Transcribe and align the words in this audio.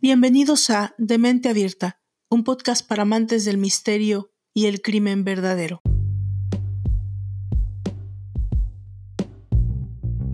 Bienvenidos 0.00 0.70
a 0.70 0.94
Demente 0.98 1.48
Abierta, 1.48 2.00
un 2.28 2.42
podcast 2.42 2.86
para 2.86 3.02
amantes 3.02 3.44
del 3.44 3.56
misterio 3.56 4.32
y 4.52 4.66
el 4.66 4.82
crimen 4.82 5.22
verdadero. 5.24 5.82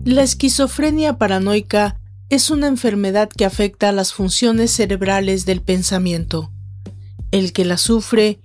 La 0.03 0.23
esquizofrenia 0.23 1.17
paranoica 1.17 1.99
es 2.29 2.49
una 2.49 2.67
enfermedad 2.67 3.29
que 3.29 3.45
afecta 3.45 3.89
a 3.89 3.91
las 3.91 4.13
funciones 4.13 4.71
cerebrales 4.71 5.45
del 5.45 5.61
pensamiento. 5.61 6.51
El 7.31 7.53
que 7.53 7.65
la 7.65 7.77
sufre 7.77 8.39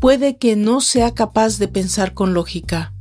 puede 0.00 0.38
que 0.38 0.56
no 0.56 0.80
sea 0.80 1.14
capaz 1.14 1.58
de 1.58 1.68
pensar 1.68 2.14
con 2.14 2.32
lógica. 2.32 2.93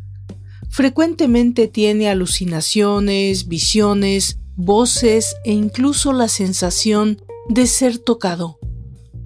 Frecuentemente 0.74 1.68
tiene 1.68 2.10
alucinaciones, 2.10 3.48
visiones, 3.48 4.40
voces 4.56 5.36
e 5.46 5.52
incluso 5.52 6.14
la 6.14 6.28
sensación 6.28 7.22
de 7.48 7.68
ser 7.68 8.00
tocado. 8.00 8.58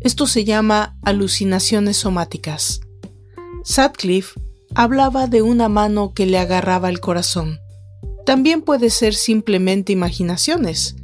Esto 0.02 0.28
se 0.28 0.44
llama 0.44 0.98
alucinaciones 1.04 1.96
somáticas. 1.96 2.82
Sutcliffe 3.64 4.38
hablaba 4.76 5.28
de 5.28 5.42
una 5.42 5.70
mano 5.70 6.14
que 6.14 6.26
le 6.26 6.38
agarraba 6.38 6.90
el 6.90 7.00
corazón. 7.00 7.62
También 8.26 8.62
puede 8.62 8.90
ser 8.90 9.16
simplemente 9.16 9.94
imaginaciones, 9.94 10.98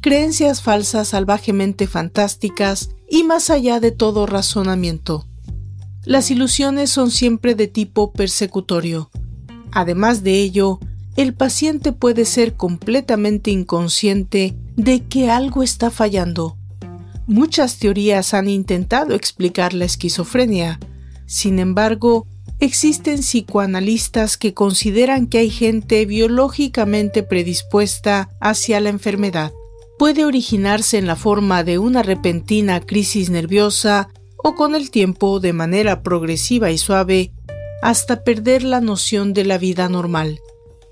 creencias 0.00 0.62
falsas 0.62 1.08
salvajemente 1.08 1.86
fantásticas 1.86 2.88
y 3.10 3.24
más 3.24 3.50
allá 3.50 3.78
de 3.78 3.90
todo 3.90 4.24
razonamiento. 4.24 5.28
Las 6.06 6.30
ilusiones 6.30 6.88
son 6.88 7.10
siempre 7.10 7.54
de 7.54 7.68
tipo 7.68 8.14
persecutorio. 8.14 9.10
Además 9.72 10.22
de 10.22 10.40
ello, 10.40 10.78
el 11.16 11.34
paciente 11.34 11.92
puede 11.92 12.24
ser 12.24 12.54
completamente 12.54 13.50
inconsciente 13.50 14.56
de 14.76 15.04
que 15.04 15.30
algo 15.30 15.62
está 15.62 15.90
fallando. 15.90 16.56
Muchas 17.26 17.78
teorías 17.78 18.34
han 18.34 18.48
intentado 18.48 19.14
explicar 19.14 19.74
la 19.74 19.84
esquizofrenia. 19.84 20.78
Sin 21.26 21.58
embargo, 21.58 22.26
existen 22.60 23.20
psicoanalistas 23.20 24.36
que 24.36 24.54
consideran 24.54 25.26
que 25.26 25.38
hay 25.38 25.50
gente 25.50 26.04
biológicamente 26.06 27.22
predispuesta 27.22 28.28
hacia 28.40 28.80
la 28.80 28.90
enfermedad. 28.90 29.52
Puede 29.98 30.24
originarse 30.24 30.98
en 30.98 31.06
la 31.06 31.16
forma 31.16 31.64
de 31.64 31.78
una 31.78 32.02
repentina 32.02 32.80
crisis 32.80 33.30
nerviosa 33.30 34.08
o 34.42 34.54
con 34.54 34.74
el 34.74 34.90
tiempo 34.90 35.40
de 35.40 35.52
manera 35.52 36.02
progresiva 36.02 36.70
y 36.70 36.78
suave 36.78 37.32
hasta 37.82 38.24
perder 38.24 38.62
la 38.62 38.80
noción 38.80 39.34
de 39.34 39.44
la 39.44 39.58
vida 39.58 39.88
normal. 39.88 40.40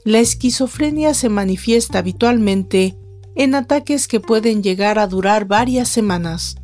La 0.05 0.19
esquizofrenia 0.19 1.14
se 1.14 1.28
manifiesta 1.28 2.00
habitualmente 2.00 2.97
en 3.36 3.55
ataques 3.55 4.08
que 4.08 4.20
pueden 4.20 4.62
llegar 4.62 4.98
a 4.98 5.06
durar 5.06 5.47
varias 5.47 5.88
semanas. 5.88 6.56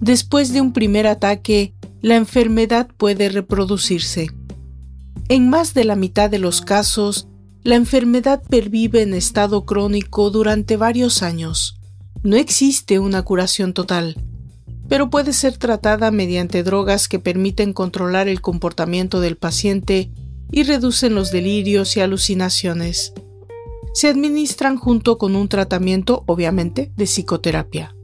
Después 0.00 0.52
de 0.52 0.60
un 0.60 0.72
primer 0.72 1.06
ataque, 1.06 1.74
la 2.00 2.16
enfermedad 2.16 2.88
puede 2.96 3.28
reproducirse. 3.28 4.30
En 5.28 5.50
más 5.50 5.74
de 5.74 5.84
la 5.84 5.96
mitad 5.96 6.30
de 6.30 6.38
los 6.38 6.60
casos, 6.60 7.28
la 7.62 7.74
enfermedad 7.74 8.42
pervive 8.48 9.02
en 9.02 9.14
estado 9.14 9.66
crónico 9.66 10.30
durante 10.30 10.76
varios 10.76 11.22
años. 11.22 11.78
No 12.22 12.36
existe 12.36 12.98
una 12.98 13.22
curación 13.22 13.74
total, 13.74 14.16
pero 14.90 15.08
puede 15.08 15.32
ser 15.32 15.56
tratada 15.56 16.10
mediante 16.10 16.64
drogas 16.64 17.06
que 17.06 17.20
permiten 17.20 17.72
controlar 17.72 18.26
el 18.26 18.40
comportamiento 18.40 19.20
del 19.20 19.36
paciente 19.36 20.10
y 20.50 20.64
reducen 20.64 21.14
los 21.14 21.30
delirios 21.30 21.96
y 21.96 22.00
alucinaciones. 22.00 23.12
Se 23.94 24.08
administran 24.08 24.76
junto 24.76 25.16
con 25.16 25.36
un 25.36 25.48
tratamiento, 25.48 26.24
obviamente, 26.26 26.90
de 26.96 27.06
psicoterapia. 27.06 27.94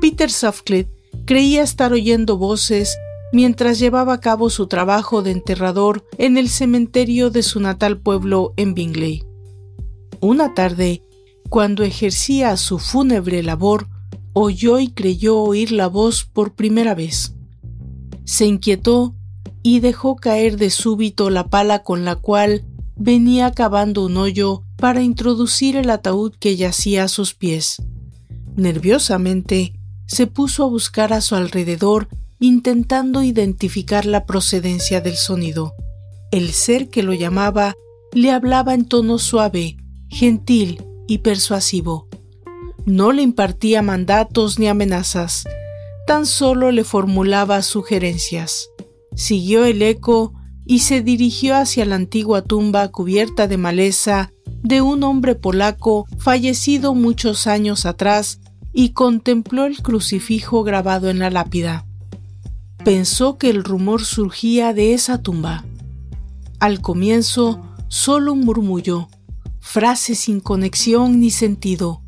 Peter 0.00 0.28
Sutcliffe 0.28 0.90
creía 1.24 1.62
estar 1.62 1.92
oyendo 1.92 2.36
voces 2.36 2.98
mientras 3.32 3.78
llevaba 3.78 4.14
a 4.14 4.20
cabo 4.20 4.50
su 4.50 4.66
trabajo 4.66 5.22
de 5.22 5.30
enterrador 5.30 6.04
en 6.18 6.36
el 6.36 6.48
cementerio 6.48 7.30
de 7.30 7.44
su 7.44 7.60
natal 7.60 7.98
pueblo 7.98 8.54
en 8.56 8.74
Bingley. 8.74 9.22
Una 10.18 10.52
tarde, 10.52 11.02
cuando 11.48 11.84
ejercía 11.84 12.56
su 12.56 12.80
fúnebre 12.80 13.44
labor, 13.44 13.86
oyó 14.38 14.78
y 14.78 14.88
creyó 14.88 15.38
oír 15.38 15.72
la 15.72 15.86
voz 15.86 16.24
por 16.24 16.54
primera 16.54 16.94
vez. 16.94 17.34
Se 18.24 18.44
inquietó 18.44 19.14
y 19.62 19.80
dejó 19.80 20.16
caer 20.16 20.58
de 20.58 20.68
súbito 20.68 21.30
la 21.30 21.48
pala 21.48 21.82
con 21.82 22.04
la 22.04 22.16
cual 22.16 22.66
venía 22.96 23.52
cavando 23.52 24.04
un 24.04 24.18
hoyo 24.18 24.62
para 24.76 25.02
introducir 25.02 25.74
el 25.76 25.88
ataúd 25.88 26.34
que 26.38 26.54
yacía 26.54 27.04
a 27.04 27.08
sus 27.08 27.32
pies. 27.32 27.82
Nerviosamente, 28.56 29.72
se 30.06 30.26
puso 30.26 30.64
a 30.64 30.68
buscar 30.68 31.14
a 31.14 31.22
su 31.22 31.34
alrededor 31.34 32.08
intentando 32.38 33.22
identificar 33.22 34.04
la 34.04 34.26
procedencia 34.26 35.00
del 35.00 35.16
sonido. 35.16 35.72
El 36.30 36.52
ser 36.52 36.90
que 36.90 37.02
lo 37.02 37.14
llamaba 37.14 37.74
le 38.12 38.32
hablaba 38.32 38.74
en 38.74 38.84
tono 38.84 39.16
suave, 39.16 39.78
gentil 40.10 40.84
y 41.08 41.18
persuasivo. 41.18 42.05
No 42.86 43.10
le 43.10 43.22
impartía 43.22 43.82
mandatos 43.82 44.60
ni 44.60 44.68
amenazas, 44.68 45.44
tan 46.06 46.24
solo 46.24 46.70
le 46.70 46.84
formulaba 46.84 47.60
sugerencias. 47.62 48.68
Siguió 49.16 49.64
el 49.64 49.82
eco 49.82 50.34
y 50.64 50.78
se 50.78 51.02
dirigió 51.02 51.56
hacia 51.56 51.84
la 51.84 51.96
antigua 51.96 52.42
tumba 52.42 52.86
cubierta 52.92 53.48
de 53.48 53.56
maleza 53.56 54.30
de 54.62 54.82
un 54.82 55.02
hombre 55.02 55.34
polaco 55.34 56.06
fallecido 56.18 56.94
muchos 56.94 57.48
años 57.48 57.86
atrás 57.86 58.38
y 58.72 58.90
contempló 58.90 59.64
el 59.64 59.82
crucifijo 59.82 60.62
grabado 60.62 61.10
en 61.10 61.18
la 61.18 61.30
lápida. 61.30 61.84
Pensó 62.84 63.36
que 63.36 63.50
el 63.50 63.64
rumor 63.64 64.04
surgía 64.04 64.72
de 64.72 64.94
esa 64.94 65.20
tumba. 65.20 65.64
Al 66.60 66.80
comienzo, 66.80 67.60
solo 67.88 68.32
un 68.32 68.42
murmullo, 68.42 69.08
frase 69.58 70.14
sin 70.14 70.38
conexión 70.38 71.18
ni 71.18 71.30
sentido 71.30 72.05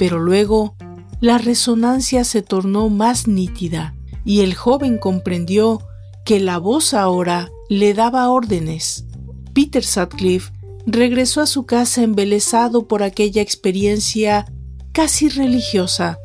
pero 0.00 0.18
luego 0.18 0.76
la 1.20 1.36
resonancia 1.36 2.24
se 2.24 2.40
tornó 2.40 2.88
más 2.88 3.28
nítida 3.28 3.94
y 4.24 4.40
el 4.40 4.54
joven 4.54 4.96
comprendió 4.96 5.82
que 6.24 6.40
la 6.40 6.56
voz 6.56 6.94
ahora 6.94 7.50
le 7.68 7.92
daba 7.92 8.30
órdenes. 8.30 9.04
Peter 9.52 9.84
Sutcliffe 9.84 10.52
regresó 10.86 11.42
a 11.42 11.46
su 11.46 11.66
casa 11.66 12.02
embelesado 12.02 12.88
por 12.88 13.02
aquella 13.02 13.42
experiencia 13.42 14.50
casi 14.92 15.28
religiosa 15.28 16.18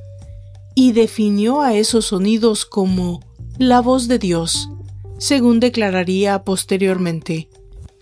y 0.74 0.94
definió 0.94 1.60
a 1.60 1.74
esos 1.74 2.06
sonidos 2.06 2.66
como 2.66 3.20
la 3.58 3.82
voz 3.82 4.08
de 4.08 4.20
Dios, 4.20 4.70
según 5.18 5.60
declararía 5.60 6.46
posteriormente. 6.46 7.50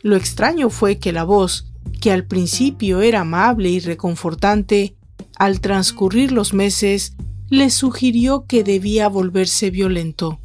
Lo 0.04 0.18
extraño 0.18 0.70
fue 0.70 1.00
que 1.00 1.12
la 1.12 1.24
voz, 1.24 1.72
que 2.00 2.12
al 2.12 2.28
principio 2.28 3.02
era 3.02 3.22
amable 3.22 3.72
y 3.72 3.80
reconfortante, 3.80 4.98
al 5.38 5.62
transcurrir 5.62 6.32
los 6.32 6.54
meses, 6.54 7.14
le 7.50 7.70
sugirió 7.70 8.46
que 8.48 8.64
debía 8.64 9.08
volverse 9.08 9.70
violento. 9.70 10.40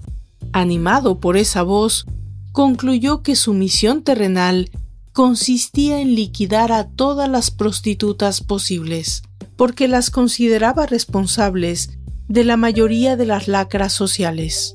Animado 0.52 1.20
por 1.20 1.36
esa 1.36 1.62
voz, 1.62 2.06
concluyó 2.52 3.22
que 3.22 3.36
su 3.36 3.54
misión 3.54 4.02
terrenal 4.02 4.70
consistía 5.12 6.00
en 6.00 6.14
liquidar 6.14 6.72
a 6.72 6.88
todas 6.88 7.28
las 7.28 7.50
prostitutas 7.50 8.40
posibles, 8.40 9.22
porque 9.56 9.88
las 9.88 10.10
consideraba 10.10 10.86
responsables 10.86 11.90
de 12.28 12.44
la 12.44 12.56
mayoría 12.56 13.16
de 13.16 13.26
las 13.26 13.48
lacras 13.48 13.92
sociales. 13.92 14.72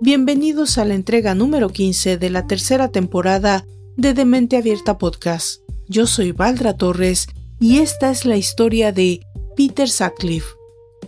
Bienvenidos 0.00 0.78
a 0.78 0.84
la 0.84 0.94
entrega 0.94 1.34
número 1.34 1.70
15 1.70 2.18
de 2.18 2.30
la 2.30 2.46
tercera 2.46 2.88
temporada 2.88 3.64
de 3.96 4.14
Demente 4.14 4.56
Abierta 4.56 4.98
Podcast. 4.98 5.60
Yo 5.88 6.06
soy 6.06 6.32
Valdra 6.32 6.76
Torres 6.76 7.28
y 7.58 7.78
esta 7.78 8.10
es 8.10 8.24
la 8.24 8.36
historia 8.36 8.92
de 8.92 9.20
Peter 9.56 9.88
Sutcliffe, 9.88 10.48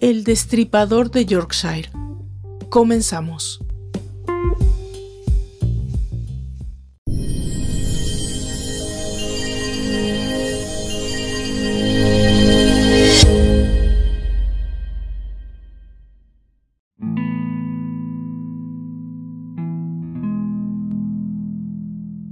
el 0.00 0.24
destripador 0.24 1.10
de 1.10 1.26
Yorkshire. 1.26 1.90
Comenzamos. 2.70 3.60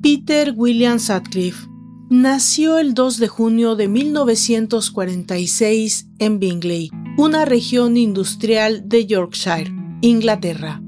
Peter 0.03 0.55
William 0.57 0.99
Sutcliffe 0.99 1.76
Nació 2.09 2.79
el 2.79 2.95
2 2.95 3.19
de 3.19 3.27
junio 3.27 3.75
de 3.75 3.89
1946 3.89 6.09
en 6.21 6.39
Bingley, 6.39 6.93
una 7.19 7.45
región 7.45 7.97
industrial 7.97 8.89
de 8.89 9.07
Yorkshire, 9.07 9.75
Inglaterra. 10.03 10.81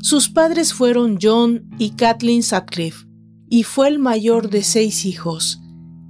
Sus 0.00 0.28
padres 0.28 0.74
fueron 0.74 1.20
John 1.22 1.70
y 1.78 1.90
Kathleen 1.90 2.42
Sutcliffe, 2.42 3.06
y 3.48 3.62
fue 3.62 3.86
el 3.86 4.00
mayor 4.00 4.50
de 4.50 4.64
seis 4.64 5.04
hijos. 5.04 5.60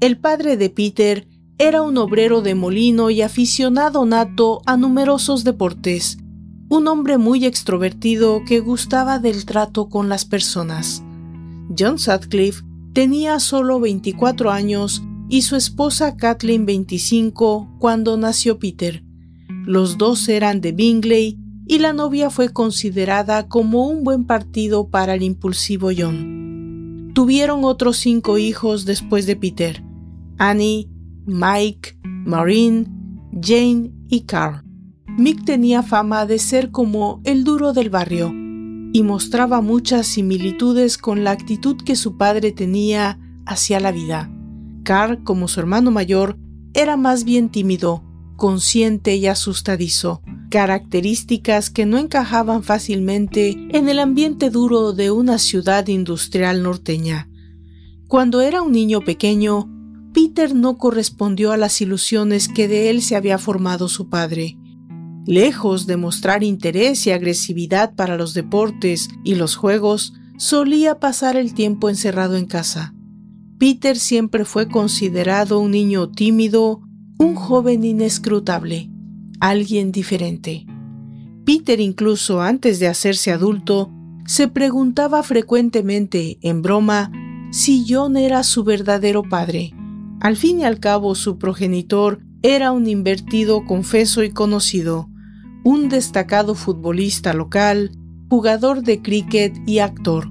El 0.01 0.17
padre 0.17 0.57
de 0.57 0.71
Peter 0.71 1.29
era 1.59 1.83
un 1.83 1.99
obrero 1.99 2.41
de 2.41 2.55
molino 2.55 3.11
y 3.11 3.21
aficionado 3.21 4.07
nato 4.07 4.63
a 4.65 4.79
numerosos 4.79 5.45
deportes, 5.45 6.17
un 6.71 6.89
hombre 6.89 7.19
muy 7.19 7.45
extrovertido 7.45 8.41
que 8.47 8.61
gustaba 8.61 9.19
del 9.19 9.45
trato 9.45 9.91
con 9.91 10.09
las 10.09 10.25
personas. 10.25 11.03
John 11.79 11.99
Sutcliffe 11.99 12.63
tenía 12.95 13.41
solo 13.41 13.81
24 13.81 14.53
años 14.53 15.03
y 15.29 15.43
su 15.43 15.57
esposa 15.57 16.17
Kathleen 16.17 16.65
25 16.65 17.77
cuando 17.79 18.17
nació 18.17 18.59
Peter. 18.59 19.03
Los 19.67 19.99
dos 19.99 20.29
eran 20.29 20.61
de 20.61 20.73
Bingley 20.73 21.39
y 21.67 21.79
la 21.79 21.93
novia 21.93 22.31
fue 22.31 22.51
considerada 22.51 23.49
como 23.49 23.89
un 23.89 24.05
buen 24.05 24.27
partido 24.27 24.89
para 24.89 25.15
el 25.15 25.23
impulsivo 25.23 25.91
John. 25.97 27.11
Tuvieron 27.15 27.65
otros 27.65 27.97
cinco 27.97 28.39
hijos 28.39 28.85
después 28.85 29.27
de 29.27 29.37
Peter, 29.37 29.83
Annie, 30.39 30.89
Mike, 31.27 31.99
Maureen, 32.03 33.29
Jane 33.43 33.91
y 34.09 34.21
Carl. 34.21 34.63
Mick 35.19 35.45
tenía 35.45 35.83
fama 35.83 36.27
de 36.27 36.39
ser 36.39 36.71
como 36.71 37.21
el 37.25 37.45
duro 37.45 37.73
del 37.73 37.91
barrio 37.91 38.44
y 38.95 39.03
mostraba 39.03 39.61
muchas 39.61 40.07
similitudes 40.07 40.99
con 40.99 41.25
la 41.25 41.33
actitud 41.33 41.77
que 41.77 41.97
su 41.97 42.17
padre 42.17 42.53
tenía 42.53 43.19
hacia 43.45 43.81
la 43.81 43.91
vida. 43.91 44.31
Carl, 44.85 45.25
como 45.25 45.49
su 45.49 45.59
hermano 45.59 45.91
mayor, 45.91 46.39
era 46.75 46.97
más 46.97 47.25
bien 47.25 47.49
tímido, 47.49 48.05
consciente 48.37 49.17
y 49.17 49.27
asustadizo, 49.27 50.23
características 50.49 51.71
que 51.71 51.87
no 51.87 51.99
encajaban 51.99 52.63
fácilmente 52.63 53.57
en 53.71 53.89
el 53.89 53.99
ambiente 53.99 54.49
duro 54.49 54.93
de 54.93 55.11
una 55.11 55.39
ciudad 55.39 55.89
industrial 55.89 56.63
norteña. 56.63 57.29
Cuando 58.07 58.43
era 58.43 58.63
un 58.63 58.71
niño 58.71 59.01
pequeño, 59.01 59.69
Peter 60.13 60.55
no 60.55 60.79
correspondió 60.79 61.51
a 61.51 61.57
las 61.57 61.81
ilusiones 61.81 62.47
que 62.47 62.69
de 62.69 62.91
él 62.91 63.03
se 63.03 63.17
había 63.17 63.39
formado 63.39 63.89
su 63.89 64.09
padre. 64.09 64.57
Lejos 65.27 65.87
de 65.87 65.97
mostrar 65.97 66.43
interés 66.43 67.07
y 67.07 67.11
agresividad 67.11 67.95
para 67.95 68.17
los 68.17 68.35
deportes 68.35 69.09
y 69.25 69.37
los 69.37 69.57
juegos, 69.57 70.13
solía 70.37 70.99
pasar 71.01 71.37
el 71.37 71.55
tiempo 71.55 71.89
encerrado 71.89 72.37
en 72.37 72.47
casa. 72.47 72.95
Peter 73.59 73.97
siempre 73.97 74.45
fue 74.45 74.69
considerado 74.69 75.61
un 75.61 75.71
niño 75.71 76.11
tímido, 76.11 76.83
un 77.19 77.35
joven 77.35 77.85
inescrutable, 77.85 78.91
alguien 79.41 79.93
diferente. 79.93 80.67
Peter 81.47 81.81
incluso 81.81 82.43
antes 82.43 82.79
de 82.79 82.89
hacerse 82.89 83.31
adulto, 83.31 83.91
se 84.27 84.49
preguntaba 84.49 85.23
frecuentemente, 85.23 86.39
en 86.43 86.63
broma, 86.63 87.11
si 87.51 87.87
John 87.89 88.17
era 88.17 88.43
su 88.43 88.65
verdadero 88.65 89.23
padre. 89.23 89.73
Al 90.21 90.37
fin 90.37 90.61
y 90.61 90.65
al 90.65 90.81
cabo, 90.81 91.15
su 91.15 91.39
progenitor 91.39 92.21
era 92.43 92.73
un 92.73 92.89
invertido 92.89 93.65
confeso 93.65 94.23
y 94.25 94.31
conocido, 94.31 95.09
un 95.65 95.89
destacado 95.89 96.55
futbolista 96.55 97.33
local, 97.33 97.91
jugador 98.29 98.83
de 98.83 99.03
cricket 99.03 99.57
y 99.67 99.81
actor, 99.81 100.31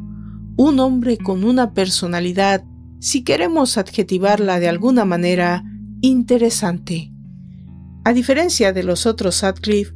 un 0.56 0.80
hombre 0.80 1.18
con 1.18 1.44
una 1.44 1.74
personalidad, 1.74 2.64
si 3.00 3.24
queremos 3.24 3.78
adjetivarla 3.78 4.60
de 4.60 4.70
alguna 4.70 5.04
manera, 5.04 5.64
interesante. 6.02 7.12
A 8.06 8.14
diferencia 8.14 8.72
de 8.72 8.84
los 8.84 9.06
otros 9.06 9.36
Sutcliffe, 9.36 9.94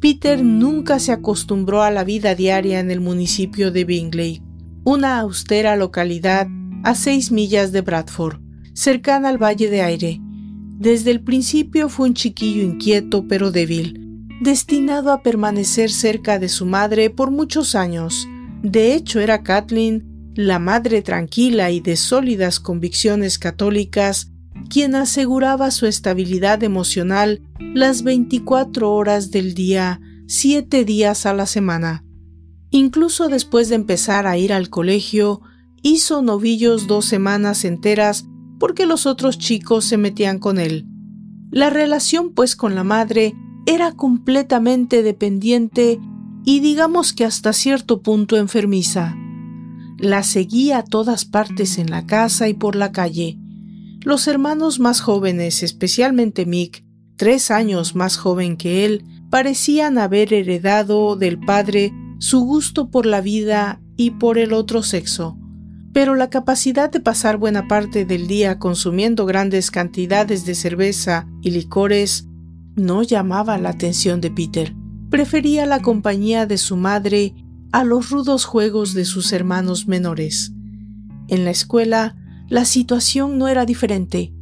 Peter 0.00 0.42
nunca 0.42 0.98
se 0.98 1.12
acostumbró 1.12 1.82
a 1.82 1.90
la 1.90 2.04
vida 2.04 2.34
diaria 2.34 2.80
en 2.80 2.90
el 2.90 3.00
municipio 3.00 3.70
de 3.72 3.84
Bingley, 3.84 4.42
una 4.84 5.18
austera 5.18 5.76
localidad 5.76 6.46
a 6.84 6.94
seis 6.94 7.32
millas 7.32 7.72
de 7.72 7.80
Bradford 7.80 8.46
cercana 8.76 9.30
al 9.30 9.42
Valle 9.42 9.70
de 9.70 9.80
Aire. 9.80 10.20
Desde 10.78 11.10
el 11.10 11.22
principio 11.22 11.88
fue 11.88 12.08
un 12.08 12.14
chiquillo 12.14 12.62
inquieto 12.62 13.26
pero 13.26 13.50
débil, 13.50 14.05
destinado 14.40 15.12
a 15.12 15.22
permanecer 15.22 15.90
cerca 15.90 16.38
de 16.38 16.48
su 16.48 16.66
madre 16.66 17.10
por 17.10 17.30
muchos 17.30 17.74
años. 17.74 18.28
De 18.62 18.94
hecho, 18.94 19.20
era 19.20 19.42
Kathleen, 19.42 20.32
la 20.34 20.58
madre 20.58 21.02
tranquila 21.02 21.70
y 21.70 21.80
de 21.80 21.96
sólidas 21.96 22.60
convicciones 22.60 23.38
católicas, 23.38 24.32
quien 24.68 24.94
aseguraba 24.94 25.70
su 25.70 25.86
estabilidad 25.86 26.62
emocional 26.62 27.42
las 27.74 28.02
24 28.02 28.92
horas 28.92 29.30
del 29.30 29.54
día, 29.54 30.00
siete 30.26 30.84
días 30.84 31.24
a 31.24 31.32
la 31.32 31.46
semana. 31.46 32.04
Incluso 32.70 33.28
después 33.28 33.68
de 33.68 33.76
empezar 33.76 34.26
a 34.26 34.36
ir 34.36 34.52
al 34.52 34.68
colegio, 34.68 35.40
hizo 35.82 36.20
novillos 36.20 36.86
dos 36.86 37.06
semanas 37.06 37.64
enteras 37.64 38.26
porque 38.58 38.86
los 38.86 39.06
otros 39.06 39.38
chicos 39.38 39.84
se 39.84 39.96
metían 39.96 40.38
con 40.38 40.58
él. 40.58 40.86
La 41.50 41.70
relación 41.70 42.34
pues 42.34 42.56
con 42.56 42.74
la 42.74 42.84
madre 42.84 43.34
era 43.66 43.92
completamente 43.92 45.02
dependiente 45.02 46.00
y 46.44 46.60
digamos 46.60 47.12
que 47.12 47.24
hasta 47.24 47.52
cierto 47.52 48.00
punto 48.00 48.36
enfermiza. 48.36 49.16
La 49.98 50.22
seguía 50.22 50.78
a 50.78 50.84
todas 50.84 51.24
partes 51.24 51.78
en 51.78 51.90
la 51.90 52.06
casa 52.06 52.48
y 52.48 52.54
por 52.54 52.76
la 52.76 52.92
calle. 52.92 53.38
Los 54.02 54.28
hermanos 54.28 54.78
más 54.78 55.00
jóvenes, 55.00 55.62
especialmente 55.62 56.46
Mick, 56.46 56.84
tres 57.16 57.50
años 57.50 57.96
más 57.96 58.16
joven 58.16 58.56
que 58.56 58.84
él, 58.84 59.04
parecían 59.30 59.98
haber 59.98 60.32
heredado 60.32 61.16
del 61.16 61.40
padre 61.40 61.92
su 62.18 62.40
gusto 62.40 62.90
por 62.90 63.04
la 63.04 63.20
vida 63.20 63.80
y 63.96 64.12
por 64.12 64.38
el 64.38 64.52
otro 64.52 64.82
sexo 64.82 65.36
pero 65.96 66.14
la 66.14 66.28
capacidad 66.28 66.92
de 66.92 67.00
pasar 67.00 67.38
buena 67.38 67.68
parte 67.68 68.04
del 68.04 68.26
día 68.26 68.58
consumiendo 68.58 69.24
grandes 69.24 69.70
cantidades 69.70 70.44
de 70.44 70.54
cerveza 70.54 71.26
y 71.40 71.52
licores 71.52 72.28
no 72.76 73.02
llamaba 73.02 73.58
la 73.58 73.70
atención 73.70 74.20
de 74.20 74.30
Peter. 74.30 74.74
Prefería 75.10 75.66
la 75.66 75.80
compañía 75.80 76.46
de 76.46 76.58
su 76.58 76.76
madre 76.76 77.34
a 77.72 77.84
los 77.84 78.10
rudos 78.10 78.44
juegos 78.44 78.94
de 78.94 79.04
sus 79.04 79.32
hermanos 79.32 79.88
menores. 79.88 80.52
En 81.28 81.44
la 81.44 81.50
escuela, 81.50 82.16
la 82.48 82.64
situación 82.64 83.38
no 83.38 83.48
era 83.48 83.66
diferente, 83.66 84.32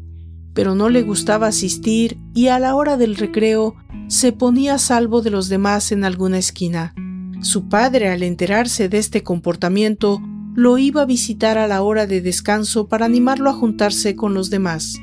pero 0.53 0.75
no 0.75 0.91
le 0.91 1.03
gustaba 1.03 1.47
asistir 1.47 2.19
y 2.35 2.49
a 2.49 2.59
la 2.59 2.75
hora 2.75 2.97
del 2.97 3.17
recreo 3.17 3.77
se 4.09 4.33
ponía 4.33 4.75
a 4.75 4.79
salvo 4.79 5.23
de 5.23 5.31
los 5.31 5.49
demás 5.49 5.93
en 5.93 6.05
alguna 6.05 6.39
esquina. 6.39 6.95
Su 7.41 7.69
padre, 7.69 8.11
al 8.11 8.23
enterarse 8.23 8.89
de 8.89 8.99
este 8.99 9.23
comportamiento, 9.23 10.21
lo 10.55 10.79
iba 10.79 11.03
a 11.03 11.07
visitar 11.07 11.59
a 11.59 11.67
la 11.67 11.83
hora 11.83 12.07
de 12.07 12.21
descanso 12.21 12.89
para 12.89 13.07
animarlo 13.07 13.51
a 13.51 13.55
juntarse 13.55 14.15
con 14.15 14.35
los 14.35 14.51
demás. 14.51 14.95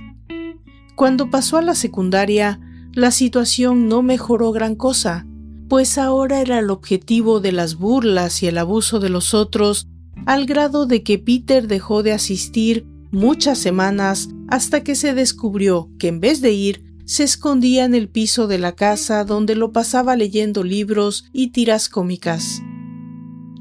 Cuando 0.95 1.29
pasó 1.29 1.57
a 1.57 1.61
la 1.61 1.75
secundaria, 1.75 2.59
la 2.93 3.11
situación 3.11 3.87
no 3.87 4.01
mejoró 4.01 4.51
gran 4.51 4.75
cosa, 4.75 5.25
pues 5.69 5.97
ahora 5.97 6.41
era 6.41 6.59
el 6.59 6.69
objetivo 6.69 7.39
de 7.39 7.53
las 7.53 7.75
burlas 7.75 8.43
y 8.43 8.47
el 8.47 8.57
abuso 8.57 8.99
de 8.99 9.09
los 9.09 9.33
otros, 9.33 9.87
al 10.25 10.45
grado 10.45 10.85
de 10.85 11.01
que 11.01 11.17
Peter 11.17 11.67
dejó 11.67 12.03
de 12.03 12.11
asistir 12.11 12.85
muchas 13.11 13.57
semanas 13.57 14.29
hasta 14.49 14.83
que 14.83 14.95
se 14.95 15.13
descubrió 15.13 15.89
que 15.97 16.09
en 16.09 16.19
vez 16.19 16.41
de 16.41 16.51
ir, 16.51 16.83
se 17.05 17.23
escondía 17.23 17.85
en 17.85 17.95
el 17.95 18.09
piso 18.09 18.47
de 18.47 18.57
la 18.57 18.73
casa 18.73 19.23
donde 19.25 19.55
lo 19.55 19.71
pasaba 19.71 20.15
leyendo 20.15 20.63
libros 20.63 21.25
y 21.33 21.47
tiras 21.47 21.89
cómicas. 21.89 22.61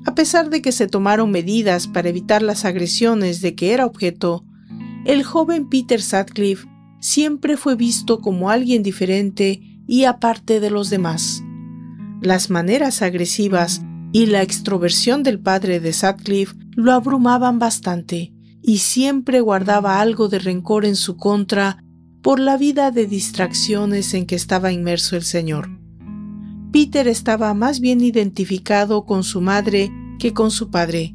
A 0.05 0.15
pesar 0.15 0.51
de 0.51 0.63
que 0.63 0.73
se 0.73 0.87
tomaron 0.87 1.31
medidas 1.31 1.87
para 1.87 2.09
evitar 2.09 2.43
las 2.43 2.65
agresiones 2.65 3.41
de 3.41 3.55
que 3.55 3.73
era 3.73 3.87
objeto, 3.87 4.45
el 5.05 5.23
joven 5.25 5.69
Peter 5.69 6.01
Sutcliffe 6.01 6.69
siempre 7.01 7.57
fue 7.57 7.77
visto 7.77 8.21
como 8.21 8.51
alguien 8.51 8.83
diferente 8.83 9.61
y 9.87 10.05
aparte 10.05 10.61
de 10.61 10.71
los 10.71 10.91
demás. 10.91 11.43
Las 12.23 12.51
maneras 12.51 13.03
agresivas 13.03 13.83
y 14.13 14.27
la 14.27 14.43
extroversión 14.43 15.23
del 15.23 15.41
padre 15.41 15.81
de 15.81 15.93
Sutcliffe 15.93 16.55
lo 16.77 16.93
abrumaban 16.93 17.59
bastante, 17.59 18.33
y 18.63 18.79
siempre 18.79 19.41
guardaba 19.41 20.01
algo 20.01 20.29
de 20.29 20.39
rencor 20.39 20.85
en 20.85 20.97
su 20.97 21.17
contra 21.17 21.83
por 22.23 22.39
la 22.39 22.57
vida 22.57 22.91
de 22.91 23.07
distracciones 23.07 24.13
en 24.15 24.27
que 24.27 24.35
estaba 24.35 24.73
inmerso 24.73 25.17
el 25.17 25.23
señor. 25.23 25.71
Peter 26.73 27.09
estaba 27.09 27.53
más 27.55 27.81
bien 27.81 28.01
identificado 28.01 29.05
con 29.05 29.25
su 29.25 29.41
madre 29.41 29.91
que 30.19 30.33
con 30.33 30.51
su 30.51 30.71
padre. 30.71 31.15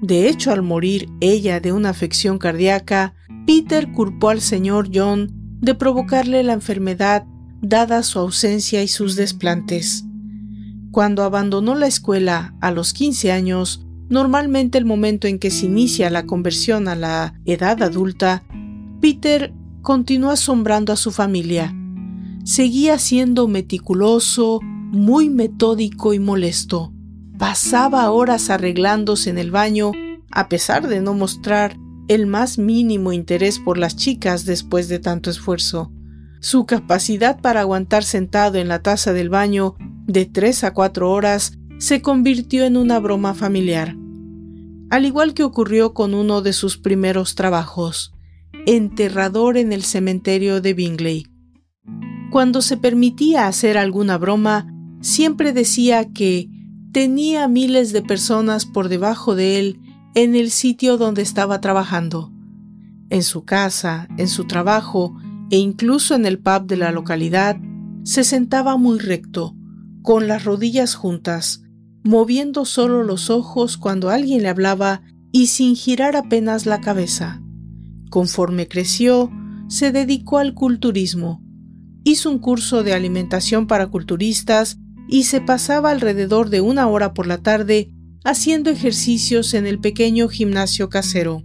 De 0.00 0.28
hecho, 0.28 0.52
al 0.52 0.62
morir 0.62 1.08
ella 1.20 1.60
de 1.60 1.72
una 1.72 1.90
afección 1.90 2.38
cardíaca, 2.38 3.14
Peter 3.48 3.90
culpó 3.92 4.28
al 4.28 4.42
señor 4.42 4.90
John 4.92 5.32
de 5.62 5.74
provocarle 5.74 6.42
la 6.42 6.52
enfermedad 6.52 7.24
dada 7.62 8.02
su 8.02 8.18
ausencia 8.18 8.82
y 8.82 8.88
sus 8.88 9.16
desplantes. 9.16 10.04
Cuando 10.90 11.22
abandonó 11.22 11.74
la 11.74 11.86
escuela 11.86 12.54
a 12.60 12.70
los 12.72 12.92
15 12.92 13.32
años, 13.32 13.86
normalmente 14.10 14.76
el 14.76 14.84
momento 14.84 15.28
en 15.28 15.38
que 15.38 15.50
se 15.50 15.64
inicia 15.64 16.10
la 16.10 16.26
conversión 16.26 16.88
a 16.88 16.94
la 16.94 17.40
edad 17.46 17.82
adulta, 17.82 18.44
Peter 19.00 19.54
continuó 19.80 20.28
asombrando 20.28 20.92
a 20.92 20.96
su 20.96 21.10
familia. 21.10 21.74
Seguía 22.44 22.98
siendo 22.98 23.48
meticuloso, 23.48 24.60
muy 24.62 25.30
metódico 25.30 26.12
y 26.12 26.18
molesto. 26.18 26.92
Pasaba 27.38 28.10
horas 28.10 28.50
arreglándose 28.50 29.30
en 29.30 29.38
el 29.38 29.50
baño, 29.50 29.92
a 30.30 30.50
pesar 30.50 30.86
de 30.86 31.00
no 31.00 31.14
mostrar 31.14 31.78
el 32.08 32.26
más 32.26 32.58
mínimo 32.58 33.12
interés 33.12 33.58
por 33.58 33.78
las 33.78 33.94
chicas 33.94 34.44
después 34.44 34.88
de 34.88 34.98
tanto 34.98 35.30
esfuerzo. 35.30 35.92
Su 36.40 36.66
capacidad 36.66 37.40
para 37.40 37.60
aguantar 37.60 38.04
sentado 38.04 38.58
en 38.58 38.68
la 38.68 38.82
taza 38.82 39.12
del 39.12 39.28
baño 39.28 39.76
de 40.06 40.24
tres 40.24 40.64
a 40.64 40.72
cuatro 40.72 41.10
horas 41.10 41.58
se 41.78 42.02
convirtió 42.02 42.64
en 42.64 42.76
una 42.76 42.98
broma 42.98 43.34
familiar. 43.34 43.94
Al 44.90 45.04
igual 45.04 45.34
que 45.34 45.42
ocurrió 45.42 45.92
con 45.92 46.14
uno 46.14 46.40
de 46.40 46.52
sus 46.54 46.78
primeros 46.78 47.34
trabajos, 47.34 48.14
enterrador 48.66 49.58
en 49.58 49.72
el 49.72 49.82
cementerio 49.82 50.60
de 50.60 50.74
Bingley. 50.74 51.26
Cuando 52.30 52.62
se 52.62 52.76
permitía 52.76 53.46
hacer 53.46 53.76
alguna 53.76 54.16
broma, 54.16 54.66
siempre 55.00 55.52
decía 55.52 56.12
que 56.12 56.48
tenía 56.92 57.48
miles 57.48 57.92
de 57.92 58.02
personas 58.02 58.64
por 58.66 58.88
debajo 58.88 59.34
de 59.34 59.58
él 59.58 59.80
en 60.14 60.34
el 60.34 60.50
sitio 60.50 60.96
donde 60.96 61.22
estaba 61.22 61.60
trabajando. 61.60 62.32
En 63.10 63.22
su 63.22 63.44
casa, 63.44 64.08
en 64.16 64.28
su 64.28 64.46
trabajo 64.46 65.16
e 65.50 65.56
incluso 65.56 66.14
en 66.14 66.26
el 66.26 66.38
pub 66.38 66.66
de 66.66 66.76
la 66.76 66.92
localidad, 66.92 67.56
se 68.04 68.24
sentaba 68.24 68.76
muy 68.76 68.98
recto, 68.98 69.54
con 70.02 70.28
las 70.28 70.44
rodillas 70.44 70.94
juntas, 70.94 71.62
moviendo 72.04 72.64
solo 72.64 73.02
los 73.02 73.30
ojos 73.30 73.76
cuando 73.76 74.10
alguien 74.10 74.42
le 74.42 74.48
hablaba 74.48 75.02
y 75.32 75.48
sin 75.48 75.76
girar 75.76 76.16
apenas 76.16 76.66
la 76.66 76.80
cabeza. 76.80 77.42
Conforme 78.10 78.68
creció, 78.68 79.30
se 79.68 79.92
dedicó 79.92 80.38
al 80.38 80.54
culturismo. 80.54 81.42
Hizo 82.04 82.30
un 82.30 82.38
curso 82.38 82.82
de 82.82 82.94
alimentación 82.94 83.66
para 83.66 83.88
culturistas 83.88 84.78
y 85.08 85.24
se 85.24 85.40
pasaba 85.40 85.90
alrededor 85.90 86.48
de 86.48 86.60
una 86.60 86.88
hora 86.88 87.12
por 87.12 87.26
la 87.26 87.38
tarde 87.38 87.90
haciendo 88.24 88.70
ejercicios 88.70 89.54
en 89.54 89.66
el 89.66 89.80
pequeño 89.80 90.28
gimnasio 90.28 90.88
casero. 90.88 91.42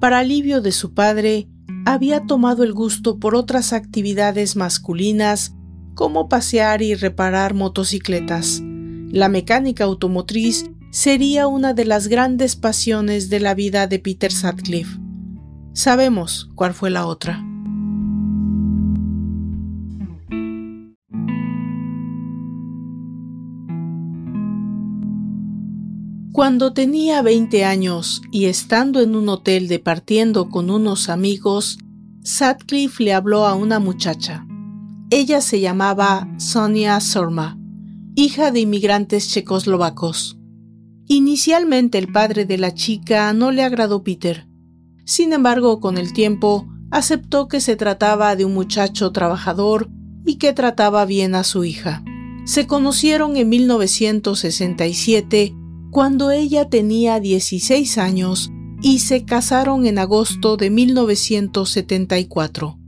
Para 0.00 0.18
alivio 0.18 0.60
de 0.60 0.72
su 0.72 0.94
padre, 0.94 1.48
había 1.84 2.26
tomado 2.26 2.64
el 2.64 2.72
gusto 2.72 3.18
por 3.18 3.34
otras 3.34 3.72
actividades 3.72 4.56
masculinas 4.56 5.54
como 5.94 6.28
pasear 6.28 6.82
y 6.82 6.94
reparar 6.94 7.54
motocicletas. 7.54 8.62
La 9.10 9.28
mecánica 9.28 9.84
automotriz 9.84 10.66
sería 10.90 11.46
una 11.46 11.74
de 11.74 11.84
las 11.84 12.08
grandes 12.08 12.56
pasiones 12.56 13.30
de 13.30 13.40
la 13.40 13.54
vida 13.54 13.86
de 13.86 13.98
Peter 13.98 14.32
Sutcliffe. 14.32 14.98
Sabemos 15.72 16.50
cuál 16.54 16.74
fue 16.74 16.90
la 16.90 17.06
otra. 17.06 17.47
Cuando 26.38 26.72
tenía 26.72 27.20
20 27.20 27.64
años 27.64 28.22
y 28.30 28.44
estando 28.44 29.00
en 29.00 29.16
un 29.16 29.28
hotel 29.28 29.66
departiendo 29.66 30.50
con 30.50 30.70
unos 30.70 31.08
amigos, 31.08 31.78
Sutcliffe 32.22 33.02
le 33.02 33.12
habló 33.12 33.44
a 33.44 33.56
una 33.56 33.80
muchacha. 33.80 34.46
Ella 35.10 35.40
se 35.40 35.58
llamaba 35.58 36.32
Sonia 36.36 37.00
Sorma, 37.00 37.58
hija 38.14 38.52
de 38.52 38.60
inmigrantes 38.60 39.32
checoslovacos. 39.32 40.38
Inicialmente 41.08 41.98
el 41.98 42.12
padre 42.12 42.44
de 42.44 42.56
la 42.56 42.72
chica 42.72 43.32
no 43.32 43.50
le 43.50 43.64
agradó 43.64 44.04
Peter, 44.04 44.46
sin 45.04 45.32
embargo, 45.32 45.80
con 45.80 45.98
el 45.98 46.12
tiempo, 46.12 46.68
aceptó 46.92 47.48
que 47.48 47.60
se 47.60 47.74
trataba 47.74 48.36
de 48.36 48.44
un 48.44 48.54
muchacho 48.54 49.10
trabajador 49.10 49.90
y 50.24 50.36
que 50.36 50.52
trataba 50.52 51.04
bien 51.04 51.34
a 51.34 51.42
su 51.42 51.64
hija. 51.64 52.04
Se 52.44 52.68
conocieron 52.68 53.36
en 53.36 53.48
1967, 53.48 55.57
cuando 55.90 56.30
ella 56.30 56.68
tenía 56.68 57.20
16 57.20 57.98
años, 57.98 58.50
y 58.80 59.00
se 59.00 59.24
casaron 59.24 59.86
en 59.86 59.98
agosto 59.98 60.56
de 60.56 60.70
1974. 60.70 62.78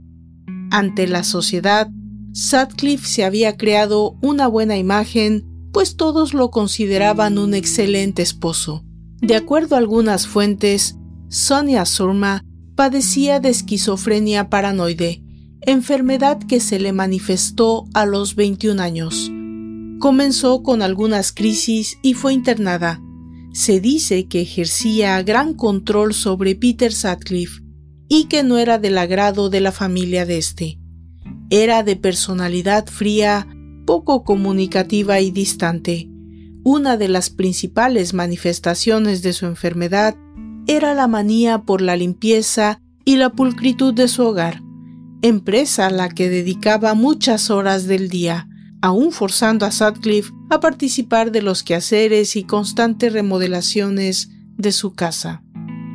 Ante 0.71 1.07
la 1.07 1.23
sociedad, 1.23 1.89
Sutcliffe 2.33 3.07
se 3.07 3.25
había 3.25 3.57
creado 3.57 4.17
una 4.21 4.47
buena 4.47 4.77
imagen, 4.77 5.45
pues 5.73 5.97
todos 5.97 6.33
lo 6.33 6.49
consideraban 6.49 7.37
un 7.37 7.53
excelente 7.53 8.21
esposo. 8.21 8.85
De 9.21 9.35
acuerdo 9.35 9.75
a 9.75 9.79
algunas 9.79 10.27
fuentes, 10.27 10.97
Sonia 11.27 11.85
Surma 11.85 12.43
padecía 12.75 13.39
de 13.39 13.49
esquizofrenia 13.49 14.49
paranoide, 14.49 15.23
enfermedad 15.61 16.39
que 16.39 16.59
se 16.59 16.79
le 16.79 16.93
manifestó 16.93 17.85
a 17.93 18.05
los 18.05 18.35
21 18.35 18.81
años. 18.81 19.31
Comenzó 20.01 20.63
con 20.63 20.81
algunas 20.81 21.31
crisis 21.31 21.99
y 22.01 22.15
fue 22.15 22.33
internada. 22.33 22.99
Se 23.53 23.79
dice 23.79 24.27
que 24.27 24.41
ejercía 24.41 25.21
gran 25.21 25.53
control 25.53 26.15
sobre 26.15 26.55
Peter 26.55 26.91
Sutcliffe 26.91 27.61
y 28.07 28.23
que 28.23 28.41
no 28.41 28.57
era 28.57 28.79
del 28.79 28.97
agrado 28.97 29.51
de 29.51 29.61
la 29.61 29.71
familia 29.71 30.25
de 30.25 30.39
este. 30.39 30.79
Era 31.51 31.83
de 31.83 31.97
personalidad 31.97 32.87
fría, 32.87 33.47
poco 33.85 34.23
comunicativa 34.23 35.19
y 35.19 35.29
distante. 35.29 36.09
Una 36.63 36.97
de 36.97 37.07
las 37.07 37.29
principales 37.29 38.15
manifestaciones 38.15 39.21
de 39.21 39.33
su 39.33 39.45
enfermedad 39.45 40.15
era 40.65 40.95
la 40.95 41.07
manía 41.07 41.59
por 41.59 41.79
la 41.79 41.95
limpieza 41.95 42.81
y 43.05 43.17
la 43.17 43.29
pulcritud 43.29 43.93
de 43.93 44.07
su 44.07 44.23
hogar, 44.23 44.63
empresa 45.21 45.85
a 45.85 45.91
la 45.91 46.09
que 46.09 46.27
dedicaba 46.27 46.95
muchas 46.95 47.51
horas 47.51 47.85
del 47.85 48.09
día, 48.09 48.47
aún 48.81 49.11
forzando 49.11 49.65
a 49.65 49.71
Sutcliffe 49.71 50.31
a 50.49 50.59
participar 50.59 51.31
de 51.31 51.41
los 51.41 51.63
quehaceres 51.63 52.35
y 52.35 52.43
constantes 52.43 53.13
remodelaciones 53.13 54.29
de 54.57 54.71
su 54.71 54.93
casa. 54.93 55.43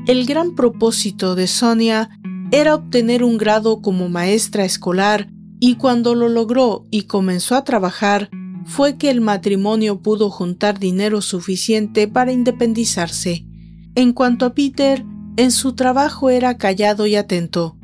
El 0.07 0.25
gran 0.27 0.55
propósito 0.55 1.35
de 1.35 1.47
Sonia 1.47 2.11
era 2.53 2.75
obtener 2.75 3.25
un 3.25 3.39
grado 3.39 3.83
como 3.83 4.09
maestra 4.09 4.65
escolar 4.65 5.29
y 5.59 5.77
cuando 5.77 6.15
lo 6.15 6.29
logró 6.29 6.87
y 6.91 7.03
comenzó 7.03 7.57
a 7.57 7.65
trabajar, 7.65 8.31
fue 8.65 8.97
que 8.97 9.11
el 9.11 9.21
matrimonio 9.21 10.01
pudo 10.01 10.31
juntar 10.31 10.79
dinero 10.79 11.23
suficiente 11.23 12.09
para 12.09 12.33
independizarse 12.33 13.47
en 13.97 14.13
cuanto 14.13 14.45
a 14.45 14.53
Peter, 14.53 15.07
en 15.39 15.51
su 15.51 15.75
trabajo 15.75 16.29
era 16.29 16.59
callado 16.59 17.07
y 17.07 17.17
atento, 17.17 17.79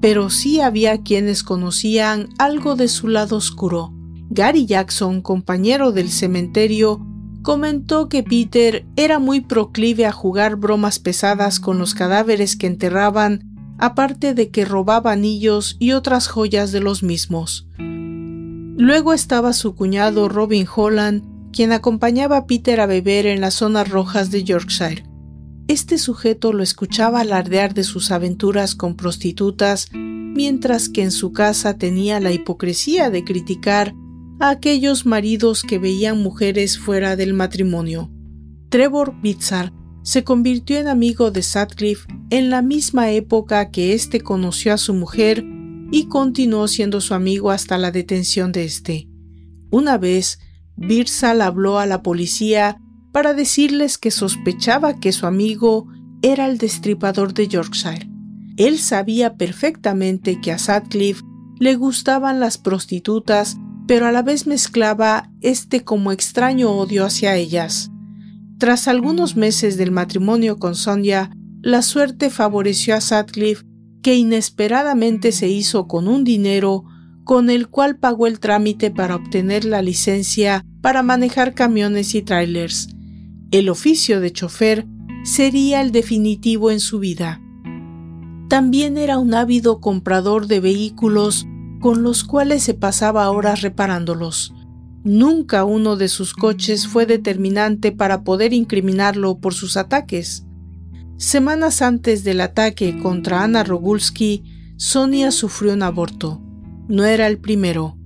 pero 0.00 0.30
sí 0.30 0.62
había 0.62 1.02
quienes 1.02 1.42
conocían 1.42 2.30
algo 2.38 2.74
de 2.74 2.88
su 2.88 3.06
lado 3.06 3.36
oscuro. 3.36 3.92
Gary 4.30 4.66
Jackson, 4.66 5.22
compañero 5.22 5.92
del 5.92 6.10
cementerio, 6.10 7.00
comentó 7.42 8.08
que 8.08 8.22
Peter 8.22 8.84
era 8.96 9.18
muy 9.18 9.40
proclive 9.40 10.04
a 10.04 10.12
jugar 10.12 10.56
bromas 10.56 10.98
pesadas 10.98 11.60
con 11.60 11.78
los 11.78 11.94
cadáveres 11.94 12.56
que 12.56 12.66
enterraban, 12.66 13.42
aparte 13.78 14.34
de 14.34 14.50
que 14.50 14.64
robaba 14.64 15.12
anillos 15.12 15.76
y 15.78 15.92
otras 15.92 16.28
joyas 16.28 16.72
de 16.72 16.80
los 16.80 17.02
mismos. 17.02 17.66
Luego 17.78 19.14
estaba 19.14 19.54
su 19.54 19.74
cuñado 19.74 20.28
Robin 20.28 20.66
Holland, 20.72 21.50
quien 21.52 21.72
acompañaba 21.72 22.36
a 22.36 22.46
Peter 22.46 22.80
a 22.80 22.86
beber 22.86 23.26
en 23.26 23.40
las 23.40 23.54
zonas 23.54 23.88
rojas 23.88 24.30
de 24.30 24.44
Yorkshire. 24.44 25.04
Este 25.68 25.98
sujeto 25.98 26.52
lo 26.52 26.62
escuchaba 26.62 27.20
alardear 27.20 27.72
de 27.72 27.84
sus 27.84 28.10
aventuras 28.10 28.74
con 28.74 28.94
prostitutas, 28.94 29.88
mientras 29.92 30.88
que 30.88 31.02
en 31.02 31.10
su 31.10 31.32
casa 31.32 31.78
tenía 31.78 32.20
la 32.20 32.30
hipocresía 32.30 33.10
de 33.10 33.24
criticar 33.24 33.94
a 34.40 34.50
aquellos 34.50 35.06
maridos 35.06 35.62
que 35.62 35.78
veían 35.78 36.22
mujeres 36.22 36.78
fuera 36.78 37.16
del 37.16 37.34
matrimonio. 37.34 38.10
Trevor 38.68 39.14
Bitzar 39.20 39.72
se 40.02 40.24
convirtió 40.24 40.78
en 40.78 40.88
amigo 40.88 41.30
de 41.30 41.42
Sutcliffe 41.42 42.06
en 42.30 42.50
la 42.50 42.62
misma 42.62 43.10
época 43.10 43.70
que 43.70 43.92
éste 43.92 44.20
conoció 44.20 44.72
a 44.72 44.78
su 44.78 44.94
mujer 44.94 45.44
y 45.90 46.04
continuó 46.04 46.68
siendo 46.68 47.00
su 47.00 47.14
amigo 47.14 47.50
hasta 47.50 47.78
la 47.78 47.90
detención 47.90 48.52
de 48.52 48.64
éste. 48.64 49.08
Una 49.70 49.98
vez, 49.98 50.38
Birzal 50.76 51.42
habló 51.42 51.78
a 51.78 51.86
la 51.86 52.02
policía 52.02 52.78
para 53.12 53.34
decirles 53.34 53.98
que 53.98 54.10
sospechaba 54.10 55.00
que 55.00 55.12
su 55.12 55.26
amigo 55.26 55.88
era 56.22 56.46
el 56.46 56.58
destripador 56.58 57.34
de 57.34 57.48
Yorkshire. 57.48 58.08
Él 58.56 58.78
sabía 58.78 59.36
perfectamente 59.36 60.40
que 60.40 60.52
a 60.52 60.58
Sutcliffe 60.58 61.22
le 61.58 61.74
gustaban 61.74 62.40
las 62.40 62.58
prostitutas, 62.58 63.56
pero 63.88 64.06
a 64.06 64.12
la 64.12 64.22
vez 64.22 64.46
mezclaba 64.46 65.28
este 65.40 65.82
como 65.82 66.12
extraño 66.12 66.70
odio 66.70 67.04
hacia 67.04 67.34
ellas. 67.34 67.90
Tras 68.58 68.86
algunos 68.86 69.34
meses 69.34 69.76
del 69.76 69.90
matrimonio 69.90 70.58
con 70.58 70.76
Sonia, 70.76 71.32
la 71.60 71.82
suerte 71.82 72.30
favoreció 72.30 72.94
a 72.94 73.00
Sutcliffe, 73.00 73.64
que 74.02 74.14
inesperadamente 74.14 75.32
se 75.32 75.48
hizo 75.48 75.88
con 75.88 76.06
un 76.06 76.22
dinero 76.22 76.84
con 77.24 77.50
el 77.50 77.68
cual 77.68 77.98
pagó 77.98 78.28
el 78.28 78.38
trámite 78.38 78.92
para 78.92 79.16
obtener 79.16 79.64
la 79.64 79.82
licencia 79.82 80.64
para 80.80 81.02
manejar 81.02 81.54
camiones 81.54 82.14
y 82.14 82.22
trailers 82.22 82.88
el 83.50 83.70
oficio 83.70 84.20
de 84.20 84.30
chofer 84.30 84.86
sería 85.24 85.80
el 85.80 85.90
definitivo 85.90 86.70
en 86.70 86.80
su 86.80 86.98
vida. 86.98 87.40
También 88.48 88.98
era 88.98 89.18
un 89.18 89.32
ávido 89.32 89.80
comprador 89.80 90.46
de 90.46 90.60
vehículos 90.60 91.46
con 91.80 92.02
los 92.02 92.24
cuales 92.24 92.62
se 92.62 92.74
pasaba 92.74 93.30
horas 93.30 93.62
reparándolos. 93.62 94.54
Nunca 95.04 95.64
uno 95.64 95.96
de 95.96 96.08
sus 96.08 96.34
coches 96.34 96.86
fue 96.86 97.06
determinante 97.06 97.92
para 97.92 98.24
poder 98.24 98.52
incriminarlo 98.52 99.38
por 99.38 99.54
sus 99.54 99.76
ataques. 99.76 100.44
Semanas 101.16 101.82
antes 101.82 102.24
del 102.24 102.40
ataque 102.40 102.98
contra 102.98 103.42
Ana 103.42 103.64
Rogulski, 103.64 104.44
Sonia 104.76 105.30
sufrió 105.30 105.72
un 105.72 105.82
aborto. 105.82 106.40
No 106.88 107.04
era 107.04 107.26
el 107.26 107.38
primero. 107.38 107.96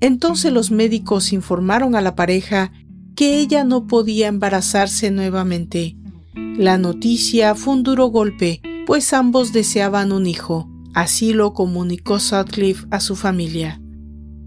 Entonces 0.00 0.52
los 0.52 0.70
médicos 0.70 1.32
informaron 1.32 1.94
a 1.94 2.00
la 2.00 2.14
pareja 2.14 2.72
que 3.16 3.38
ella 3.38 3.64
no 3.64 3.86
podía 3.86 4.28
embarazarse 4.28 5.10
nuevamente. 5.10 5.96
La 6.34 6.78
noticia 6.78 7.54
fue 7.54 7.74
un 7.74 7.82
duro 7.82 8.06
golpe, 8.06 8.60
pues 8.86 9.12
ambos 9.12 9.52
deseaban 9.52 10.12
un 10.12 10.26
hijo. 10.26 10.68
Así 10.94 11.32
lo 11.32 11.52
comunicó 11.52 12.20
Sutcliffe 12.20 12.86
a 12.90 13.00
su 13.00 13.16
familia. 13.16 13.80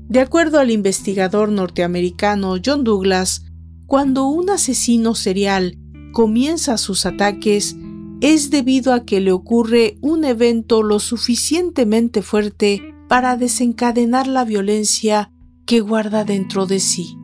De 0.07 0.21
acuerdo 0.21 0.59
al 0.59 0.71
investigador 0.71 1.49
norteamericano 1.49 2.55
John 2.63 2.85
Douglas, 2.85 3.43
cuando 3.85 4.27
un 4.27 4.49
asesino 4.49 5.13
serial 5.13 5.77
comienza 6.13 6.77
sus 6.77 7.05
ataques, 7.05 7.75
es 8.21 8.49
debido 8.49 8.93
a 8.93 9.03
que 9.03 9.19
le 9.19 9.33
ocurre 9.33 9.97
un 10.01 10.23
evento 10.23 10.81
lo 10.81 10.99
suficientemente 10.99 12.21
fuerte 12.21 12.81
para 13.09 13.35
desencadenar 13.35 14.27
la 14.27 14.45
violencia 14.45 15.31
que 15.65 15.81
guarda 15.81 16.23
dentro 16.23 16.65
de 16.65 16.79
sí. 16.79 17.17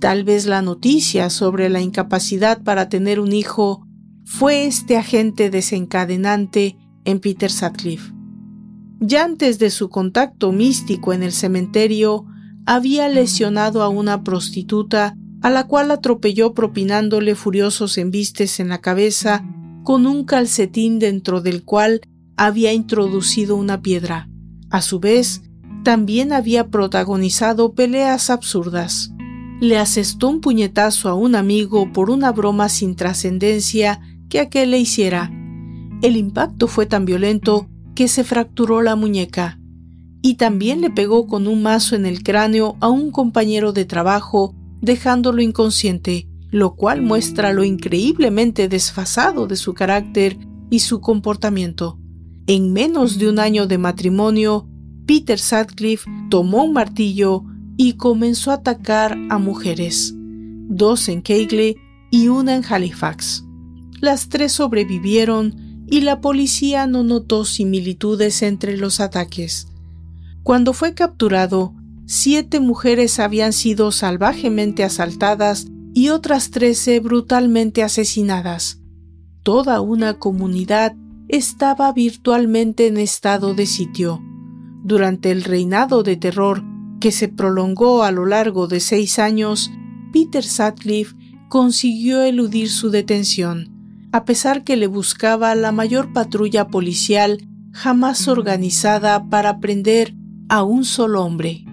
Tal 0.00 0.24
vez 0.24 0.46
la 0.46 0.62
noticia 0.62 1.30
sobre 1.30 1.68
la 1.68 1.80
incapacidad 1.80 2.62
para 2.62 2.88
tener 2.88 3.20
un 3.20 3.32
hijo 3.32 3.86
fue 4.24 4.66
este 4.66 4.96
agente 4.96 5.50
desencadenante 5.50 6.76
en 7.04 7.20
Peter 7.20 7.50
Sutcliffe. 7.50 8.21
Ya 9.04 9.24
antes 9.24 9.58
de 9.58 9.70
su 9.70 9.88
contacto 9.88 10.52
místico 10.52 11.12
en 11.12 11.24
el 11.24 11.32
cementerio, 11.32 12.24
había 12.66 13.08
lesionado 13.08 13.82
a 13.82 13.88
una 13.88 14.22
prostituta 14.22 15.16
a 15.42 15.50
la 15.50 15.66
cual 15.66 15.90
atropelló 15.90 16.54
propinándole 16.54 17.34
furiosos 17.34 17.98
embistes 17.98 18.60
en 18.60 18.68
la 18.68 18.80
cabeza 18.80 19.44
con 19.82 20.06
un 20.06 20.24
calcetín 20.24 21.00
dentro 21.00 21.40
del 21.40 21.64
cual 21.64 22.00
había 22.36 22.72
introducido 22.72 23.56
una 23.56 23.82
piedra. 23.82 24.28
A 24.70 24.80
su 24.80 25.00
vez, 25.00 25.42
también 25.82 26.32
había 26.32 26.68
protagonizado 26.68 27.74
peleas 27.74 28.30
absurdas. 28.30 29.10
Le 29.60 29.78
asestó 29.78 30.28
un 30.28 30.40
puñetazo 30.40 31.08
a 31.08 31.14
un 31.14 31.34
amigo 31.34 31.92
por 31.92 32.08
una 32.08 32.30
broma 32.30 32.68
sin 32.68 32.94
trascendencia 32.94 34.00
que 34.28 34.38
aquel 34.38 34.70
le 34.70 34.78
hiciera. 34.78 35.32
El 36.02 36.16
impacto 36.16 36.68
fue 36.68 36.86
tan 36.86 37.04
violento 37.04 37.68
que 37.94 38.08
se 38.08 38.24
fracturó 38.24 38.82
la 38.82 38.96
muñeca, 38.96 39.58
y 40.22 40.34
también 40.34 40.80
le 40.80 40.90
pegó 40.90 41.26
con 41.26 41.46
un 41.46 41.62
mazo 41.62 41.96
en 41.96 42.06
el 42.06 42.22
cráneo 42.22 42.76
a 42.80 42.88
un 42.88 43.10
compañero 43.10 43.72
de 43.72 43.84
trabajo, 43.84 44.54
dejándolo 44.80 45.42
inconsciente, 45.42 46.28
lo 46.50 46.74
cual 46.74 47.02
muestra 47.02 47.52
lo 47.52 47.64
increíblemente 47.64 48.68
desfasado 48.68 49.46
de 49.46 49.56
su 49.56 49.74
carácter 49.74 50.38
y 50.70 50.80
su 50.80 51.00
comportamiento. 51.00 51.98
En 52.46 52.72
menos 52.72 53.18
de 53.18 53.28
un 53.28 53.38
año 53.38 53.66
de 53.66 53.78
matrimonio, 53.78 54.68
Peter 55.06 55.38
Sutcliffe 55.38 56.10
tomó 56.30 56.64
un 56.64 56.72
martillo 56.72 57.44
y 57.76 57.94
comenzó 57.94 58.50
a 58.50 58.54
atacar 58.54 59.16
a 59.30 59.38
mujeres, 59.38 60.14
dos 60.16 61.08
en 61.08 61.22
Keighley 61.22 61.76
y 62.10 62.28
una 62.28 62.54
en 62.54 62.64
Halifax. 62.64 63.44
Las 64.00 64.28
tres 64.28 64.52
sobrevivieron 64.52 65.54
y 65.92 66.00
la 66.00 66.22
policía 66.22 66.86
no 66.86 67.02
notó 67.02 67.44
similitudes 67.44 68.40
entre 68.40 68.78
los 68.78 68.98
ataques. 68.98 69.68
Cuando 70.42 70.72
fue 70.72 70.94
capturado, 70.94 71.74
siete 72.06 72.60
mujeres 72.60 73.18
habían 73.18 73.52
sido 73.52 73.92
salvajemente 73.92 74.84
asaltadas 74.84 75.66
y 75.92 76.08
otras 76.08 76.50
trece 76.50 76.98
brutalmente 77.00 77.82
asesinadas. 77.82 78.80
Toda 79.42 79.82
una 79.82 80.14
comunidad 80.14 80.96
estaba 81.28 81.92
virtualmente 81.92 82.86
en 82.86 82.96
estado 82.96 83.52
de 83.52 83.66
sitio. 83.66 84.22
Durante 84.82 85.30
el 85.30 85.44
reinado 85.44 86.02
de 86.02 86.16
terror 86.16 86.64
que 87.00 87.12
se 87.12 87.28
prolongó 87.28 88.02
a 88.02 88.12
lo 88.12 88.24
largo 88.24 88.66
de 88.66 88.80
seis 88.80 89.18
años, 89.18 89.70
Peter 90.10 90.42
Sutcliffe 90.42 91.14
consiguió 91.50 92.22
eludir 92.22 92.70
su 92.70 92.88
detención 92.88 93.71
a 94.12 94.26
pesar 94.26 94.62
que 94.62 94.76
le 94.76 94.86
buscaba 94.86 95.54
la 95.54 95.72
mayor 95.72 96.12
patrulla 96.12 96.68
policial 96.68 97.38
jamás 97.72 98.28
organizada 98.28 99.28
para 99.30 99.58
prender 99.58 100.14
a 100.50 100.62
un 100.62 100.84
solo 100.84 101.24
hombre. 101.24 101.64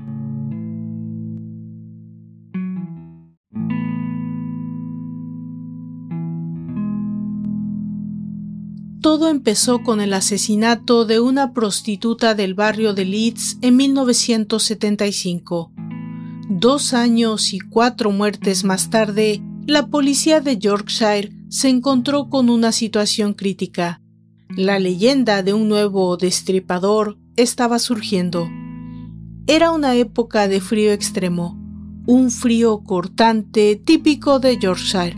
Todo 9.01 9.29
empezó 9.29 9.83
con 9.83 10.01
el 10.01 10.13
asesinato 10.13 11.05
de 11.05 11.19
una 11.19 11.53
prostituta 11.53 12.35
del 12.35 12.53
barrio 12.53 12.93
de 12.93 13.05
Leeds 13.05 13.57
en 13.61 13.75
1975. 13.75 15.71
Dos 16.49 16.93
años 16.93 17.53
y 17.53 17.59
cuatro 17.59 18.11
muertes 18.11 18.63
más 18.63 18.89
tarde, 18.89 19.41
la 19.65 19.87
policía 19.87 20.41
de 20.41 20.57
Yorkshire 20.57 21.38
se 21.49 21.67
encontró 21.69 22.29
con 22.29 22.49
una 22.49 22.71
situación 22.71 23.33
crítica. 23.33 24.01
La 24.55 24.79
leyenda 24.79 25.43
de 25.43 25.53
un 25.53 25.67
nuevo 25.67 26.15
destripador 26.15 27.17
estaba 27.35 27.79
surgiendo. 27.79 28.47
Era 29.47 29.71
una 29.71 29.95
época 29.95 30.47
de 30.47 30.61
frío 30.61 30.91
extremo, 30.91 31.59
un 32.05 32.29
frío 32.29 32.83
cortante 32.83 33.75
típico 33.75 34.39
de 34.39 34.57
Yorkshire. 34.59 35.17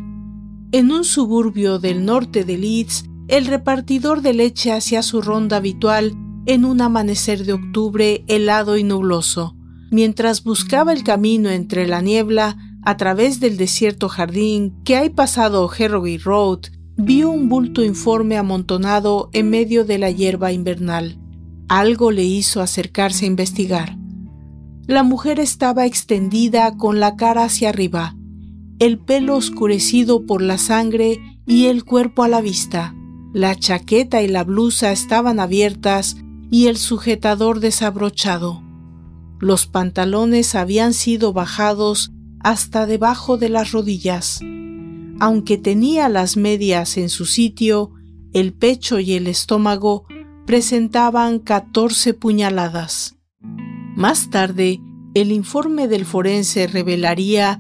En 0.72 0.92
un 0.92 1.04
suburbio 1.04 1.80
del 1.80 2.06
norte 2.06 2.46
de 2.46 2.58
Leeds, 2.58 3.06
el 3.28 3.46
repartidor 3.46 4.22
de 4.22 4.34
leche 4.34 4.72
hacía 4.72 5.04
su 5.04 5.22
ronda 5.22 5.58
habitual 5.58 6.14
en 6.46 6.66
un 6.66 6.82
amanecer 6.82 7.46
de 7.46 7.54
octubre 7.54 8.24
helado 8.28 8.78
y 8.78 8.84
nubloso. 8.84 9.56
Mientras 9.92 10.44
buscaba 10.44 10.94
el 10.94 11.04
camino 11.04 11.50
entre 11.50 11.88
la 11.88 12.02
niebla, 12.02 12.58
a 12.84 12.98
través 12.98 13.40
del 13.40 13.58
desierto 13.58 14.10
jardín 14.10 14.74
que 14.84 14.96
hay 14.96 15.10
pasado 15.10 15.70
Harroway 15.70 16.18
Road, 16.18 16.62
vio 16.98 17.30
un 17.30 17.50
bulto 17.50 17.84
informe 17.84 18.38
amontonado 18.38 19.30
en 19.34 19.50
medio 19.50 19.86
de 19.86 19.98
la 19.98 20.12
hierba 20.12 20.52
invernal. 20.52 21.18
Algo 21.68 22.12
le 22.12 22.24
hizo 22.24 22.62
acercarse 22.62 23.26
a 23.26 23.28
investigar. 23.28 23.98
La 24.88 25.04
mujer 25.04 25.40
estaba 25.40 25.86
extendida 25.86 26.76
con 26.76 27.00
la 27.00 27.16
cara 27.16 27.44
hacia 27.44 27.70
arriba, 27.70 28.16
el 28.80 28.98
pelo 28.98 29.36
oscurecido 29.36 30.26
por 30.26 30.42
la 30.42 30.58
sangre 30.58 31.20
y 31.46 31.68
el 31.68 31.86
cuerpo 31.86 32.24
a 32.24 32.28
la 32.28 32.42
vista. 32.42 32.96
La 33.34 33.56
chaqueta 33.56 34.22
y 34.22 34.28
la 34.28 34.44
blusa 34.44 34.92
estaban 34.92 35.40
abiertas 35.40 36.18
y 36.50 36.68
el 36.68 36.78
sujetador 36.78 37.60
desabrochado. 37.60 38.64
Los 39.40 39.68
pantalones 39.68 40.56
habían 40.56 40.94
sido 40.94 41.32
bajados 41.32 42.12
hasta 42.44 42.86
debajo 42.86 43.38
de 43.38 43.50
las 43.50 43.72
rodillas. 43.72 44.40
Aunque 45.20 45.58
tenía 45.58 46.10
las 46.10 46.38
medias 46.38 46.98
en 46.98 47.10
su 47.10 47.26
sitio, 47.26 47.92
el 48.34 48.54
pecho 48.54 49.00
y 49.00 49.14
el 49.14 49.28
estómago 49.28 50.06
presentaban 50.46 51.40
14 51.40 52.14
puñaladas. 52.14 53.18
Más 53.96 54.30
tarde, 54.30 54.82
el 55.14 55.32
informe 55.32 55.88
del 55.88 56.06
forense 56.06 56.68
revelaría 56.68 57.60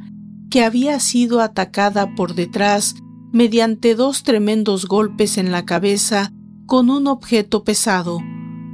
que 0.49 0.63
había 0.63 0.99
sido 0.99 1.41
atacada 1.41 2.15
por 2.15 2.35
detrás 2.35 2.95
mediante 3.31 3.95
dos 3.95 4.23
tremendos 4.23 4.85
golpes 4.85 5.37
en 5.37 5.51
la 5.51 5.65
cabeza 5.65 6.33
con 6.65 6.89
un 6.89 7.07
objeto 7.07 7.63
pesado, 7.63 8.19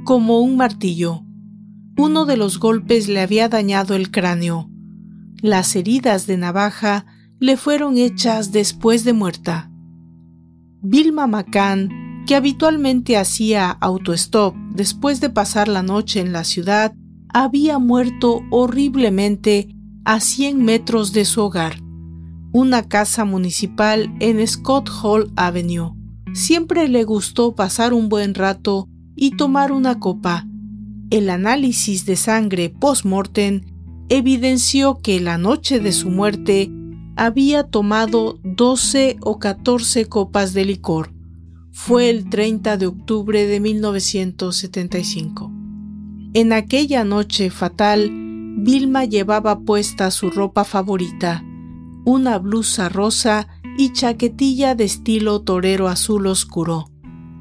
como 0.04 0.40
un 0.40 0.56
martillo. 0.56 1.22
Uno 1.96 2.26
de 2.26 2.36
los 2.36 2.58
golpes 2.58 3.08
le 3.08 3.20
había 3.20 3.48
dañado 3.48 3.94
el 3.94 4.10
cráneo. 4.10 4.70
Las 5.42 5.76
heridas 5.76 6.26
de 6.26 6.36
navaja 6.36 7.06
le 7.38 7.56
fueron 7.56 7.96
hechas 7.96 8.50
después 8.50 9.04
de 9.04 9.12
muerta. 9.12 9.70
Vilma 10.82 11.28
McCann, 11.28 12.24
que 12.26 12.34
habitualmente 12.34 13.16
hacía 13.16 13.70
autostop 13.70 14.56
después 14.74 15.20
de 15.20 15.30
pasar 15.30 15.68
la 15.68 15.84
noche 15.84 16.20
en 16.20 16.32
la 16.32 16.42
ciudad, 16.42 16.92
había 17.32 17.78
muerto 17.78 18.40
horriblemente 18.50 19.68
a 20.04 20.18
100 20.18 20.64
metros 20.64 21.12
de 21.12 21.24
su 21.24 21.42
hogar, 21.42 21.80
una 22.52 22.88
casa 22.88 23.24
municipal 23.24 24.12
en 24.18 24.44
Scott 24.44 24.90
Hall 25.02 25.30
Avenue. 25.36 25.92
Siempre 26.34 26.88
le 26.88 27.04
gustó 27.04 27.54
pasar 27.54 27.94
un 27.94 28.08
buen 28.08 28.34
rato 28.34 28.88
y 29.14 29.36
tomar 29.36 29.70
una 29.70 30.00
copa. 30.00 30.46
El 31.10 31.30
análisis 31.30 32.06
de 32.06 32.16
sangre 32.16 32.70
post-mortem 32.70 33.77
evidenció 34.08 35.00
que 35.00 35.20
la 35.20 35.38
noche 35.38 35.80
de 35.80 35.92
su 35.92 36.10
muerte 36.10 36.70
había 37.16 37.64
tomado 37.64 38.38
12 38.42 39.18
o 39.20 39.38
14 39.38 40.06
copas 40.06 40.54
de 40.54 40.64
licor. 40.64 41.12
Fue 41.72 42.10
el 42.10 42.28
30 42.28 42.76
de 42.76 42.86
octubre 42.86 43.46
de 43.46 43.60
1975. 43.60 45.52
En 46.34 46.52
aquella 46.52 47.04
noche 47.04 47.50
fatal, 47.50 48.10
Vilma 48.60 49.04
llevaba 49.04 49.60
puesta 49.60 50.10
su 50.10 50.30
ropa 50.30 50.64
favorita, 50.64 51.44
una 52.04 52.38
blusa 52.38 52.88
rosa 52.88 53.48
y 53.76 53.92
chaquetilla 53.92 54.74
de 54.74 54.84
estilo 54.84 55.40
torero 55.42 55.88
azul 55.88 56.26
oscuro. 56.26 56.90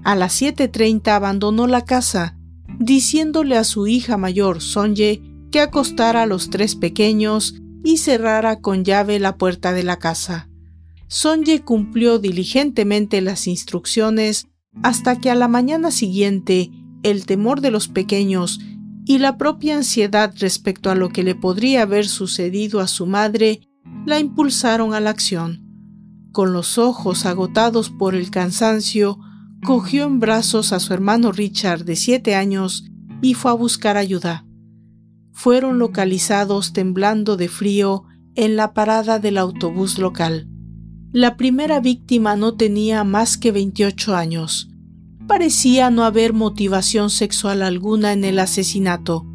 A 0.04 0.16
las 0.16 0.42
7.30 0.42 1.08
abandonó 1.10 1.68
la 1.68 1.86
casa, 1.86 2.38
diciéndole 2.80 3.58
a 3.58 3.64
su 3.64 3.88
hija 3.88 4.18
mayor, 4.18 4.62
Sonye, 4.62 5.22
acostara 5.62 6.24
a 6.24 6.26
los 6.26 6.50
tres 6.50 6.76
pequeños 6.76 7.56
y 7.84 7.98
cerrara 7.98 8.60
con 8.60 8.84
llave 8.84 9.20
la 9.20 9.38
puerta 9.38 9.74
de 9.74 9.84
la 9.84 9.98
casa. 9.98 10.50
Sonye 11.08 11.62
cumplió 11.62 12.20
diligentemente 12.20 13.22
las 13.22 13.48
instrucciones 13.48 14.48
hasta 14.84 15.20
que 15.20 15.30
a 15.30 15.36
la 15.36 15.48
mañana 15.48 15.92
siguiente 15.92 16.72
el 17.04 17.26
temor 17.26 17.62
de 17.62 17.72
los 17.72 17.88
pequeños 17.88 18.60
y 19.06 19.20
la 19.20 19.38
propia 19.38 19.78
ansiedad 19.78 20.34
respecto 20.38 20.92
a 20.92 20.96
lo 20.96 21.10
que 21.10 21.24
le 21.24 21.34
podría 21.34 21.84
haber 21.84 22.08
sucedido 22.08 22.82
a 22.82 22.88
su 22.88 23.06
madre 23.06 23.62
la 24.06 24.20
impulsaron 24.20 24.94
a 24.94 25.00
la 25.00 25.12
acción. 25.12 25.64
Con 26.34 26.54
los 26.54 26.78
ojos 26.78 27.26
agotados 27.26 27.90
por 27.90 28.16
el 28.16 28.30
cansancio, 28.30 29.18
cogió 29.64 30.04
en 30.04 30.20
brazos 30.20 30.74
a 30.74 30.80
su 30.80 30.94
hermano 30.94 31.32
Richard 31.32 31.86
de 31.86 31.96
siete 31.96 32.36
años 32.36 32.86
y 33.22 33.34
fue 33.34 33.52
a 33.52 33.56
buscar 33.56 33.98
ayuda. 33.98 34.47
Fueron 35.38 35.78
localizados 35.78 36.74
temblando 36.74 37.38
de 37.38 37.48
frío 37.48 38.06
en 38.34 38.56
la 38.56 38.74
parada 38.74 39.20
del 39.20 39.38
autobús 39.38 40.00
local. 40.00 40.48
La 41.12 41.38
primera 41.38 41.80
víctima 41.80 42.36
no 42.36 42.56
tenía 42.56 43.04
más 43.04 43.38
que 43.38 43.52
28 43.52 44.16
años. 44.16 44.72
Parecía 45.28 45.92
no 45.92 46.06
haber 46.06 46.34
motivación 46.34 47.12
sexual 47.12 47.62
alguna 47.62 48.14
en 48.14 48.24
el 48.24 48.40
asesinato. 48.40 49.28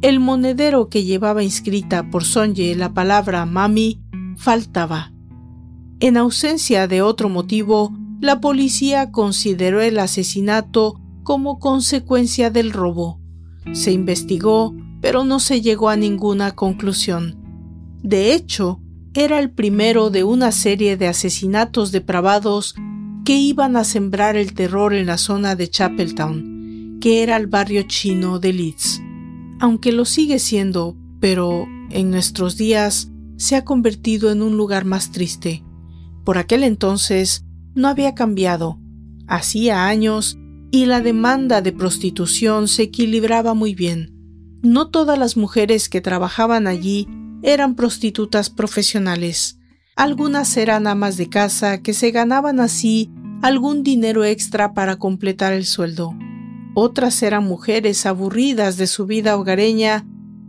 El 0.00 0.20
monedero 0.20 0.88
que 0.88 1.02
llevaba 1.02 1.42
inscrita 1.42 2.08
por 2.08 2.22
Sonye 2.22 2.76
la 2.76 2.94
palabra 2.94 3.44
mami 3.44 4.00
faltaba. 4.36 5.12
En 5.98 6.16
ausencia 6.18 6.86
de 6.86 7.02
otro 7.02 7.28
motivo, 7.28 7.92
la 8.20 8.40
policía 8.40 9.10
consideró 9.10 9.80
el 9.80 9.98
asesinato 9.98 11.00
como 11.24 11.58
consecuencia 11.58 12.48
del 12.50 12.70
robo. 12.70 13.20
Se 13.72 13.90
investigó, 13.90 14.72
pero 15.00 15.24
no 15.24 15.40
se 15.40 15.60
llegó 15.60 15.88
a 15.88 15.96
ninguna 15.96 16.52
conclusión. 16.52 17.36
De 18.02 18.34
hecho, 18.34 18.80
era 19.14 19.38
el 19.38 19.50
primero 19.50 20.10
de 20.10 20.24
una 20.24 20.52
serie 20.52 20.96
de 20.96 21.08
asesinatos 21.08 21.92
depravados 21.92 22.74
que 23.24 23.36
iban 23.36 23.76
a 23.76 23.84
sembrar 23.84 24.36
el 24.36 24.54
terror 24.54 24.94
en 24.94 25.06
la 25.06 25.18
zona 25.18 25.56
de 25.56 25.68
Chapeltown, 25.68 26.98
que 27.00 27.22
era 27.22 27.36
el 27.36 27.46
barrio 27.46 27.82
chino 27.82 28.38
de 28.38 28.52
Leeds. 28.52 29.02
Aunque 29.60 29.92
lo 29.92 30.04
sigue 30.04 30.38
siendo, 30.38 30.96
pero 31.20 31.66
en 31.90 32.10
nuestros 32.10 32.56
días 32.56 33.10
se 33.36 33.56
ha 33.56 33.64
convertido 33.64 34.30
en 34.30 34.42
un 34.42 34.56
lugar 34.56 34.84
más 34.84 35.10
triste. 35.10 35.64
Por 36.24 36.38
aquel 36.38 36.62
entonces 36.62 37.44
no 37.74 37.88
había 37.88 38.14
cambiado. 38.14 38.78
Hacía 39.26 39.86
años 39.86 40.38
y 40.70 40.86
la 40.86 41.00
demanda 41.00 41.60
de 41.60 41.72
prostitución 41.72 42.68
se 42.68 42.84
equilibraba 42.84 43.54
muy 43.54 43.74
bien. 43.74 44.17
No 44.62 44.88
todas 44.88 45.18
las 45.18 45.36
mujeres 45.36 45.88
que 45.88 46.00
trabajaban 46.00 46.66
allí 46.66 47.06
eran 47.42 47.74
prostitutas 47.76 48.50
profesionales. 48.50 49.58
Algunas 49.94 50.56
eran 50.56 50.86
amas 50.86 51.16
de 51.16 51.28
casa 51.28 51.82
que 51.82 51.94
se 51.94 52.10
ganaban 52.10 52.58
así 52.58 53.10
algún 53.42 53.82
dinero 53.82 54.24
extra 54.24 54.74
para 54.74 54.96
completar 54.96 55.52
el 55.52 55.64
sueldo. 55.64 56.16
Otras 56.74 57.22
eran 57.22 57.44
mujeres 57.44 58.04
aburridas 58.06 58.76
de 58.76 58.86
su 58.86 59.06
vida 59.06 59.36
hogareña 59.36 60.06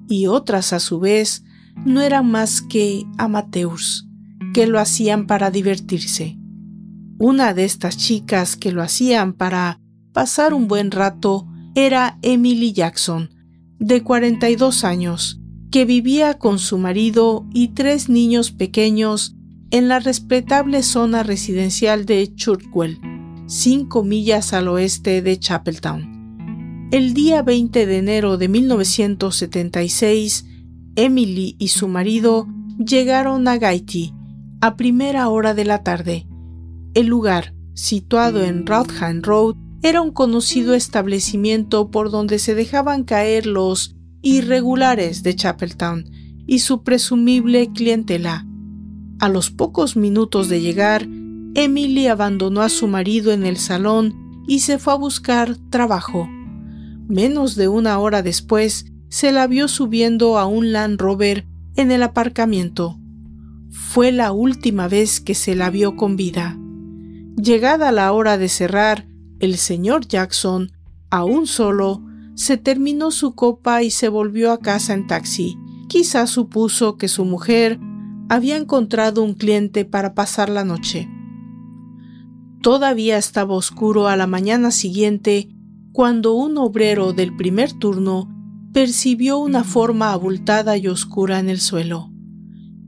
y 0.08 0.28
otras 0.28 0.74
a 0.74 0.80
su 0.80 1.00
vez 1.00 1.43
no 1.86 2.02
eran 2.02 2.30
más 2.30 2.62
que 2.62 3.06
amateurs 3.17 4.08
que 4.54 4.65
lo 4.67 4.80
hacían 4.80 5.28
para 5.28 5.52
divertirse. 5.52 6.38
Una 7.19 7.54
de 7.54 7.65
estas 7.65 7.98
chicas 7.98 8.56
que 8.56 8.72
lo 8.72 8.82
hacían 8.82 9.34
para 9.34 9.80
pasar 10.13 10.54
un 10.54 10.67
buen 10.67 10.89
rato 10.91 11.48
era 11.76 12.17
Emily 12.22 12.74
Jackson, 12.74 13.30
de 13.80 14.04
42 14.04 14.84
años, 14.84 15.39
que 15.72 15.86
vivía 15.86 16.38
con 16.38 16.60
su 16.60 16.78
marido 16.78 17.46
y 17.54 17.70
tres 17.70 18.10
niños 18.10 18.52
pequeños 18.52 19.36
en 19.72 19.88
la 19.88 20.00
respetable 20.00 20.84
zona 20.84 21.24
residencial 21.24 22.06
de 22.06 22.34
Churchwell, 22.34 23.00
cinco 23.48 24.04
millas 24.04 24.54
al 24.54 24.68
oeste 24.68 25.22
de 25.22 25.39
Chapeltown. 25.39 26.89
El 26.92 27.13
día 27.13 27.44
20 27.44 27.86
de 27.86 27.98
enero 27.98 28.38
de 28.38 28.48
1976, 28.48 30.46
Emily 30.96 31.56
y 31.60 31.68
su 31.68 31.88
marido 31.88 32.48
llegaron 32.78 33.48
a 33.48 33.58
Gaiti 33.58 34.13
a 34.60 34.76
primera 34.76 35.30
hora 35.30 35.54
de 35.54 35.65
la 35.65 35.84
tarde. 35.84 36.28
El 36.96 37.06
lugar, 37.06 37.54
situado 37.76 38.44
en 38.44 38.65
Rotham 38.65 39.22
Road, 39.22 39.56
era 39.82 40.02
un 40.02 40.12
conocido 40.12 40.74
establecimiento 40.74 41.89
por 41.89 42.12
donde 42.12 42.39
se 42.39 42.56
dejaban 42.56 43.04
caer 43.04 43.46
los 43.46 43.96
irregulares 44.22 45.24
de 45.24 45.36
Chapeltown 45.36 46.06
y 46.46 46.60
su 46.60 46.84
presumible 46.84 47.72
clientela. 47.72 48.46
A 49.20 49.30
los 49.30 49.52
pocos 49.52 49.96
minutos 49.96 50.50
de 50.50 50.62
llegar, 50.62 51.08
Emily 51.56 52.08
abandonó 52.08 52.62
a 52.62 52.70
su 52.70 52.88
marido 52.88 53.32
en 53.32 53.46
el 53.46 53.58
salón 53.58 54.44
y 54.48 54.60
se 54.60 54.80
fue 54.80 54.94
a 54.94 54.98
buscar 54.98 55.58
trabajo. 55.70 56.28
Menos 57.08 57.56
de 57.56 57.68
una 57.68 57.98
hora 58.00 58.22
después, 58.22 58.86
se 59.10 59.32
la 59.32 59.48
vio 59.48 59.68
subiendo 59.68 60.38
a 60.38 60.46
un 60.46 60.72
Land 60.72 61.02
Rover 61.02 61.48
en 61.76 61.92
el 61.92 62.04
aparcamiento. 62.04 63.00
Fue 63.72 64.12
la 64.12 64.32
última 64.32 64.88
vez 64.88 65.20
que 65.20 65.36
se 65.36 65.56
la 65.56 65.70
vio 65.70 65.96
con 65.96 66.15
vida. 66.15 66.58
Llegada 67.36 67.92
la 67.92 68.12
hora 68.12 68.38
de 68.38 68.50
cerrar, 68.50 69.09
el 69.39 69.58
señor 69.58 70.08
Jackson, 70.08 70.71
aún 71.10 71.47
solo, 71.47 72.02
se 72.36 72.58
terminó 72.58 73.12
su 73.12 73.36
copa 73.36 73.84
y 73.84 73.91
se 73.91 74.08
volvió 74.10 74.52
a 74.52 74.60
casa 74.60 74.93
en 74.93 75.08
taxi. 75.08 75.58
Quizá 75.88 76.28
supuso 76.28 76.97
que 76.97 77.08
su 77.08 77.25
mujer 77.25 77.80
había 78.30 78.58
encontrado 78.58 79.23
un 79.23 79.34
cliente 79.34 79.86
para 79.86 80.13
pasar 80.13 80.49
la 80.49 80.63
noche. 80.63 81.10
Todavía 82.62 83.17
estaba 83.17 83.56
oscuro 83.56 84.08
a 84.08 84.15
la 84.15 84.28
mañana 84.28 84.71
siguiente 84.71 85.49
cuando 85.91 86.34
un 86.34 86.58
obrero 86.58 87.13
del 87.13 87.36
primer 87.36 87.73
turno 87.73 88.30
percibió 88.73 89.39
una 89.39 89.63
forma 89.63 90.12
abultada 90.13 90.78
y 90.78 90.88
oscura 90.88 91.39
en 91.39 91.49
el 91.49 91.60
suelo. 91.60 92.12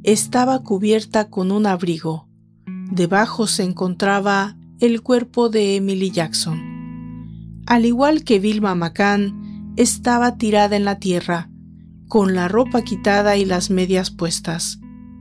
Estaba 0.03 0.63
cubierta 0.63 1.29
con 1.29 1.51
un 1.51 1.65
abrigo. 1.65 2.27
Debajo 2.91 3.47
se 3.47 3.63
encontraba 3.63 4.57
el 4.82 5.04
cuerpo 5.04 5.50
de 5.50 5.76
Emily 5.76 6.10
Jackson. 6.10 7.62
Al 7.67 7.86
igual 7.86 8.24
que 8.24 8.39
Vilma 8.39 8.74
McCann, 8.74 9.74
estaba 9.78 10.38
tirada 10.39 10.76
en 10.76 10.86
la 10.86 10.98
tierra, 10.98 11.52
con 12.08 12.34
la 12.34 12.48
ropa 12.48 12.82
quitada 12.82 13.38
y 13.38 13.46
las 13.46 13.70
medias 13.70 14.10
puestas. 14.10 14.80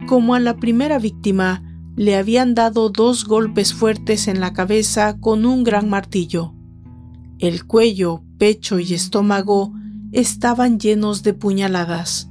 Como 0.08 0.34
a 0.34 0.40
la 0.40 0.56
primera 0.56 0.98
víctima, 0.98 1.62
le 1.94 2.16
habían 2.16 2.54
dado 2.54 2.88
dos 2.88 3.26
golpes 3.26 3.74
fuertes 3.74 4.28
en 4.28 4.40
la 4.40 4.54
cabeza 4.54 5.18
con 5.20 5.44
un 5.44 5.62
gran 5.62 5.90
martillo. 5.90 6.54
El 7.38 7.66
cuello, 7.66 8.24
pecho 8.38 8.78
y 8.78 8.94
estómago 8.94 9.74
estaban 10.10 10.80
llenos 10.80 11.22
de 11.22 11.34
puñaladas, 11.34 12.30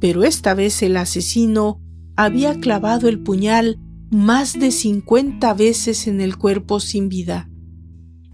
pero 0.00 0.24
esta 0.24 0.52
vez 0.54 0.82
el 0.82 0.96
asesino 0.96 1.80
había 2.16 2.58
clavado 2.58 3.08
el 3.08 3.20
puñal 3.20 3.78
más 4.10 4.54
de 4.54 4.70
cincuenta 4.70 5.54
veces 5.54 6.06
en 6.06 6.20
el 6.20 6.36
cuerpo 6.36 6.80
sin 6.80 7.08
vida 7.08 7.48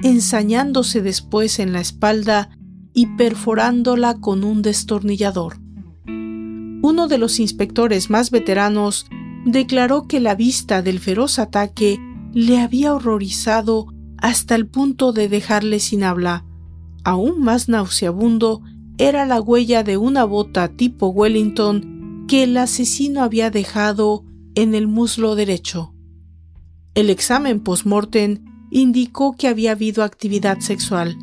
ensañándose 0.03 1.01
después 1.01 1.59
en 1.59 1.73
la 1.73 1.81
espalda 1.81 2.51
y 2.93 3.07
perforándola 3.17 4.21
con 4.21 4.45
un 4.45 4.63
destornillador. 4.63 5.59
Uno 6.05 7.09
de 7.09 7.19
los 7.19 7.39
inspectores 7.39 8.11
más 8.11 8.31
veteranos 8.31 9.07
declaró 9.47 10.07
que 10.09 10.21
la 10.21 10.35
vista 10.35 10.83
del 10.83 10.99
feroz 10.99 11.39
ataque 11.39 11.99
le 12.33 12.59
había 12.61 12.95
horrorizado 12.95 13.87
hasta 14.19 14.55
el 14.55 14.67
punto 14.67 15.13
de 15.13 15.29
dejarle 15.29 15.81
sin 15.81 16.05
habla. 16.05 16.45
Aún 17.05 17.41
más 17.41 17.69
nauseabundo 17.69 18.63
era 18.99 19.27
la 19.27 19.41
huella 19.41 19.83
de 19.83 19.97
una 19.97 20.25
bota 20.25 20.69
tipo 20.69 21.09
Wellington 21.09 22.25
que 22.29 22.45
el 22.45 22.57
asesino 22.57 23.23
había 23.23 23.51
dejado 23.51 24.25
en 24.55 24.75
el 24.75 24.89
muslo 24.89 25.35
derecho. 25.35 25.95
El 26.95 27.11
examen 27.11 27.61
post-mortem 27.61 28.45
indicó 28.71 29.37
que 29.37 29.49
había 29.49 29.73
habido 29.73 30.03
actividad 30.03 30.61
sexual, 30.61 31.17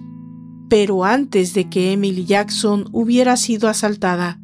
pero 0.69 1.03
antes 1.03 1.53
de 1.53 1.69
que 1.69 1.91
Emily 1.93 2.25
Jackson 2.25 2.87
hubiera 2.91 3.37
sido 3.37 3.67
asaltada. 3.67 4.39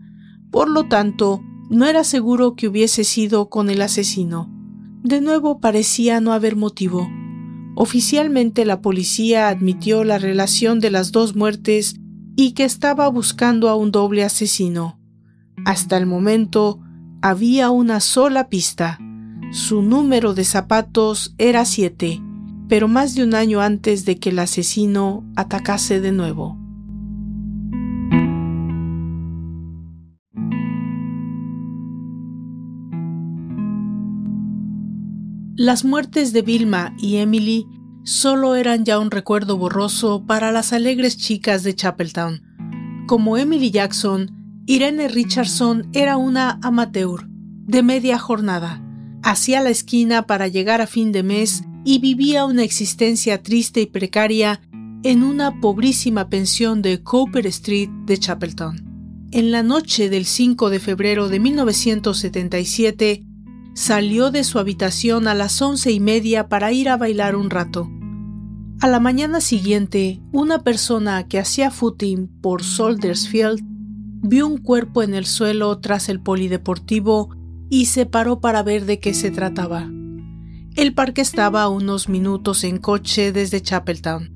Por 0.51 0.69
lo 0.69 0.87
tanto, 0.87 1.43
no 1.69 1.85
era 1.85 2.03
seguro 2.03 2.55
que 2.55 2.67
hubiese 2.67 3.03
sido 3.03 3.49
con 3.49 3.69
el 3.69 3.81
asesino. 3.81 4.51
De 5.03 5.21
nuevo 5.21 5.59
parecía 5.59 6.21
no 6.21 6.33
haber 6.33 6.55
motivo. 6.55 7.07
Oficialmente 7.75 8.65
la 8.65 8.81
policía 8.81 9.49
admitió 9.49 10.03
la 10.03 10.17
relación 10.17 10.79
de 10.79 10.91
las 10.91 11.11
dos 11.11 11.35
muertes 11.35 11.95
y 12.35 12.51
que 12.53 12.63
estaba 12.63 13.07
buscando 13.09 13.69
a 13.69 13.75
un 13.75 13.91
doble 13.91 14.23
asesino. 14.23 14.99
Hasta 15.65 15.97
el 15.97 16.05
momento 16.05 16.79
había 17.27 17.71
una 17.71 18.01
sola 18.01 18.49
pista. 18.49 18.99
Su 19.51 19.81
número 19.81 20.35
de 20.35 20.43
zapatos 20.43 21.33
era 21.39 21.65
siete, 21.65 22.21
pero 22.69 22.87
más 22.87 23.15
de 23.15 23.23
un 23.23 23.33
año 23.33 23.61
antes 23.61 24.05
de 24.05 24.19
que 24.19 24.29
el 24.29 24.37
asesino 24.37 25.25
atacase 25.35 25.99
de 26.01 26.11
nuevo. 26.11 26.55
Las 35.55 35.83
muertes 35.83 36.31
de 36.31 36.43
Vilma 36.43 36.93
y 36.99 37.15
Emily 37.15 37.65
solo 38.03 38.53
eran 38.53 38.85
ya 38.85 38.99
un 38.99 39.09
recuerdo 39.09 39.57
borroso 39.57 40.27
para 40.27 40.51
las 40.51 40.73
alegres 40.73 41.17
chicas 41.17 41.63
de 41.63 41.73
Chapeltown. 41.73 42.43
Como 43.07 43.35
Emily 43.35 43.71
Jackson, 43.71 44.44
Irene 44.67 45.07
Richardson 45.09 45.87
era 45.93 46.17
una 46.17 46.59
amateur 46.63 47.27
de 47.27 47.83
media 47.83 48.17
jornada. 48.17 48.81
Hacía 49.21 49.61
la 49.61 49.69
esquina 49.69 50.25
para 50.25 50.47
llegar 50.47 50.81
a 50.81 50.87
fin 50.87 51.11
de 51.11 51.21
mes 51.21 51.63
y 51.83 51.99
vivía 51.99 52.45
una 52.45 52.63
existencia 52.63 53.43
triste 53.43 53.81
y 53.81 53.85
precaria 53.85 54.61
en 55.03 55.21
una 55.21 55.61
pobrísima 55.61 56.29
pensión 56.29 56.81
de 56.81 57.03
Cooper 57.03 57.45
Street 57.45 57.89
de 58.07 58.17
Chapelton. 58.17 59.27
En 59.29 59.51
la 59.51 59.61
noche 59.61 60.09
del 60.09 60.25
5 60.25 60.71
de 60.71 60.79
febrero 60.79 61.29
de 61.29 61.39
1977, 61.39 63.23
salió 63.75 64.31
de 64.31 64.43
su 64.43 64.57
habitación 64.57 65.27
a 65.27 65.35
las 65.35 65.61
once 65.61 65.91
y 65.91 65.99
media 65.99 66.49
para 66.49 66.71
ir 66.71 66.89
a 66.89 66.97
bailar 66.97 67.35
un 67.35 67.51
rato. 67.51 67.87
A 68.81 68.87
la 68.87 68.99
mañana 68.99 69.41
siguiente, 69.41 70.21
una 70.31 70.63
persona 70.63 71.27
que 71.27 71.37
hacía 71.37 71.69
footing 71.69 72.27
por 72.41 72.63
Soldiers 72.63 73.27
Field 73.27 73.74
vio 74.27 74.47
un 74.47 74.57
cuerpo 74.57 75.03
en 75.03 75.13
el 75.13 75.25
suelo 75.25 75.77
tras 75.79 76.09
el 76.09 76.19
polideportivo 76.19 77.35
y 77.69 77.85
se 77.85 78.05
paró 78.05 78.39
para 78.39 78.63
ver 78.63 78.85
de 78.85 78.99
qué 78.99 79.13
se 79.13 79.29
trataba. 79.29 79.89
El 80.75 80.93
parque 80.93 81.21
estaba 81.21 81.63
a 81.63 81.69
unos 81.69 82.09
minutos 82.09 82.63
en 82.63 82.77
coche 82.77 83.31
desde 83.31 83.61
Chapeltown. 83.61 84.31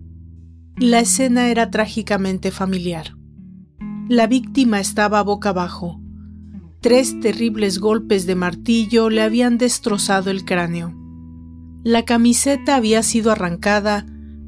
La 0.78 1.00
escena 1.00 1.50
era 1.50 1.72
trágicamente 1.72 2.52
familiar. 2.52 3.16
La 4.08 4.28
víctima 4.28 4.80
estaba 4.80 5.22
boca 5.24 5.50
abajo. 5.50 6.00
Tres 6.82 7.20
terribles 7.20 7.80
golpes 7.80 8.26
de 8.26 8.36
martillo 8.36 9.10
le 9.10 9.22
habían 9.22 9.58
destrozado 9.58 10.32
el 10.32 10.46
cráneo. 10.46 10.96
La 11.84 12.06
camiseta 12.06 12.76
había 12.76 13.04
sido 13.04 13.32
arrancada, 13.32 14.06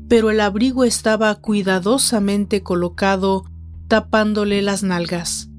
pero 0.07 0.29
el 0.29 0.39
abrigo 0.39 0.83
estaba 0.83 1.35
cuidadosamente 1.35 2.61
colocado 2.63 3.50
tapándole 3.91 4.61
las 4.61 4.83
nalgas. 4.83 5.49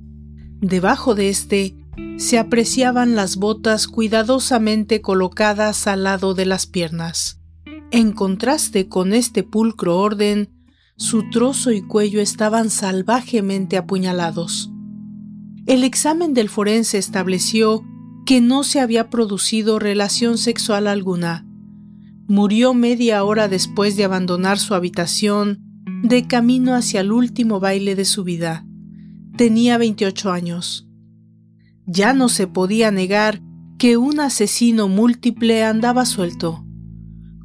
Debajo 0.62 1.14
de 1.14 1.29
este 1.29 1.77
se 2.16 2.38
apreciaban 2.38 3.14
las 3.14 3.37
botas 3.37 3.87
cuidadosamente 3.87 5.03
colocadas 5.03 5.87
al 5.87 6.05
lado 6.05 6.33
de 6.33 6.47
las 6.47 6.66
piernas. 6.66 7.42
En 7.90 8.12
contraste 8.12 8.88
con 8.88 9.12
este 9.12 9.42
pulcro 9.42 9.99
orden, 9.99 10.49
su 10.97 11.29
trozo 11.29 11.73
y 11.73 11.83
cuello 11.83 12.23
estaban 12.23 12.71
salvajemente 12.71 13.77
apuñalados. 13.77 14.71
El 15.66 15.85
examen 15.85 16.33
del 16.33 16.49
forense 16.49 16.97
estableció 16.97 17.85
que 18.25 18.40
no 18.40 18.64
se 18.64 18.81
había 18.81 19.11
producido 19.11 19.79
relación 19.79 20.38
sexual 20.38 20.87
alguna. 20.87 21.47
Murió 22.29 22.73
media 22.73 23.25
hora 23.25 23.49
después 23.49 23.95
de 23.99 24.05
abandonar 24.05 24.59
su 24.59 24.73
habitación 24.73 25.72
de 26.03 26.27
camino 26.27 26.75
hacia 26.75 27.01
el 27.01 27.12
último 27.12 27.61
baile 27.61 27.95
de 27.95 28.05
su 28.05 28.25
vida. 28.25 28.67
Tenía 29.37 29.79
28 29.79 30.33
años. 30.33 30.88
Ya 31.87 32.12
no 32.12 32.29
se 32.29 32.49
podía 32.49 32.91
negar 32.91 33.41
que 33.79 33.97
un 33.97 34.19
asesino 34.19 34.88
múltiple 34.88 35.62
andaba 35.62 36.05
suelto. 36.05 36.67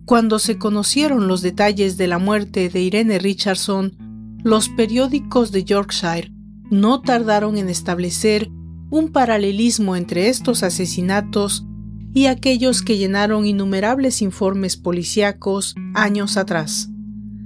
Cuando 0.05 0.39
se 0.39 0.57
conocieron 0.57 1.27
los 1.27 1.41
detalles 1.43 1.97
de 1.97 2.07
la 2.07 2.17
muerte 2.17 2.69
de 2.69 2.81
Irene 2.81 3.19
Richardson, 3.19 3.95
los 4.43 4.69
periódicos 4.69 5.51
de 5.51 5.63
Yorkshire 5.63 6.31
no 6.71 7.01
tardaron 7.01 7.57
en 7.57 7.69
establecer 7.69 8.49
un 8.89 9.11
paralelismo 9.11 9.95
entre 9.95 10.29
estos 10.29 10.63
asesinatos 10.63 11.65
y 12.13 12.25
aquellos 12.25 12.81
que 12.81 12.97
llenaron 12.97 13.45
innumerables 13.45 14.21
informes 14.21 14.77
policíacos 14.77 15.75
años 15.93 16.37
atrás 16.37 16.89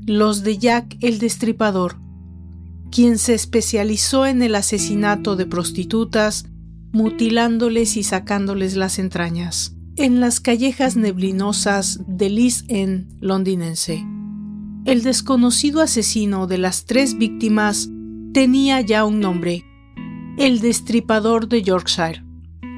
los 0.06 0.44
de 0.44 0.58
Jack 0.58 0.98
el 1.02 1.20
Destripador, 1.20 1.98
quien 2.92 3.18
se 3.18 3.34
especializó 3.34 4.26
en 4.26 4.42
el 4.42 4.56
asesinato 4.56 5.36
de 5.36 5.46
prostitutas, 5.46 6.46
mutilándoles 6.92 7.96
y 7.98 8.04
sacándoles 8.04 8.76
las 8.76 9.00
entrañas, 9.00 9.76
en 9.96 10.20
las 10.20 10.40
callejas 10.40 10.96
neblinosas 10.96 12.00
de 12.08 12.28
East 12.28 12.66
End 12.70 13.16
londinense. 13.22 14.04
El 14.86 15.04
desconocido 15.04 15.82
asesino 15.82 16.48
de 16.48 16.58
las 16.58 16.86
tres 16.86 17.18
víctimas 17.18 17.90
tenía 18.34 18.82
ya 18.82 19.06
un 19.06 19.20
nombre, 19.20 19.64
el 20.38 20.60
Destripador 20.60 21.48
de 21.48 21.62
Yorkshire. 21.62 22.24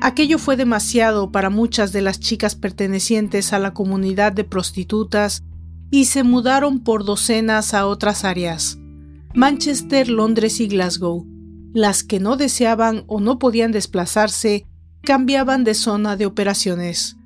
Aquello 0.01 0.37
fue 0.37 0.57
demasiado 0.57 1.31
para 1.31 1.49
muchas 1.49 1.93
de 1.93 2.01
las 2.01 2.19
chicas 2.19 2.55
pertenecientes 2.55 3.53
a 3.53 3.59
la 3.59 3.73
comunidad 3.73 4.33
de 4.33 4.43
prostitutas 4.43 5.43
y 5.93 6.05
se 6.05 6.23
mudaron 6.23 6.79
por 6.79 7.05
docenas 7.05 7.75
a 7.75 7.85
otras 7.85 8.25
áreas, 8.25 8.79
Manchester, 9.35 10.09
Londres 10.09 10.59
y 10.59 10.67
Glasgow. 10.67 11.27
Las 11.71 12.03
que 12.03 12.19
no 12.19 12.35
deseaban 12.35 13.03
o 13.05 13.19
no 13.19 13.37
podían 13.37 13.71
desplazarse 13.71 14.65
cambiaban 15.03 15.63
de 15.63 15.75
zona 15.75 16.17
de 16.17 16.25
operaciones. 16.25 17.17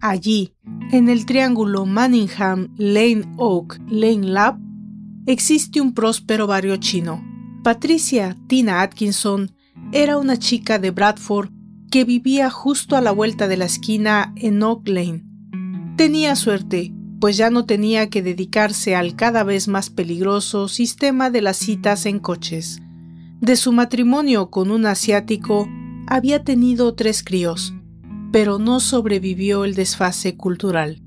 Allí, 0.00 0.54
en 0.92 1.08
el 1.08 1.26
triángulo 1.26 1.84
Manningham, 1.84 2.72
Lane 2.78 3.24
Oak, 3.38 3.80
Lane 3.88 4.28
Lab, 4.28 4.56
existe 5.26 5.80
un 5.80 5.92
próspero 5.92 6.46
barrio 6.46 6.76
chino. 6.76 7.24
Patricia 7.64 8.36
Tina 8.46 8.82
Atkinson 8.82 9.50
era 9.90 10.16
una 10.16 10.38
chica 10.38 10.78
de 10.78 10.92
Bradford 10.92 11.50
que 11.90 12.04
vivía 12.04 12.50
justo 12.50 12.94
a 12.94 13.00
la 13.00 13.10
vuelta 13.10 13.48
de 13.48 13.56
la 13.56 13.64
esquina 13.64 14.32
en 14.36 14.62
Oak 14.62 14.86
Lane. 14.86 15.24
Tenía 15.96 16.36
suerte, 16.36 16.94
pues 17.22 17.36
ya 17.36 17.50
no 17.50 17.66
tenía 17.66 18.10
que 18.10 18.20
dedicarse 18.20 18.96
al 18.96 19.14
cada 19.14 19.44
vez 19.44 19.68
más 19.68 19.90
peligroso 19.90 20.66
sistema 20.66 21.30
de 21.30 21.40
las 21.40 21.56
citas 21.56 22.04
en 22.04 22.18
coches. 22.18 22.82
De 23.40 23.54
su 23.54 23.70
matrimonio 23.70 24.50
con 24.50 24.72
un 24.72 24.86
asiático 24.86 25.68
había 26.08 26.42
tenido 26.42 26.96
tres 26.96 27.22
críos, 27.22 27.74
pero 28.32 28.58
no 28.58 28.80
sobrevivió 28.80 29.64
el 29.64 29.76
desfase 29.76 30.36
cultural. 30.36 31.00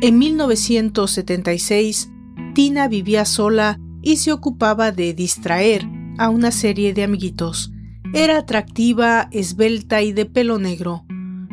En 0.00 0.16
1976, 0.16 2.08
Tina 2.54 2.88
vivía 2.88 3.26
sola 3.26 3.78
y 4.00 4.16
se 4.16 4.32
ocupaba 4.32 4.92
de 4.92 5.12
distraer 5.12 5.86
a 6.16 6.30
una 6.30 6.52
serie 6.52 6.94
de 6.94 7.02
amiguitos. 7.02 7.70
Era 8.14 8.38
atractiva, 8.38 9.28
esbelta 9.30 10.00
y 10.00 10.12
de 10.14 10.24
pelo 10.24 10.58
negro. 10.58 11.04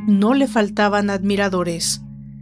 No 0.07 0.33
le 0.33 0.47
faltaban 0.47 1.09
admiradores. 1.09 2.01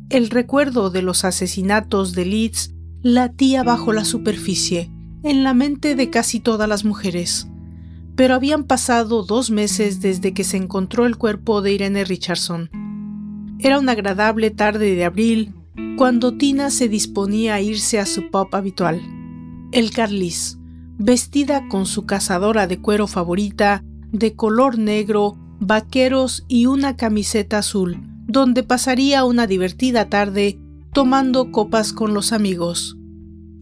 El 0.09 0.31
recuerdo 0.31 0.89
de 0.89 1.03
los 1.03 1.23
asesinatos 1.23 2.13
de 2.13 2.25
Leeds 2.25 2.73
latía 3.03 3.61
bajo 3.61 3.93
la 3.93 4.03
superficie, 4.05 4.91
en 5.21 5.43
la 5.43 5.53
mente 5.53 5.93
de 5.93 6.09
casi 6.09 6.39
todas 6.39 6.67
las 6.67 6.83
mujeres. 6.83 7.47
Pero 8.15 8.33
habían 8.33 8.63
pasado 8.63 9.21
dos 9.21 9.51
meses 9.51 10.01
desde 10.01 10.33
que 10.33 10.43
se 10.43 10.57
encontró 10.57 11.05
el 11.05 11.15
cuerpo 11.15 11.61
de 11.61 11.73
Irene 11.73 12.05
Richardson. 12.05 12.71
Era 13.59 13.77
una 13.77 13.91
agradable 13.91 14.49
tarde 14.49 14.95
de 14.95 15.05
abril 15.05 15.53
cuando 15.95 16.35
Tina 16.35 16.71
se 16.71 16.89
disponía 16.89 17.53
a 17.53 17.61
irse 17.61 17.99
a 17.99 18.07
su 18.07 18.31
pub 18.31 18.47
habitual, 18.53 18.99
el 19.71 19.91
Carlis, 19.91 20.57
vestida 20.97 21.67
con 21.67 21.85
su 21.85 22.07
cazadora 22.07 22.65
de 22.65 22.79
cuero 22.79 23.05
favorita, 23.05 23.83
de 24.11 24.33
color 24.35 24.79
negro, 24.79 25.37
vaqueros 25.59 26.45
y 26.47 26.65
una 26.65 26.95
camiseta 26.95 27.59
azul, 27.59 28.08
donde 28.29 28.61
pasaría 28.61 29.25
una 29.25 29.47
divertida 29.47 30.07
tarde 30.07 30.59
tomando 30.93 31.51
copas 31.51 31.93
con 31.93 32.13
los 32.13 32.31
amigos. 32.31 32.95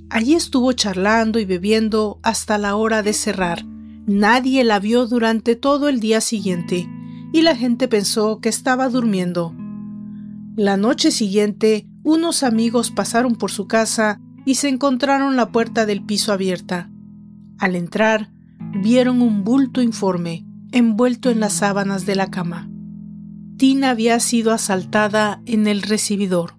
Allí 0.09 0.35
estuvo 0.35 0.73
charlando 0.73 1.39
y 1.39 1.45
bebiendo 1.45 2.19
hasta 2.21 2.57
la 2.57 2.75
hora 2.75 3.01
de 3.01 3.13
cerrar. 3.13 3.65
Nadie 4.05 4.65
la 4.65 4.79
vio 4.79 5.07
durante 5.07 5.55
todo 5.55 5.87
el 5.87 6.01
día 6.01 6.19
siguiente 6.19 6.89
y 7.31 7.43
la 7.43 7.55
gente 7.55 7.87
pensó 7.87 8.41
que 8.41 8.49
estaba 8.49 8.89
durmiendo. 8.89 9.55
La 10.57 10.75
noche 10.75 11.11
siguiente, 11.11 11.87
unos 12.03 12.43
amigos 12.43 12.91
pasaron 12.91 13.35
por 13.35 13.51
su 13.51 13.67
casa 13.67 14.19
y 14.45 14.55
se 14.55 14.67
encontraron 14.67 15.37
la 15.37 15.49
puerta 15.53 15.85
del 15.85 16.03
piso 16.03 16.33
abierta. 16.33 16.89
Al 17.57 17.75
entrar, 17.75 18.31
vieron 18.81 19.21
un 19.21 19.45
bulto 19.45 19.81
informe 19.81 20.45
envuelto 20.73 21.29
en 21.29 21.39
las 21.39 21.53
sábanas 21.53 22.05
de 22.05 22.15
la 22.15 22.29
cama. 22.29 22.69
Tina 23.57 23.89
había 23.89 24.19
sido 24.19 24.53
asaltada 24.53 25.41
en 25.47 25.65
el 25.65 25.81
recibidor. 25.81 26.53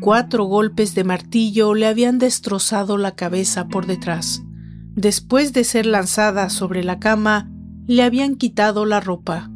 Cuatro 0.00 0.44
golpes 0.44 0.96
de 0.96 1.04
martillo 1.04 1.74
le 1.74 1.86
habían 1.86 2.18
destrozado 2.18 2.98
la 2.98 3.14
cabeza 3.14 3.68
por 3.68 3.86
detrás. 3.86 4.42
Después 4.96 5.52
de 5.52 5.62
ser 5.62 5.86
lanzada 5.86 6.50
sobre 6.50 6.82
la 6.82 6.98
cama, 6.98 7.48
le 7.86 8.02
habían 8.02 8.34
quitado 8.34 8.86
la 8.86 8.98
ropa. 8.98 9.50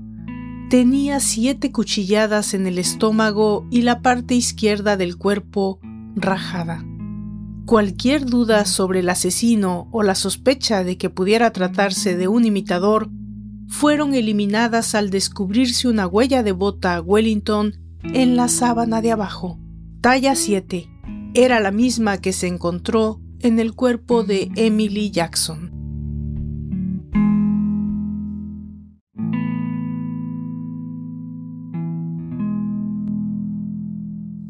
Tenía 0.70 1.18
siete 1.18 1.72
cuchilladas 1.72 2.54
en 2.54 2.68
el 2.68 2.78
estómago 2.78 3.66
y 3.70 3.82
la 3.82 4.00
parte 4.00 4.34
izquierda 4.34 4.96
del 4.96 5.16
cuerpo 5.16 5.80
rajada. 6.14 6.84
Cualquier 7.66 8.26
duda 8.26 8.64
sobre 8.64 9.00
el 9.00 9.08
asesino 9.08 9.88
o 9.90 10.04
la 10.04 10.14
sospecha 10.14 10.84
de 10.84 10.98
que 10.98 11.10
pudiera 11.10 11.50
tratarse 11.52 12.16
de 12.16 12.28
un 12.28 12.44
imitador 12.44 13.10
fueron 13.68 14.14
eliminadas 14.14 14.94
al 14.94 15.10
descubrirse 15.10 15.88
una 15.88 16.06
huella 16.06 16.42
de 16.42 16.52
bota 16.52 17.00
Wellington 17.00 17.74
en 18.02 18.36
la 18.36 18.48
sábana 18.48 19.00
de 19.00 19.12
abajo. 19.12 19.58
Talla 20.00 20.34
7. 20.34 20.88
Era 21.34 21.60
la 21.60 21.70
misma 21.70 22.20
que 22.20 22.32
se 22.32 22.46
encontró 22.46 23.20
en 23.40 23.58
el 23.58 23.74
cuerpo 23.74 24.24
de 24.24 24.50
Emily 24.56 25.10
Jackson. 25.10 25.74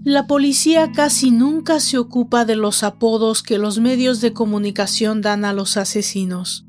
La 0.04 0.26
policía 0.26 0.92
casi 0.92 1.30
nunca 1.30 1.80
se 1.80 1.96
ocupa 1.96 2.44
de 2.44 2.56
los 2.56 2.82
apodos 2.82 3.42
que 3.42 3.56
los 3.56 3.80
medios 3.80 4.20
de 4.20 4.34
comunicación 4.34 5.22
dan 5.22 5.46
a 5.46 5.54
los 5.54 5.78
asesinos, 5.78 6.66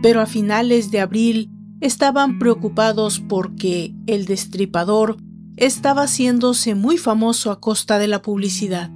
pero 0.00 0.20
a 0.20 0.26
finales 0.26 0.92
de 0.92 1.00
abril 1.00 1.50
estaban 1.80 2.38
preocupados 2.38 3.20
porque 3.20 3.94
el 4.06 4.24
destripador 4.24 5.16
estaba 5.56 6.02
haciéndose 6.02 6.74
muy 6.74 6.98
famoso 6.98 7.50
a 7.50 7.60
costa 7.60 7.98
de 7.98 8.08
la 8.08 8.22
publicidad. 8.22 8.90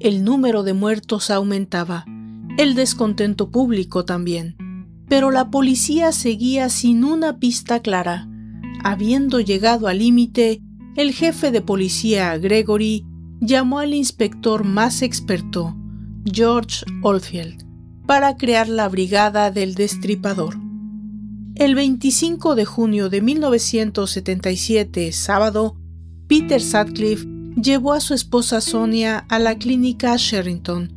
El 0.00 0.24
número 0.24 0.62
de 0.62 0.72
muertos 0.72 1.30
aumentaba, 1.30 2.04
el 2.58 2.74
descontento 2.74 3.50
público 3.50 4.04
también, 4.04 4.56
pero 5.08 5.30
la 5.30 5.50
policía 5.50 6.12
seguía 6.12 6.68
sin 6.68 7.04
una 7.04 7.38
pista 7.38 7.80
clara. 7.80 8.28
Habiendo 8.82 9.40
llegado 9.40 9.88
al 9.88 9.98
límite, 9.98 10.60
el 10.96 11.12
jefe 11.12 11.50
de 11.50 11.60
policía, 11.60 12.36
Gregory, 12.38 13.04
llamó 13.40 13.78
al 13.78 13.94
inspector 13.94 14.64
más 14.64 15.02
experto, 15.02 15.76
George 16.24 16.84
Oldfield, 17.02 17.64
para 18.06 18.36
crear 18.36 18.68
la 18.68 18.88
Brigada 18.88 19.50
del 19.50 19.74
Destripador. 19.74 20.65
El 21.58 21.74
25 21.74 22.54
de 22.54 22.66
junio 22.66 23.08
de 23.08 23.22
1977, 23.22 25.10
sábado, 25.12 25.74
Peter 26.28 26.60
Sutcliffe 26.60 27.26
llevó 27.56 27.94
a 27.94 28.00
su 28.00 28.12
esposa 28.12 28.60
Sonia 28.60 29.24
a 29.30 29.38
la 29.38 29.56
clínica 29.56 30.14
Sherrington, 30.18 30.92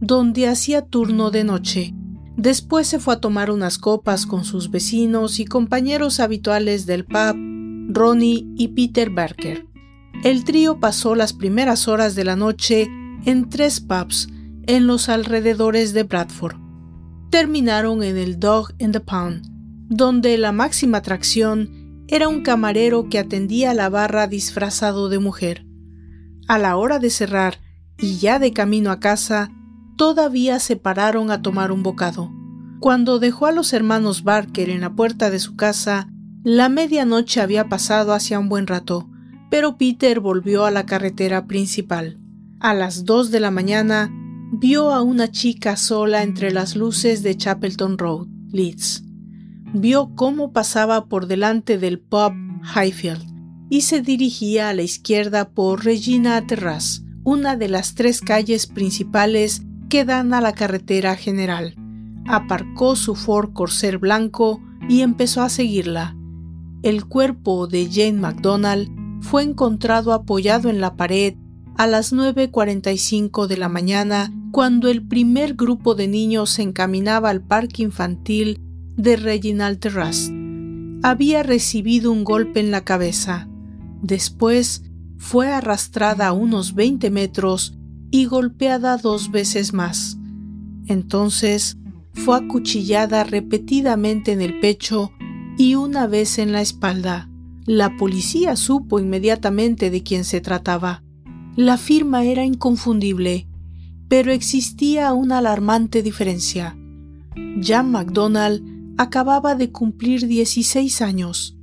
donde 0.00 0.48
hacía 0.48 0.82
turno 0.82 1.30
de 1.30 1.44
noche. 1.44 1.94
Después 2.36 2.88
se 2.88 2.98
fue 2.98 3.14
a 3.14 3.20
tomar 3.20 3.50
unas 3.50 3.78
copas 3.78 4.26
con 4.26 4.44
sus 4.44 4.70
vecinos 4.70 5.40
y 5.40 5.46
compañeros 5.46 6.20
habituales 6.20 6.84
del 6.84 7.06
pub 7.06 7.34
Ronnie 7.88 8.46
y 8.58 8.68
Peter 8.68 9.08
Barker. 9.08 9.66
El 10.24 10.44
trío 10.44 10.78
pasó 10.78 11.14
las 11.14 11.32
primeras 11.32 11.88
horas 11.88 12.14
de 12.14 12.24
la 12.24 12.36
noche 12.36 12.86
en 13.24 13.48
tres 13.48 13.80
pubs 13.80 14.28
en 14.66 14.86
los 14.86 15.08
alrededores 15.08 15.94
de 15.94 16.02
Bradford. 16.02 16.56
Terminaron 17.30 18.02
en 18.02 18.18
el 18.18 18.38
Dog 18.38 18.74
in 18.78 18.92
the 18.92 19.00
Pound, 19.00 19.51
donde 19.94 20.38
la 20.38 20.52
máxima 20.52 20.98
atracción 20.98 22.06
era 22.08 22.26
un 22.26 22.42
camarero 22.42 23.10
que 23.10 23.18
atendía 23.18 23.74
la 23.74 23.90
barra 23.90 24.26
disfrazado 24.26 25.10
de 25.10 25.18
mujer. 25.18 25.66
A 26.48 26.56
la 26.58 26.76
hora 26.76 26.98
de 26.98 27.10
cerrar 27.10 27.58
y 27.98 28.16
ya 28.16 28.38
de 28.38 28.54
camino 28.54 28.90
a 28.90 29.00
casa, 29.00 29.50
todavía 29.98 30.60
se 30.60 30.76
pararon 30.76 31.30
a 31.30 31.42
tomar 31.42 31.70
un 31.72 31.82
bocado. 31.82 32.32
Cuando 32.80 33.18
dejó 33.18 33.44
a 33.44 33.52
los 33.52 33.74
hermanos 33.74 34.24
Barker 34.24 34.70
en 34.70 34.80
la 34.80 34.94
puerta 34.94 35.28
de 35.28 35.38
su 35.38 35.56
casa, 35.56 36.08
la 36.42 36.70
medianoche 36.70 37.42
había 37.42 37.68
pasado 37.68 38.14
hacia 38.14 38.38
un 38.38 38.48
buen 38.48 38.66
rato, 38.66 39.10
pero 39.50 39.76
Peter 39.76 40.20
volvió 40.20 40.64
a 40.64 40.70
la 40.70 40.86
carretera 40.86 41.46
principal. 41.46 42.18
A 42.60 42.72
las 42.72 43.04
dos 43.04 43.30
de 43.30 43.40
la 43.40 43.50
mañana 43.50 44.10
vio 44.52 44.90
a 44.90 45.02
una 45.02 45.30
chica 45.30 45.76
sola 45.76 46.22
entre 46.22 46.50
las 46.50 46.76
luces 46.76 47.22
de 47.22 47.36
Chapelton 47.36 47.98
Road, 47.98 48.28
Leeds. 48.50 49.04
Vio 49.72 50.10
cómo 50.14 50.52
pasaba 50.52 51.06
por 51.06 51.26
delante 51.26 51.78
del 51.78 51.98
pub 51.98 52.32
Highfield 52.74 53.22
y 53.70 53.82
se 53.82 54.02
dirigía 54.02 54.68
a 54.68 54.74
la 54.74 54.82
izquierda 54.82 55.50
por 55.50 55.84
Regina 55.84 56.46
Terrace, 56.46 57.02
una 57.24 57.56
de 57.56 57.68
las 57.68 57.94
tres 57.94 58.20
calles 58.20 58.66
principales 58.66 59.62
que 59.88 60.04
dan 60.04 60.34
a 60.34 60.40
la 60.40 60.52
carretera 60.52 61.16
general. 61.16 61.74
Aparcó 62.26 62.96
su 62.96 63.14
Ford 63.14 63.52
Corsair 63.52 63.98
blanco 63.98 64.60
y 64.88 65.00
empezó 65.00 65.42
a 65.42 65.48
seguirla 65.48 66.16
el 66.82 67.06
cuerpo 67.06 67.68
de 67.68 67.88
Jane 67.90 68.18
MacDonald 68.18 68.90
fue 69.20 69.44
encontrado 69.44 70.12
apoyado 70.12 70.68
en 70.68 70.80
la 70.80 70.96
pared 70.96 71.34
a 71.76 71.86
las 71.86 72.12
9.45 72.12 73.46
de 73.46 73.56
la 73.56 73.68
mañana 73.68 74.32
cuando 74.50 74.88
el 74.88 75.06
primer 75.06 75.54
grupo 75.54 75.94
de 75.94 76.08
niños 76.08 76.50
se 76.50 76.62
encaminaba 76.62 77.30
al 77.30 77.40
parque 77.40 77.84
infantil 77.84 78.60
de 78.96 79.16
Reginald 79.16 79.78
Terrace. 79.78 80.32
Había 81.02 81.42
recibido 81.42 82.12
un 82.12 82.24
golpe 82.24 82.60
en 82.60 82.70
la 82.70 82.84
cabeza. 82.84 83.48
Después 84.02 84.84
fue 85.16 85.50
arrastrada 85.50 86.28
a 86.28 86.32
unos 86.32 86.74
20 86.74 87.10
metros 87.10 87.76
y 88.10 88.26
golpeada 88.26 88.96
dos 88.96 89.30
veces 89.30 89.72
más. 89.72 90.18
Entonces 90.86 91.78
fue 92.12 92.36
acuchillada 92.36 93.24
repetidamente 93.24 94.32
en 94.32 94.42
el 94.42 94.60
pecho 94.60 95.12
y 95.56 95.74
una 95.74 96.06
vez 96.06 96.38
en 96.38 96.52
la 96.52 96.60
espalda. 96.60 97.28
La 97.64 97.96
policía 97.96 98.56
supo 98.56 98.98
inmediatamente 98.98 99.90
de 99.90 100.02
quién 100.02 100.24
se 100.24 100.40
trataba. 100.40 101.02
La 101.56 101.78
firma 101.78 102.24
era 102.24 102.44
inconfundible, 102.44 103.46
pero 104.08 104.32
existía 104.32 105.12
una 105.12 105.38
alarmante 105.38 106.02
diferencia. 106.02 106.76
Jan 107.62 107.90
MacDonald 107.90 108.81
acababa 108.96 109.54
de 109.54 109.70
cumplir 109.70 110.26
16 110.26 111.02
años. 111.02 111.56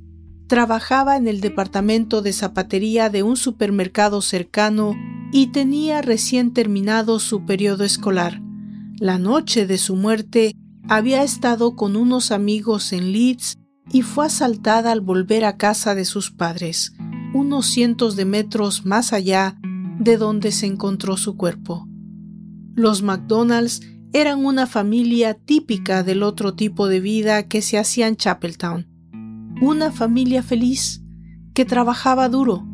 Trabajaba 0.46 1.16
en 1.16 1.28
el 1.28 1.40
departamento 1.40 2.22
de 2.22 2.32
zapatería 2.32 3.08
de 3.08 3.22
un 3.22 3.36
supermercado 3.36 4.20
cercano 4.20 4.96
y 5.32 5.48
tenía 5.48 6.02
recién 6.02 6.52
terminado 6.52 7.20
su 7.20 7.44
periodo 7.44 7.84
escolar. 7.84 8.42
La 8.98 9.18
noche 9.18 9.66
de 9.66 9.78
su 9.78 9.96
muerte 9.96 10.54
había 10.88 11.22
estado 11.22 11.76
con 11.76 11.96
unos 11.96 12.32
amigos 12.32 12.92
en 12.92 13.12
Leeds 13.12 13.58
y 13.92 14.02
fue 14.02 14.26
asaltada 14.26 14.92
al 14.92 15.00
volver 15.00 15.44
a 15.44 15.56
casa 15.56 15.94
de 15.94 16.04
sus 16.04 16.30
padres, 16.30 16.94
unos 17.32 17.66
cientos 17.66 18.16
de 18.16 18.24
metros 18.24 18.84
más 18.84 19.12
allá 19.12 19.56
de 19.98 20.16
donde 20.16 20.52
se 20.52 20.66
encontró 20.66 21.16
su 21.16 21.36
cuerpo. 21.36 21.86
Los 22.74 23.02
McDonalds 23.02 23.82
eran 24.12 24.44
una 24.44 24.66
familia 24.66 25.34
típica 25.34 26.02
del 26.02 26.22
otro 26.22 26.54
tipo 26.54 26.88
de 26.88 27.00
vida 27.00 27.44
que 27.44 27.62
se 27.62 27.78
hacía 27.78 28.08
en 28.08 28.16
Chapeltown. 28.16 28.86
Una 29.60 29.92
familia 29.92 30.42
feliz 30.42 31.02
que 31.54 31.64
trabajaba 31.64 32.28
duro. 32.28 32.66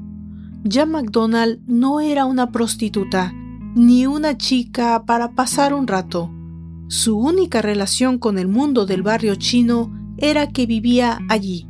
Ya 0.64 0.86
McDonald 0.86 1.60
no 1.66 2.00
era 2.00 2.24
una 2.24 2.50
prostituta 2.50 3.32
ni 3.74 4.06
una 4.06 4.38
chica 4.38 5.04
para 5.04 5.32
pasar 5.32 5.74
un 5.74 5.86
rato. 5.86 6.30
Su 6.88 7.18
única 7.18 7.60
relación 7.60 8.18
con 8.18 8.38
el 8.38 8.48
mundo 8.48 8.86
del 8.86 9.02
barrio 9.02 9.34
chino 9.34 9.92
era 10.16 10.48
que 10.48 10.64
vivía 10.64 11.18
allí. 11.28 11.68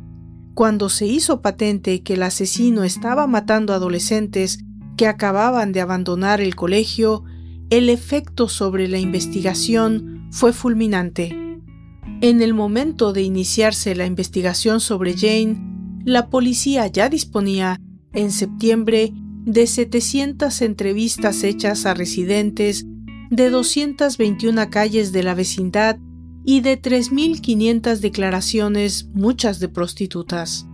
Cuando 0.53 0.87
se 0.87 1.05
hizo 1.05 1.41
patente 1.41 2.03
que 2.03 2.13
el 2.13 2.23
asesino 2.23 2.85
estaba 2.85 3.27
matando 3.27 3.73
adolescentes 3.73 4.59
que 4.95 5.07
acababan 5.07 5.73
de 5.73 5.81
abandonar 5.81 6.39
el 6.39 6.55
colegio, 6.55 7.25
el 7.69 7.89
efecto 7.89 8.47
sobre 8.47 8.87
la 8.87 8.99
investigación 8.99 10.27
fue 10.31 10.53
fulminante. 10.53 11.35
En 12.21 12.41
el 12.41 12.53
momento 12.53 13.13
de 13.13 13.21
iniciarse 13.21 13.95
la 13.95 14.05
investigación 14.05 14.79
sobre 14.79 15.15
Jane, 15.15 15.57
la 16.05 16.29
policía 16.29 16.87
ya 16.87 17.09
disponía, 17.09 17.81
en 18.13 18.31
septiembre, 18.31 19.13
de 19.45 19.67
700 19.67 20.61
entrevistas 20.61 21.43
hechas 21.43 21.85
a 21.85 21.93
residentes 21.93 22.85
de 23.29 23.49
221 23.49 24.69
calles 24.69 25.11
de 25.11 25.23
la 25.23 25.35
vecindad 25.35 25.97
y 26.45 26.61
de 26.61 26.81
3.500 26.81 27.99
declaraciones, 27.99 29.09
muchas 29.13 29.59
de 29.59 29.67
prostitutas. 29.67 30.65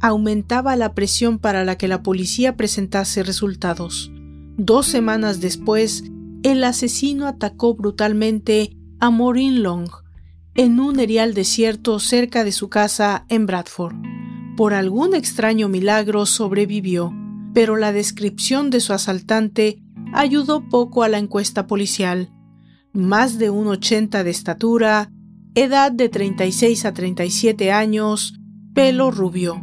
Aumentaba 0.00 0.76
la 0.76 0.94
presión 0.94 1.38
para 1.38 1.64
la 1.64 1.76
que 1.76 1.88
la 1.88 2.02
policía 2.02 2.56
presentase 2.56 3.22
resultados. 3.22 4.10
Dos 4.56 4.86
semanas 4.86 5.40
después, 5.40 6.04
el 6.42 6.64
asesino 6.64 7.26
atacó 7.26 7.74
brutalmente 7.74 8.76
a 9.00 9.10
Maureen 9.10 9.62
Long 9.62 9.88
en 10.54 10.80
un 10.80 10.98
erial 11.00 11.34
desierto 11.34 11.98
cerca 11.98 12.44
de 12.44 12.52
su 12.52 12.68
casa 12.68 13.26
en 13.28 13.46
Bradford. 13.46 13.94
Por 14.56 14.72
algún 14.72 15.14
extraño 15.14 15.68
milagro 15.68 16.24
sobrevivió, 16.24 17.12
pero 17.52 17.76
la 17.76 17.92
descripción 17.92 18.70
de 18.70 18.80
su 18.80 18.92
asaltante 18.94 19.82
ayudó 20.14 20.66
poco 20.68 21.02
a 21.02 21.08
la 21.08 21.18
encuesta 21.18 21.66
policial 21.66 22.30
más 22.96 23.38
de 23.38 23.50
un 23.50 23.68
80 23.68 24.24
de 24.24 24.30
estatura, 24.30 25.12
edad 25.54 25.92
de 25.92 26.08
36 26.08 26.86
a 26.86 26.94
37 26.94 27.70
años, 27.70 28.40
pelo 28.72 29.10
rubio. 29.10 29.62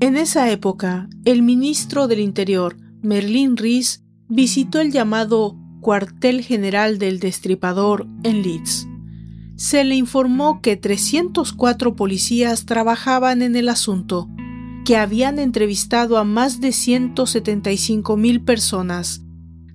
En 0.00 0.16
esa 0.16 0.50
época, 0.50 1.08
el 1.24 1.42
ministro 1.42 2.08
del 2.08 2.20
Interior, 2.20 2.76
Merlin 3.00 3.56
Rees, 3.56 4.01
visitó 4.34 4.80
el 4.80 4.90
llamado 4.90 5.58
cuartel 5.82 6.40
general 6.40 6.98
del 6.98 7.20
destripador 7.20 8.06
en 8.22 8.40
Leeds. 8.40 8.88
Se 9.56 9.84
le 9.84 9.94
informó 9.94 10.62
que 10.62 10.78
304 10.78 11.94
policías 11.96 12.64
trabajaban 12.64 13.42
en 13.42 13.56
el 13.56 13.68
asunto, 13.68 14.30
que 14.86 14.96
habían 14.96 15.38
entrevistado 15.38 16.16
a 16.16 16.24
más 16.24 16.62
de 16.62 16.72
175 16.72 18.16
mil 18.16 18.42
personas, 18.42 19.22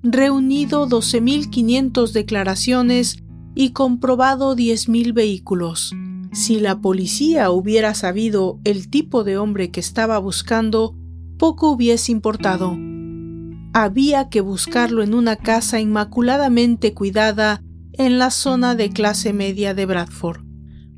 reunido 0.02 0.90
12.500 0.90 2.12
declaraciones 2.12 3.24
y 3.54 3.74
comprobado 3.74 4.56
10.000 4.56 5.14
vehículos. 5.14 5.94
Si 6.34 6.60
la 6.60 6.82
policía 6.82 7.52
hubiera 7.52 7.94
sabido 7.94 8.60
el 8.64 8.90
tipo 8.90 9.24
de 9.24 9.38
hombre 9.38 9.70
que 9.70 9.82
estaba 9.82 10.18
buscando, 10.18 10.96
poco 11.38 11.70
hubiese 11.70 12.12
importado. 12.12 12.76
Había 13.74 14.30
que 14.30 14.42
buscarlo 14.42 15.04
en 15.04 15.14
una 15.14 15.36
casa 15.36 15.80
inmaculadamente 15.80 16.94
cuidada 16.94 17.62
en 17.94 18.20
la 18.20 18.32
zona 18.32 18.76
de 18.76 18.90
clase 18.90 19.34
media 19.34 19.74
de 19.74 19.86
Bradford. 19.86 20.42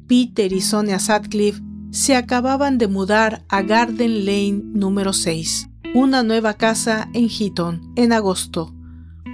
Peter 0.07 0.51
y 0.51 0.61
Sonia 0.61 0.99
Sutcliffe 0.99 1.61
se 1.91 2.15
acababan 2.15 2.77
de 2.77 2.87
mudar 2.87 3.45
a 3.49 3.61
Garden 3.61 4.25
Lane 4.25 4.61
número 4.63 5.13
6, 5.13 5.69
una 5.95 6.23
nueva 6.23 6.53
casa 6.53 7.09
en 7.13 7.29
Heaton, 7.29 7.93
en 7.95 8.13
agosto. 8.13 8.75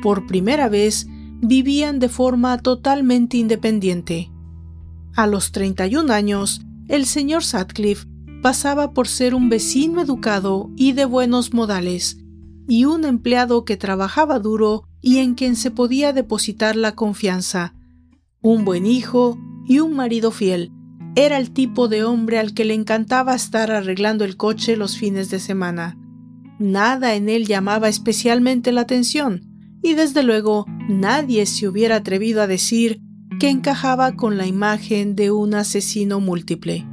Por 0.02 0.26
primera 0.26 0.70
vez 0.70 1.08
vivían 1.42 2.00
de 2.00 2.10
forma 2.10 2.58
totalmente 2.58 3.38
independiente. 3.38 4.32
A 5.16 5.28
los 5.28 5.52
31 5.52 6.12
años, 6.12 6.62
el 6.88 7.06
señor 7.06 7.44
Sutcliffe 7.44 8.08
pasaba 8.42 8.94
por 8.94 9.08
ser 9.08 9.34
un 9.34 9.50
vecino 9.50 10.02
educado 10.02 10.70
y 10.76 10.92
de 10.92 11.06
buenos 11.06 11.54
modales, 11.54 12.18
y 12.68 12.86
un 12.86 13.05
empleado 13.05 13.66
que 13.66 13.78
trabajaba 13.78 14.39
duro 14.39 14.84
y 15.01 15.20
en 15.20 15.36
quien 15.36 15.55
se 15.55 15.72
podía 15.72 16.13
depositar 16.13 16.76
la 16.76 16.93
confianza. 16.95 17.76
Un 18.41 18.66
buen 18.66 18.86
hijo 18.86 19.38
y 19.68 19.80
un 19.80 19.95
marido 19.95 20.32
fiel. 20.32 20.72
Era 21.16 21.38
el 21.38 21.51
tipo 21.51 21.88
de 21.88 22.03
hombre 22.03 22.39
al 22.39 22.53
que 22.53 22.66
le 22.66 22.74
encantaba 22.74 23.36
estar 23.36 23.72
arreglando 23.72 24.26
el 24.26 24.36
coche 24.36 24.76
los 24.76 24.97
fines 24.97 25.30
de 25.30 25.39
semana. 25.39 25.97
Nada 26.59 27.16
en 27.16 27.30
él 27.30 27.45
llamaba 27.45 27.88
especialmente 27.89 28.72
la 28.72 28.82
atención, 28.82 29.41
y 29.82 29.93
desde 29.93 30.24
luego 30.24 30.66
nadie 30.89 31.45
se 31.45 31.68
hubiera 31.68 31.97
atrevido 31.97 32.41
a 32.41 32.47
decir 32.47 33.01
que 33.39 33.49
encajaba 33.49 34.16
con 34.16 34.38
la 34.38 34.47
imagen 34.47 35.16
de 35.16 35.32
un 35.32 35.53
asesino 35.53 36.20
múltiple. 36.20 36.86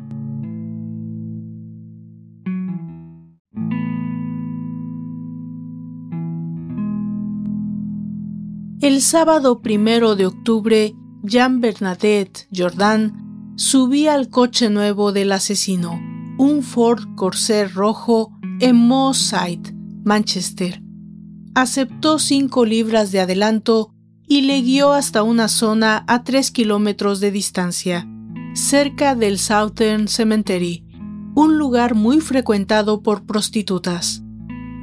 El 9.03 9.07
sábado 9.07 9.63
primero 9.63 10.15
de 10.15 10.27
octubre, 10.27 10.95
Jean 11.25 11.61
Bernadette 11.61 12.47
Jordan 12.57 13.53
subía 13.57 14.15
al 14.15 14.29
coche 14.29 14.71
nuevo 14.71 15.11
del 15.11 15.33
asesino, 15.33 16.01
un 16.39 16.63
Ford 16.63 17.03
Corsair 17.17 17.75
rojo 17.75 18.31
en 18.61 18.77
Moss 18.77 19.35
Manchester. 20.05 20.81
Aceptó 21.57 22.21
cinco 22.21 22.65
libras 22.65 23.11
de 23.11 23.19
adelanto 23.19 23.93
y 24.29 24.43
le 24.43 24.63
guió 24.63 24.93
hasta 24.93 25.25
una 25.25 25.49
zona 25.49 26.05
a 26.07 26.23
tres 26.23 26.53
kilómetros 26.53 27.19
de 27.19 27.33
distancia, 27.33 28.09
cerca 28.55 29.17
del 29.17 29.41
Southern 29.41 30.07
Cemetery, 30.07 30.87
un 31.35 31.59
lugar 31.59 31.97
muy 31.97 32.21
frecuentado 32.21 33.03
por 33.03 33.27
prostitutas. 33.27 34.23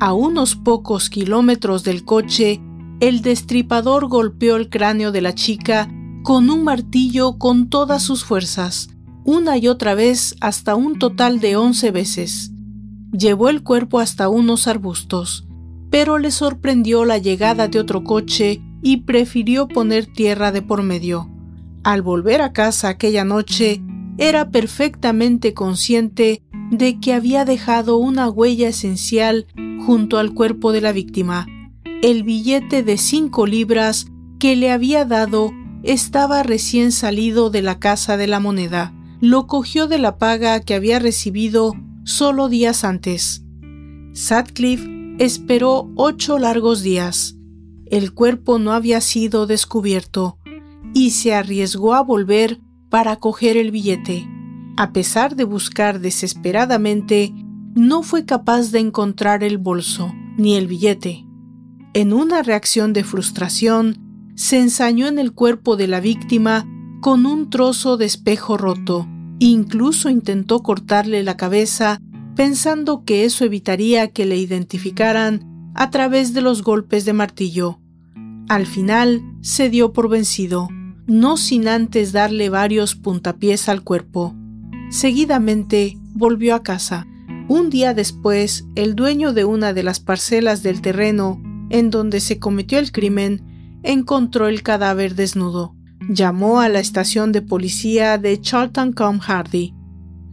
A 0.01 0.11
unos 0.11 0.57
pocos 0.57 1.09
kilómetros 1.09 1.85
del 1.85 2.03
coche, 2.03 2.61
el 2.99 3.21
destripador 3.21 4.07
golpeó 4.07 4.55
el 4.57 4.69
cráneo 4.69 5.11
de 5.11 5.21
la 5.21 5.33
chica 5.33 5.89
con 6.23 6.49
un 6.49 6.63
martillo 6.63 7.37
con 7.37 7.69
todas 7.69 8.03
sus 8.03 8.25
fuerzas, 8.25 8.89
una 9.23 9.57
y 9.57 9.67
otra 9.67 9.95
vez 9.95 10.35
hasta 10.41 10.75
un 10.75 10.99
total 10.99 11.39
de 11.39 11.55
once 11.55 11.91
veces. 11.91 12.51
Llevó 13.11 13.49
el 13.49 13.63
cuerpo 13.63 13.99
hasta 13.99 14.27
unos 14.27 14.67
arbustos, 14.67 15.47
pero 15.89 16.17
le 16.17 16.31
sorprendió 16.31 17.05
la 17.05 17.17
llegada 17.17 17.67
de 17.67 17.79
otro 17.79 18.03
coche 18.03 18.61
y 18.81 18.97
prefirió 18.97 19.67
poner 19.67 20.05
tierra 20.05 20.51
de 20.51 20.61
por 20.61 20.83
medio. 20.83 21.29
Al 21.83 22.01
volver 22.01 22.41
a 22.41 22.53
casa 22.53 22.89
aquella 22.89 23.23
noche, 23.23 23.81
era 24.17 24.51
perfectamente 24.51 25.53
consciente 25.53 26.43
de 26.71 26.99
que 26.99 27.13
había 27.13 27.45
dejado 27.45 27.97
una 27.97 28.29
huella 28.29 28.67
esencial 28.67 29.47
junto 29.85 30.17
al 30.17 30.33
cuerpo 30.33 30.73
de 30.73 30.81
la 30.81 30.91
víctima. 30.91 31.47
El 32.01 32.23
billete 32.23 32.83
de 32.83 32.97
cinco 32.97 33.45
libras 33.45 34.07
que 34.39 34.55
le 34.55 34.71
había 34.71 35.05
dado 35.05 35.51
estaba 35.83 36.43
recién 36.43 36.91
salido 36.91 37.49
de 37.49 37.61
la 37.61 37.79
casa 37.79 38.17
de 38.17 38.27
la 38.27 38.39
moneda. 38.39 38.93
Lo 39.21 39.47
cogió 39.47 39.87
de 39.87 39.99
la 39.99 40.17
paga 40.17 40.59
que 40.61 40.75
había 40.75 40.99
recibido 40.99 41.73
solo 42.03 42.49
días 42.49 42.83
antes. 42.83 43.43
Sutcliffe 44.13 44.89
esperó 45.19 45.91
ocho 45.95 46.39
largos 46.39 46.81
días 46.81 47.35
el 47.89 48.13
cuerpo 48.13 48.59
no 48.59 48.73
había 48.73 49.01
sido 49.01 49.47
descubierto 49.47 50.37
y 50.93 51.11
se 51.11 51.33
arriesgó 51.33 51.95
a 51.95 52.01
volver 52.01 52.59
para 52.89 53.15
coger 53.15 53.57
el 53.57 53.71
billete. 53.71 54.27
A 54.77 54.93
pesar 54.93 55.35
de 55.35 55.43
buscar 55.43 55.99
desesperadamente, 55.99 57.33
no 57.75 58.03
fue 58.03 58.25
capaz 58.25 58.71
de 58.71 58.79
encontrar 58.79 59.43
el 59.43 59.57
bolso 59.57 60.13
ni 60.37 60.55
el 60.55 60.67
billete. 60.67 61.25
En 61.93 62.13
una 62.13 62.43
reacción 62.43 62.93
de 62.93 63.03
frustración, 63.03 63.97
se 64.35 64.59
ensañó 64.59 65.07
en 65.07 65.17
el 65.17 65.33
cuerpo 65.33 65.75
de 65.75 65.87
la 65.87 65.99
víctima 65.99 66.67
con 67.01 67.25
un 67.25 67.49
trozo 67.49 67.97
de 67.97 68.05
espejo 68.05 68.57
roto. 68.57 69.07
Incluso 69.39 70.09
intentó 70.09 70.61
cortarle 70.61 71.23
la 71.23 71.35
cabeza 71.35 71.99
pensando 72.35 73.03
que 73.05 73.25
eso 73.25 73.43
evitaría 73.43 74.09
que 74.09 74.25
le 74.25 74.37
identificaran 74.37 75.71
a 75.73 75.89
través 75.89 76.33
de 76.33 76.41
los 76.41 76.61
golpes 76.61 77.05
de 77.05 77.13
martillo. 77.13 77.79
Al 78.47 78.67
final 78.67 79.23
se 79.41 79.69
dio 79.69 79.91
por 79.91 80.09
vencido, 80.09 80.69
no 81.07 81.37
sin 81.37 81.67
antes 81.67 82.11
darle 82.11 82.49
varios 82.49 82.95
puntapiés 82.95 83.67
al 83.67 83.83
cuerpo. 83.83 84.35
Seguidamente 84.91 85.97
volvió 86.13 86.53
a 86.53 86.61
casa. 86.61 87.07
Un 87.47 87.71
día 87.71 87.95
después, 87.95 88.65
el 88.75 88.95
dueño 88.95 89.33
de 89.33 89.43
una 89.43 89.73
de 89.73 89.81
las 89.81 89.99
parcelas 89.99 90.61
del 90.61 90.81
terreno 90.81 91.41
en 91.69 91.89
donde 91.89 92.19
se 92.19 92.39
cometió 92.39 92.79
el 92.79 92.91
crimen 92.91 93.79
encontró 93.83 94.47
el 94.47 94.63
cadáver 94.63 95.15
desnudo. 95.15 95.75
Llamó 96.09 96.59
a 96.59 96.69
la 96.69 96.79
estación 96.79 97.31
de 97.31 97.41
policía 97.41 98.17
de 98.17 98.39
Charlton 98.39 98.93
Com 98.93 99.19
Hardy, 99.19 99.73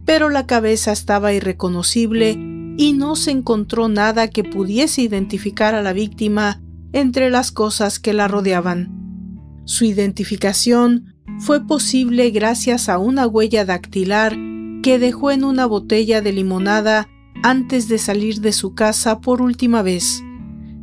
pero 0.05 0.29
la 0.29 0.47
cabeza 0.47 0.91
estaba 0.91 1.33
irreconocible 1.33 2.37
y 2.77 2.93
no 2.93 3.15
se 3.15 3.31
encontró 3.31 3.89
nada 3.89 4.29
que 4.29 4.43
pudiese 4.43 5.01
identificar 5.01 5.75
a 5.75 5.81
la 5.81 5.93
víctima 5.93 6.61
entre 6.93 7.29
las 7.29 7.51
cosas 7.51 7.99
que 7.99 8.13
la 8.13 8.27
rodeaban. 8.27 9.61
Su 9.65 9.83
identificación 9.85 11.15
fue 11.39 11.65
posible 11.65 12.29
gracias 12.29 12.87
a 12.87 12.97
una 12.97 13.27
huella 13.27 13.65
dactilar 13.65 14.37
que 14.81 14.99
dejó 14.99 15.31
en 15.31 15.43
una 15.43 15.65
botella 15.65 16.21
de 16.21 16.31
limonada 16.31 17.09
antes 17.43 17.87
de 17.87 17.97
salir 17.97 18.41
de 18.41 18.53
su 18.53 18.73
casa 18.73 19.19
por 19.19 19.41
última 19.41 19.81
vez. 19.81 20.23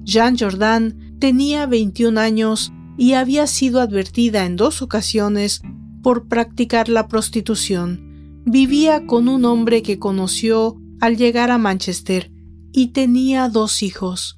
Jean 0.04 0.36
Jordan 0.38 1.16
tenía 1.18 1.66
21 1.66 2.20
años 2.20 2.72
y 2.96 3.14
había 3.14 3.46
sido 3.46 3.80
advertida 3.80 4.44
en 4.46 4.56
dos 4.56 4.82
ocasiones 4.82 5.62
por 6.02 6.28
practicar 6.28 6.88
la 6.88 7.08
prostitución. 7.08 8.42
Vivía 8.44 9.06
con 9.06 9.28
un 9.28 9.44
hombre 9.44 9.82
que 9.82 9.98
conoció 9.98 10.76
al 11.00 11.16
llegar 11.16 11.50
a 11.50 11.58
Manchester 11.58 12.30
y 12.72 12.88
tenía 12.88 13.48
dos 13.48 13.82
hijos. 13.82 14.36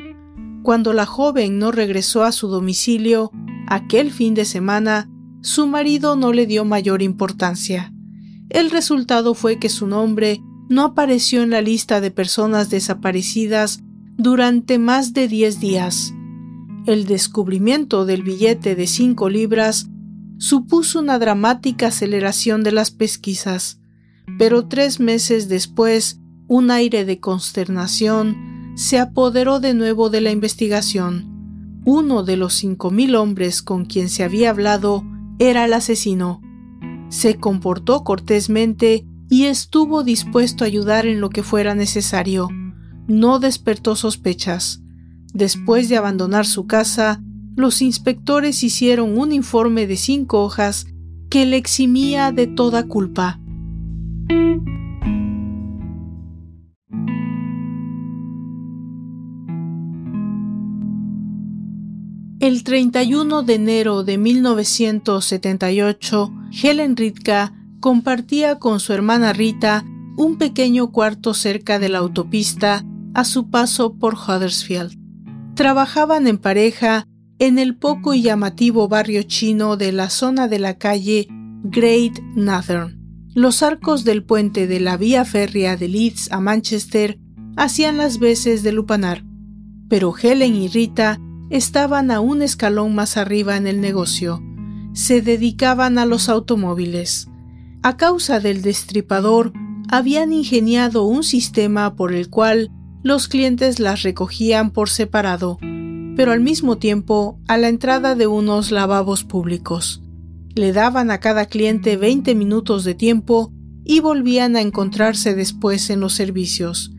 Cuando 0.62 0.93
la 0.93 1.07
joven 1.07 1.59
no 1.59 1.73
regresó 1.73 2.23
a 2.23 2.33
su 2.33 2.49
domicilio 2.49 3.31
aquel 3.67 4.11
fin 4.11 4.35
de 4.35 4.45
semana, 4.45 5.11
su 5.43 5.67
marido 5.67 6.17
no 6.17 6.33
le 6.33 6.47
dio 6.47 6.64
mayor 6.64 7.03
importancia. 7.03 7.93
El 8.49 8.71
resultado 8.71 9.35
fue 9.35 9.59
que 9.59 9.69
su 9.69 9.87
nombre 9.87 10.41
no 10.69 10.83
apareció 10.83 11.43
en 11.43 11.51
la 11.51 11.61
lista 11.61 12.01
de 12.01 12.11
personas 12.11 12.71
desaparecidas 12.71 13.83
durante 14.17 14.79
más 14.79 15.12
de 15.12 15.29
diez 15.29 15.61
días. 15.61 16.14
El 16.87 17.07
descubrimiento 17.07 18.05
del 18.07 18.23
billete 18.23 18.75
de 18.75 18.87
cinco 18.87 19.29
libras 19.29 19.89
supuso 20.39 21.01
una 21.01 21.19
dramática 21.19 21.89
aceleración 21.89 22.62
de 22.62 22.73
las 22.73 22.91
pesquisas 22.91 23.81
pero 24.39 24.67
tres 24.67 25.01
meses 25.01 25.49
después 25.49 26.21
un 26.49 26.71
aire 26.71 27.05
de 27.05 27.21
consternación 27.21 28.73
se 28.77 28.99
apoderó 28.99 29.61
de 29.61 29.75
nuevo 29.75 30.11
de 30.11 30.21
la 30.21 30.31
investigación. 30.31 31.81
Uno 31.85 32.23
de 32.25 32.37
los 32.37 32.55
cinco 32.55 32.91
mil 32.91 33.14
hombres 33.14 33.62
con 33.62 33.85
quien 33.85 34.09
se 34.09 34.25
había 34.25 34.51
hablado 34.51 35.05
era 35.39 35.64
el 35.64 35.73
asesino. 35.73 36.43
Se 37.09 37.37
comportó 37.37 38.05
cortésmente 38.05 39.07
y 39.31 39.45
estuvo 39.45 40.03
dispuesto 40.03 40.64
a 40.64 40.67
ayudar 40.67 41.07
en 41.07 41.21
lo 41.21 41.31
que 41.31 41.43
fuera 41.43 41.75
necesario. 41.75 42.49
No 43.09 43.39
despertó 43.39 43.97
sospechas. 43.97 44.83
Después 45.33 45.89
de 45.89 45.97
abandonar 45.97 46.47
su 46.47 46.67
casa, 46.67 47.23
los 47.57 47.83
inspectores 47.83 48.63
hicieron 48.63 49.19
un 49.19 49.33
informe 49.33 49.87
de 49.87 49.97
cinco 49.97 50.43
hojas 50.43 50.87
que 51.31 51.47
le 51.47 51.57
eximía 51.57 52.33
de 52.33 52.47
toda 52.47 52.87
culpa. 52.87 53.41
El 62.39 62.65
31 62.65 63.43
de 63.43 63.55
enero 63.55 64.05
de 64.05 64.19
1978, 64.19 66.35
Helen 66.63 66.95
Ritka 66.97 67.55
compartía 67.81 68.59
con 68.59 68.79
su 68.79 68.93
hermana 68.93 69.33
Rita 69.33 69.87
un 70.17 70.37
pequeño 70.39 70.93
cuarto 70.93 71.35
cerca 71.35 71.79
de 71.79 71.89
la 71.89 71.99
autopista 71.99 72.85
a 73.17 73.25
su 73.25 73.49
paso 73.49 73.95
por 73.95 74.14
Huddersfield. 74.14 74.93
Trabajaban 75.55 76.27
en 76.27 76.37
pareja 76.37 77.09
en 77.39 77.59
el 77.59 77.75
poco 77.75 78.12
y 78.12 78.21
llamativo 78.21 78.89
barrio 78.89 79.23
chino 79.23 79.79
de 79.79 79.91
la 79.91 80.11
zona 80.11 80.49
de 80.49 80.59
la 80.59 80.77
calle 80.77 81.27
Great 81.62 82.21
Northern. 82.35 83.01
Los 83.35 83.62
arcos 83.62 84.05
del 84.05 84.23
puente 84.23 84.67
de 84.67 84.81
la 84.81 84.99
vía 84.99 85.25
férrea 85.25 85.79
de 85.79 85.89
Leeds 85.89 86.31
a 86.31 86.41
Manchester 86.41 87.19
hacían 87.57 87.97
las 87.97 88.19
veces 88.19 88.62
de 88.62 88.73
lupanar, 88.73 89.25
pero 89.89 90.14
Helen 90.14 90.55
y 90.55 90.69
Rita 90.69 91.19
estaban 91.49 92.11
a 92.11 92.21
un 92.21 92.43
escalón 92.43 92.95
más 92.95 93.17
arriba 93.17 93.57
en 93.57 93.67
el 93.67 93.81
negocio. 93.81 94.43
Se 94.93 95.23
dedicaban 95.23 95.97
a 95.97 96.05
los 96.05 96.29
automóviles. 96.29 97.29
A 97.83 97.97
causa 97.97 98.41
del 98.41 98.61
destripador, 98.61 99.55
habían 99.89 100.35
ingeniado 100.35 101.05
un 101.05 101.23
sistema 101.23 101.95
por 101.95 102.12
el 102.12 102.29
cual 102.29 102.71
los 103.07 103.29
clientes 103.29 103.79
las 103.79 104.03
recogían 104.03 104.73
por 104.73 104.91
separado, 104.91 105.59
pero 106.17 106.33
al 106.33 106.41
mismo 106.41 106.79
tiempo 106.79 107.39
a 107.47 107.57
la 107.57 107.69
entrada 107.69 108.17
de 108.17 108.27
unos 108.27 108.73
lavabos 108.73 109.23
públicos. 109.23 110.03
Le 110.57 110.73
daban 110.73 111.13
a 111.13 111.21
cada 111.21 111.47
cliente 111.47 111.97
20 111.97 112.35
minutos 112.35 112.83
de 112.83 112.97
tiempo 112.97 113.53
y 113.85 114.01
volvían 114.01 114.57
a 114.57 114.61
encontrarse 114.61 115.37
después 115.37 115.89
en 115.91 116.01
los 116.01 116.15
servicios. 116.15 116.91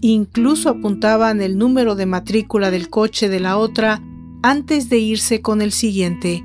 Incluso 0.00 0.68
apuntaban 0.68 1.42
el 1.42 1.58
número 1.58 1.96
de 1.96 2.06
matrícula 2.06 2.70
del 2.70 2.88
coche 2.88 3.28
de 3.28 3.40
la 3.40 3.56
otra 3.56 4.00
antes 4.44 4.88
de 4.88 4.98
irse 4.98 5.42
con 5.42 5.62
el 5.62 5.72
siguiente. 5.72 6.44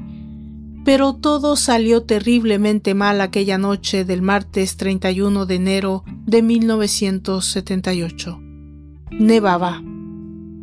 Pero 0.84 1.14
todo 1.14 1.58
salió 1.58 2.02
terriblemente 2.02 2.96
mal 2.96 3.22
aquella 3.22 3.60
noche 3.60 4.04
del 4.04 4.24
martes 4.24 4.78
31 4.78 5.46
de 5.46 5.54
enero 5.54 6.04
de 6.26 6.42
1978. 6.42 8.51
Nevaba. 9.20 9.84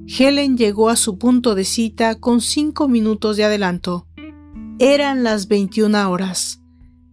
Helen 0.06 0.56
llegó 0.56 0.88
a 0.88 0.96
su 0.96 1.18
punto 1.18 1.54
de 1.54 1.64
cita 1.64 2.14
con 2.16 2.40
cinco 2.40 2.88
minutos 2.88 3.36
de 3.36 3.44
adelanto. 3.44 4.06
Eran 4.78 5.22
las 5.22 5.48
21 5.48 6.10
horas. 6.10 6.62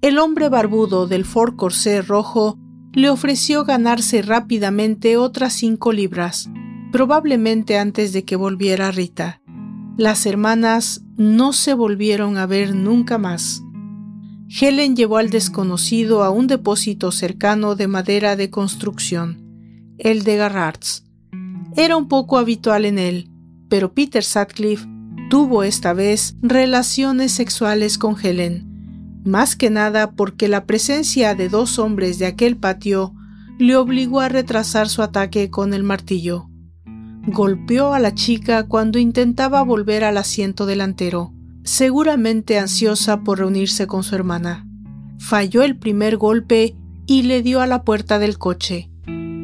El 0.02 0.18
hombre 0.18 0.50
barbudo 0.50 1.08
del 1.08 1.26
Ford 1.26 1.56
Corsair 1.56 2.06
rojo 2.06 2.58
le 2.94 3.10
ofreció 3.10 3.66
ganarse 3.66 4.22
rápidamente 4.22 5.18
otras 5.18 5.54
cinco 5.54 5.92
libras, 5.92 6.50
probablemente 6.92 7.78
antes 7.78 8.14
de 8.14 8.24
que 8.24 8.38
volviera 8.38 8.92
Rita. 8.92 9.42
Las 9.98 10.26
hermanas 10.26 11.04
no 11.18 11.54
se 11.54 11.74
volvieron 11.74 12.38
a 12.38 12.46
ver 12.46 12.74
nunca 12.74 13.18
más. 13.18 13.62
Helen 14.48 14.96
llevó 14.96 15.18
al 15.18 15.30
desconocido 15.30 16.24
a 16.24 16.30
un 16.30 16.48
depósito 16.48 17.12
cercano 17.12 17.76
de 17.76 17.88
madera 17.88 18.36
de 18.36 18.50
construcción, 18.50 19.44
el 19.98 20.24
de 20.24 20.38
Garrards. 20.38 21.05
Era 21.78 21.98
un 21.98 22.08
poco 22.08 22.38
habitual 22.38 22.86
en 22.86 22.98
él, 22.98 23.30
pero 23.68 23.94
Peter 23.94 24.24
Sutcliffe 24.24 24.88
tuvo 25.30 25.64
esta 25.64 25.94
vez 25.94 26.38
relaciones 26.42 27.34
sexuales 27.34 27.98
con 27.98 28.16
Helen, 28.22 29.22
más 29.26 29.58
que 29.58 29.70
nada 29.70 30.12
porque 30.12 30.48
la 30.48 30.66
presencia 30.66 31.36
de 31.36 31.50
dos 31.50 31.78
hombres 31.78 32.18
de 32.18 32.28
aquel 32.28 32.56
patio 32.56 33.14
le 33.60 33.76
obligó 33.76 34.22
a 34.22 34.30
retrasar 34.30 34.88
su 34.88 35.02
ataque 35.02 35.50
con 35.50 35.74
el 35.74 35.84
martillo. 35.84 36.48
Golpeó 37.28 37.94
a 37.94 38.00
la 38.00 38.14
chica 38.14 38.68
cuando 38.68 38.98
intentaba 38.98 39.62
volver 39.64 40.06
al 40.06 40.18
asiento 40.18 40.66
delantero, 40.66 41.34
seguramente 41.64 42.58
ansiosa 42.58 43.22
por 43.22 43.40
reunirse 43.40 43.88
con 43.88 44.04
su 44.04 44.16
hermana. 44.16 44.66
Falló 45.20 45.64
el 45.64 45.78
primer 45.78 46.16
golpe 46.16 46.76
y 47.06 47.24
le 47.24 47.42
dio 47.42 47.60
a 47.60 47.68
la 47.68 47.84
puerta 47.84 48.20
del 48.20 48.38
coche. 48.38 48.92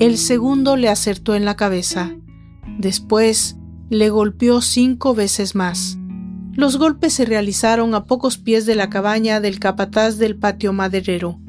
El 0.01 0.17
segundo 0.17 0.77
le 0.77 0.89
acertó 0.89 1.35
en 1.35 1.45
la 1.45 1.55
cabeza. 1.55 2.15
Después 2.79 3.57
le 3.91 4.09
golpeó 4.09 4.59
cinco 4.61 5.13
veces 5.13 5.53
más. 5.53 5.99
Los 6.53 6.77
golpes 6.77 7.13
se 7.13 7.23
realizaron 7.23 7.93
a 7.93 8.05
pocos 8.05 8.39
pies 8.39 8.65
de 8.65 8.73
la 8.73 8.89
cabaña 8.89 9.39
del 9.41 9.59
capataz 9.59 10.17
del 10.17 10.35
patio 10.37 10.73
maderero. 10.73 11.39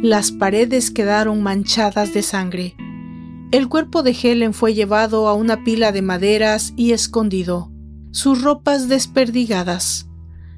Las 0.00 0.30
paredes 0.30 0.92
quedaron 0.92 1.42
manchadas 1.42 2.14
de 2.14 2.22
sangre. 2.22 2.76
El 3.50 3.68
cuerpo 3.68 4.04
de 4.04 4.12
Helen 4.22 4.54
fue 4.54 4.74
llevado 4.74 5.26
a 5.26 5.34
una 5.34 5.64
pila 5.64 5.90
de 5.90 6.02
maderas 6.02 6.74
y 6.76 6.92
escondido, 6.92 7.72
sus 8.12 8.42
ropas 8.42 8.88
desperdigadas. 8.88 10.08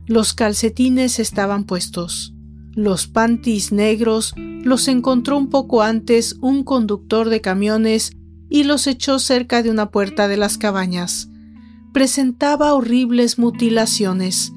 Los 0.04 0.34
calcetines 0.34 1.18
estaban 1.18 1.64
puestos. 1.64 2.34
Los 2.74 3.08
panties 3.08 3.72
negros 3.72 4.34
los 4.36 4.86
encontró 4.88 5.36
un 5.36 5.48
poco 5.48 5.82
antes 5.82 6.36
un 6.40 6.62
conductor 6.62 7.28
de 7.28 7.40
camiones 7.40 8.12
y 8.48 8.64
los 8.64 8.86
echó 8.86 9.18
cerca 9.18 9.62
de 9.62 9.70
una 9.70 9.90
puerta 9.90 10.28
de 10.28 10.36
las 10.36 10.58
cabañas. 10.58 11.30
Presentaba 11.92 12.72
horribles 12.74 13.38
mutilaciones, 13.38 14.52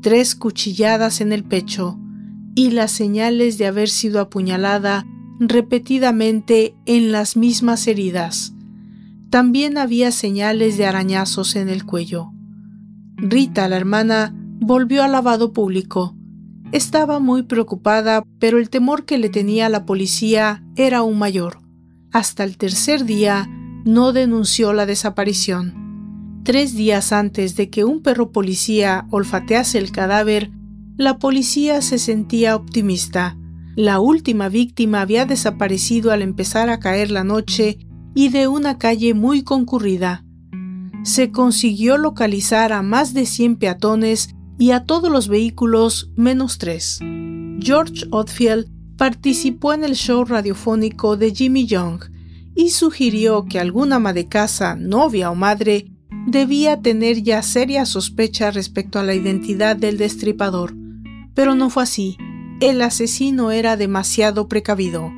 tres 0.00 0.34
cuchilladas 0.34 1.20
en 1.20 1.32
el 1.32 1.44
pecho 1.44 1.98
y 2.54 2.70
las 2.70 2.90
señales 2.90 3.58
de 3.58 3.66
haber 3.66 3.88
sido 3.88 4.20
apuñalada 4.20 5.06
repetidamente 5.38 6.74
en 6.86 7.12
las 7.12 7.36
mismas 7.36 7.86
heridas. 7.86 8.54
También 9.30 9.78
había 9.78 10.12
señales 10.12 10.76
de 10.76 10.86
arañazos 10.86 11.56
en 11.56 11.68
el 11.68 11.84
cuello. 11.86 12.32
Rita, 13.16 13.68
la 13.68 13.76
hermana, 13.76 14.34
volvió 14.60 15.02
al 15.02 15.12
lavado 15.12 15.52
público. 15.52 16.16
Estaba 16.72 17.20
muy 17.20 17.44
preocupada, 17.44 18.24
pero 18.38 18.58
el 18.58 18.70
temor 18.70 19.04
que 19.04 19.18
le 19.18 19.28
tenía 19.28 19.68
la 19.68 19.86
policía 19.86 20.64
era 20.76 20.98
aún 20.98 21.18
mayor 21.18 21.62
hasta 22.12 22.44
el 22.44 22.58
tercer 22.58 23.04
día 23.04 23.48
no 23.84 24.12
denunció 24.12 24.72
la 24.72 24.86
desaparición. 24.86 26.40
Tres 26.44 26.74
días 26.74 27.12
antes 27.12 27.56
de 27.56 27.70
que 27.70 27.84
un 27.84 28.02
perro 28.02 28.30
policía 28.32 29.06
olfatease 29.10 29.78
el 29.78 29.92
cadáver, 29.92 30.50
la 30.96 31.18
policía 31.18 31.80
se 31.80 31.98
sentía 31.98 32.54
optimista. 32.54 33.36
La 33.74 33.98
última 34.00 34.48
víctima 34.48 35.00
había 35.00 35.24
desaparecido 35.24 36.12
al 36.12 36.20
empezar 36.20 36.68
a 36.68 36.78
caer 36.78 37.10
la 37.10 37.24
noche 37.24 37.78
y 38.14 38.28
de 38.28 38.46
una 38.46 38.76
calle 38.76 39.14
muy 39.14 39.42
concurrida. 39.42 40.24
Se 41.04 41.30
consiguió 41.32 41.96
localizar 41.96 42.72
a 42.72 42.82
más 42.82 43.14
de 43.14 43.24
100 43.24 43.56
peatones 43.56 44.34
y 44.62 44.70
a 44.70 44.84
todos 44.84 45.10
los 45.10 45.26
vehículos 45.26 46.12
menos 46.14 46.56
tres. 46.56 47.00
George 47.58 48.06
Otfield 48.12 48.68
participó 48.96 49.72
en 49.72 49.82
el 49.82 49.96
show 49.96 50.24
radiofónico 50.24 51.16
de 51.16 51.34
Jimmy 51.34 51.66
Young 51.66 52.04
y 52.54 52.70
sugirió 52.70 53.44
que 53.46 53.58
alguna 53.58 53.96
ama 53.96 54.12
de 54.12 54.28
casa, 54.28 54.76
novia 54.76 55.32
o 55.32 55.34
madre, 55.34 55.90
debía 56.28 56.80
tener 56.80 57.24
ya 57.24 57.42
seria 57.42 57.84
sospecha 57.86 58.52
respecto 58.52 59.00
a 59.00 59.02
la 59.02 59.14
identidad 59.14 59.74
del 59.74 59.98
destripador. 59.98 60.76
Pero 61.34 61.56
no 61.56 61.68
fue 61.68 61.82
así. 61.82 62.16
El 62.60 62.82
asesino 62.82 63.50
era 63.50 63.76
demasiado 63.76 64.46
precavido. 64.46 65.10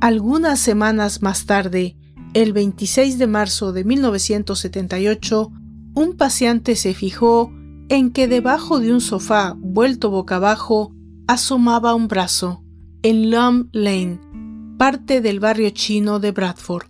Algunas 0.00 0.60
semanas 0.60 1.22
más 1.22 1.46
tarde, 1.46 1.96
el 2.34 2.52
26 2.52 3.18
de 3.18 3.26
marzo 3.26 3.72
de 3.72 3.82
1978, 3.82 5.50
un 5.94 6.16
paciente 6.16 6.76
se 6.76 6.94
fijó 6.94 7.50
en 7.88 8.10
que 8.10 8.28
debajo 8.28 8.80
de 8.80 8.92
un 8.92 9.00
sofá 9.00 9.54
vuelto 9.58 10.10
boca 10.10 10.36
abajo 10.36 10.92
asomaba 11.26 11.94
un 11.94 12.08
brazo 12.08 12.62
en 13.02 13.30
Lum 13.30 13.68
Lane, 13.72 14.20
parte 14.78 15.20
del 15.20 15.40
barrio 15.40 15.70
chino 15.70 16.20
de 16.20 16.32
Bradford. 16.32 16.86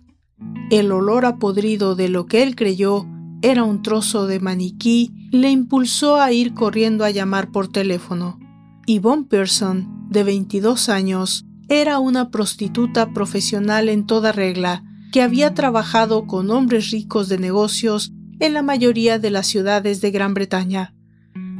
El 0.71 0.91
olor 0.91 1.25
a 1.25 1.37
podrido 1.37 1.95
de 1.95 2.09
lo 2.09 2.25
que 2.25 2.43
él 2.43 2.55
creyó 2.55 3.05
era 3.41 3.63
un 3.63 3.81
trozo 3.81 4.25
de 4.25 4.39
maniquí 4.39 5.11
le 5.31 5.51
impulsó 5.51 6.19
a 6.21 6.31
ir 6.31 6.53
corriendo 6.53 7.03
a 7.03 7.11
llamar 7.11 7.51
por 7.51 7.67
teléfono. 7.67 8.39
Yvonne 8.87 9.25
Pearson, 9.25 10.07
de 10.09 10.23
22 10.23 10.89
años, 10.89 11.45
era 11.67 11.99
una 11.99 12.29
prostituta 12.29 13.11
profesional 13.13 13.89
en 13.89 14.05
toda 14.05 14.31
regla 14.31 14.83
que 15.11 15.21
había 15.21 15.53
trabajado 15.53 16.27
con 16.27 16.49
hombres 16.51 16.91
ricos 16.91 17.27
de 17.27 17.37
negocios 17.37 18.11
en 18.39 18.53
la 18.53 18.61
mayoría 18.61 19.19
de 19.19 19.29
las 19.29 19.47
ciudades 19.47 20.01
de 20.01 20.11
Gran 20.11 20.33
Bretaña. 20.33 20.93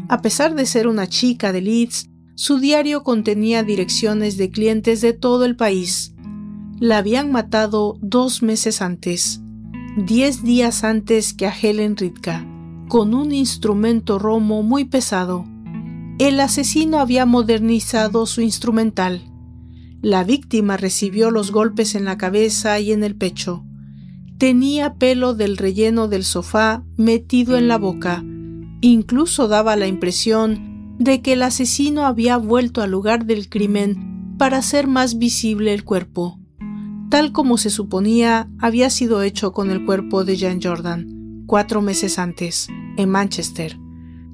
A 0.08 0.22
pesar 0.22 0.56
de 0.56 0.66
ser 0.66 0.88
una 0.88 1.08
chica 1.08 1.52
de 1.52 1.62
Leeds, 1.62 2.10
su 2.36 2.60
diario 2.60 3.04
contenía 3.04 3.64
direcciones 3.64 4.38
de 4.38 4.52
clientes 4.52 5.02
de 5.02 5.14
todo 5.14 5.46
el 5.46 5.56
país. 5.56 6.14
La 6.80 6.98
habían 6.98 7.32
matado 7.32 7.98
dos 8.02 8.44
meses 8.44 8.82
antes, 8.82 9.42
diez 9.98 10.44
días 10.44 10.84
antes 10.84 11.34
que 11.34 11.48
a 11.48 11.54
Helen 11.54 11.96
Ritka, 11.96 12.46
con 12.90 13.14
un 13.14 13.32
instrumento 13.32 14.20
romo 14.20 14.64
muy 14.64 14.84
pesado. 14.84 15.46
El 16.20 16.40
asesino 16.40 17.00
había 17.00 17.26
modernizado 17.26 18.26
su 18.26 18.42
instrumental. 18.42 19.22
La 20.02 20.24
víctima 20.24 20.78
recibió 20.78 21.32
los 21.32 21.52
golpes 21.52 21.96
en 21.96 22.06
la 22.06 22.18
cabeza 22.18 22.80
y 22.80 22.92
en 22.92 23.04
el 23.04 23.16
pecho. 23.16 23.66
Tenía 24.38 24.96
pelo 24.96 25.34
del 25.34 25.56
relleno 25.56 26.10
del 26.10 26.26
sofá 26.26 26.84
metido 26.98 27.58
en 27.58 27.70
la 27.70 27.78
boca. 27.78 28.24
Incluso 28.82 29.48
daba 29.48 29.78
la 29.78 29.88
impresión 29.88 30.98
de 31.00 31.22
que 31.22 31.34
el 31.34 31.42
asesino 31.42 32.06
había 32.06 32.38
vuelto 32.38 32.82
al 32.82 32.92
lugar 32.92 33.26
del 33.26 33.48
crimen 33.48 34.36
para 34.38 34.58
hacer 34.58 34.88
más 34.88 35.18
visible 35.18 35.74
el 35.74 35.86
cuerpo. 35.86 36.38
Tal 37.10 37.32
como 37.32 37.58
se 37.58 37.70
suponía, 37.70 38.50
había 38.60 38.90
sido 38.90 39.22
hecho 39.22 39.54
con 39.54 39.72
el 39.72 39.86
cuerpo 39.86 40.26
de 40.26 40.38
Jan 40.38 40.60
Jordan, 40.62 41.44
cuatro 41.46 41.82
meses 41.82 42.20
antes, 42.20 42.68
en 42.98 43.10
Manchester. 43.10 43.78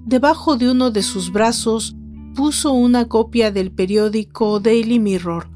Debajo 0.06 0.58
de 0.58 0.72
uno 0.72 0.90
de 0.90 1.04
sus 1.04 1.32
brazos 1.32 1.96
puso 2.36 2.74
una 2.74 3.08
copia 3.08 3.52
del 3.52 3.72
periódico 3.72 4.60
Daily 4.60 5.00
Mirror, 5.00 5.48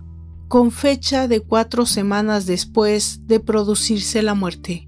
con 0.55 0.71
fecha 0.71 1.27
de 1.27 1.41
cuatro 1.41 1.85
semanas 1.85 2.45
después 2.45 3.27
de 3.27 3.41
producirse 3.41 4.21
la 4.21 4.35
muerte. 4.35 4.87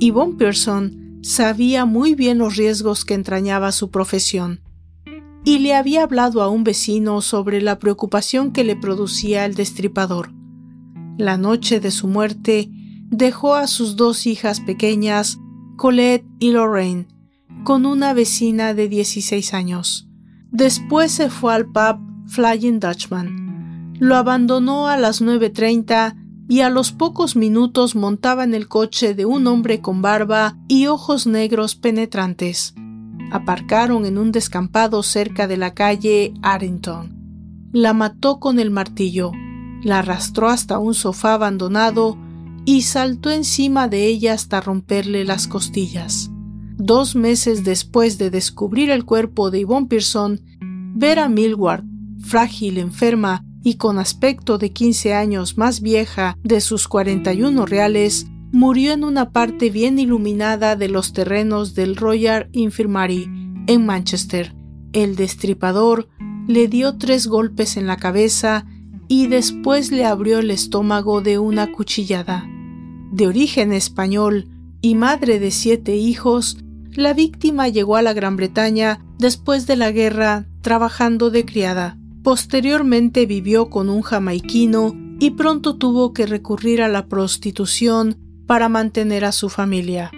Yvonne 0.00 0.34
Pearson 0.34 1.20
sabía 1.22 1.84
muy 1.84 2.16
bien 2.16 2.38
los 2.38 2.56
riesgos 2.56 3.04
que 3.04 3.14
entrañaba 3.14 3.70
su 3.70 3.92
profesión 3.92 4.60
y 5.44 5.60
le 5.60 5.76
había 5.76 6.02
hablado 6.02 6.42
a 6.42 6.48
un 6.48 6.64
vecino 6.64 7.20
sobre 7.20 7.62
la 7.62 7.78
preocupación 7.78 8.50
que 8.50 8.64
le 8.64 8.74
producía 8.74 9.44
el 9.44 9.54
destripador. 9.54 10.32
La 11.16 11.36
noche 11.36 11.78
de 11.78 11.92
su 11.92 12.08
muerte 12.08 12.68
dejó 13.08 13.54
a 13.54 13.68
sus 13.68 13.94
dos 13.94 14.26
hijas 14.26 14.58
pequeñas, 14.58 15.38
Colette 15.76 16.26
y 16.40 16.50
Lorraine, 16.50 17.06
con 17.62 17.86
una 17.86 18.14
vecina 18.14 18.74
de 18.74 18.88
16 18.88 19.54
años. 19.54 20.08
Después 20.50 21.12
se 21.12 21.30
fue 21.30 21.54
al 21.54 21.66
pub 21.66 22.00
Flying 22.26 22.80
Dutchman, 22.80 23.47
lo 23.98 24.16
abandonó 24.16 24.88
a 24.88 24.96
las 24.96 25.22
9.30 25.22 26.16
y 26.48 26.60
a 26.60 26.70
los 26.70 26.92
pocos 26.92 27.36
minutos 27.36 27.94
montaba 27.94 28.44
en 28.44 28.54
el 28.54 28.68
coche 28.68 29.14
de 29.14 29.26
un 29.26 29.46
hombre 29.46 29.80
con 29.80 30.00
barba 30.00 30.56
y 30.66 30.86
ojos 30.86 31.26
negros 31.26 31.74
penetrantes. 31.74 32.74
Aparcaron 33.30 34.06
en 34.06 34.16
un 34.16 34.32
descampado 34.32 35.02
cerca 35.02 35.46
de 35.46 35.58
la 35.58 35.74
calle 35.74 36.32
Arrington. 36.42 37.14
La 37.72 37.92
mató 37.92 38.40
con 38.40 38.58
el 38.58 38.70
martillo, 38.70 39.32
la 39.82 39.98
arrastró 39.98 40.48
hasta 40.48 40.78
un 40.78 40.94
sofá 40.94 41.34
abandonado 41.34 42.16
y 42.64 42.82
saltó 42.82 43.30
encima 43.30 43.88
de 43.88 44.06
ella 44.06 44.32
hasta 44.32 44.62
romperle 44.62 45.24
las 45.24 45.48
costillas. 45.48 46.30
Dos 46.78 47.14
meses 47.14 47.64
después 47.64 48.16
de 48.16 48.30
descubrir 48.30 48.90
el 48.90 49.04
cuerpo 49.04 49.50
de 49.50 49.60
Yvonne 49.60 49.88
Pearson, 49.88 50.40
Vera 50.94 51.28
Millward, 51.28 51.84
frágil, 52.20 52.78
enferma 52.78 53.44
y 53.62 53.74
con 53.74 53.98
aspecto 53.98 54.58
de 54.58 54.72
15 54.72 55.14
años 55.14 55.58
más 55.58 55.80
vieja 55.80 56.36
de 56.42 56.60
sus 56.60 56.88
41 56.88 57.66
reales, 57.66 58.26
murió 58.52 58.92
en 58.92 59.04
una 59.04 59.30
parte 59.30 59.70
bien 59.70 59.98
iluminada 59.98 60.76
de 60.76 60.88
los 60.88 61.12
terrenos 61.12 61.74
del 61.74 61.96
Royal 61.96 62.48
Infirmary 62.52 63.28
en 63.66 63.84
Manchester. 63.84 64.54
El 64.92 65.16
destripador 65.16 66.08
le 66.46 66.68
dio 66.68 66.96
tres 66.96 67.26
golpes 67.26 67.76
en 67.76 67.86
la 67.86 67.98
cabeza 67.98 68.64
y 69.06 69.26
después 69.26 69.90
le 69.90 70.04
abrió 70.04 70.38
el 70.38 70.50
estómago 70.50 71.20
de 71.20 71.38
una 71.38 71.72
cuchillada. 71.72 72.48
De 73.12 73.26
origen 73.26 73.72
español 73.72 74.48
y 74.80 74.94
madre 74.94 75.40
de 75.40 75.50
siete 75.50 75.96
hijos, 75.96 76.58
la 76.90 77.12
víctima 77.14 77.68
llegó 77.68 77.96
a 77.96 78.02
la 78.02 78.12
Gran 78.12 78.36
Bretaña 78.36 79.04
después 79.18 79.66
de 79.66 79.76
la 79.76 79.90
guerra 79.92 80.46
trabajando 80.62 81.30
de 81.30 81.44
criada. 81.44 81.98
Posteriormente 82.28 83.24
vivió 83.24 83.70
con 83.70 83.88
un 83.88 84.02
jamaiquino 84.02 84.94
y 85.18 85.30
pronto 85.30 85.76
tuvo 85.76 86.12
que 86.12 86.26
recurrir 86.26 86.82
a 86.82 86.88
la 86.88 87.06
prostitución 87.06 88.18
para 88.46 88.68
mantener 88.68 89.24
a 89.24 89.32
su 89.32 89.48
familia. 89.48 90.10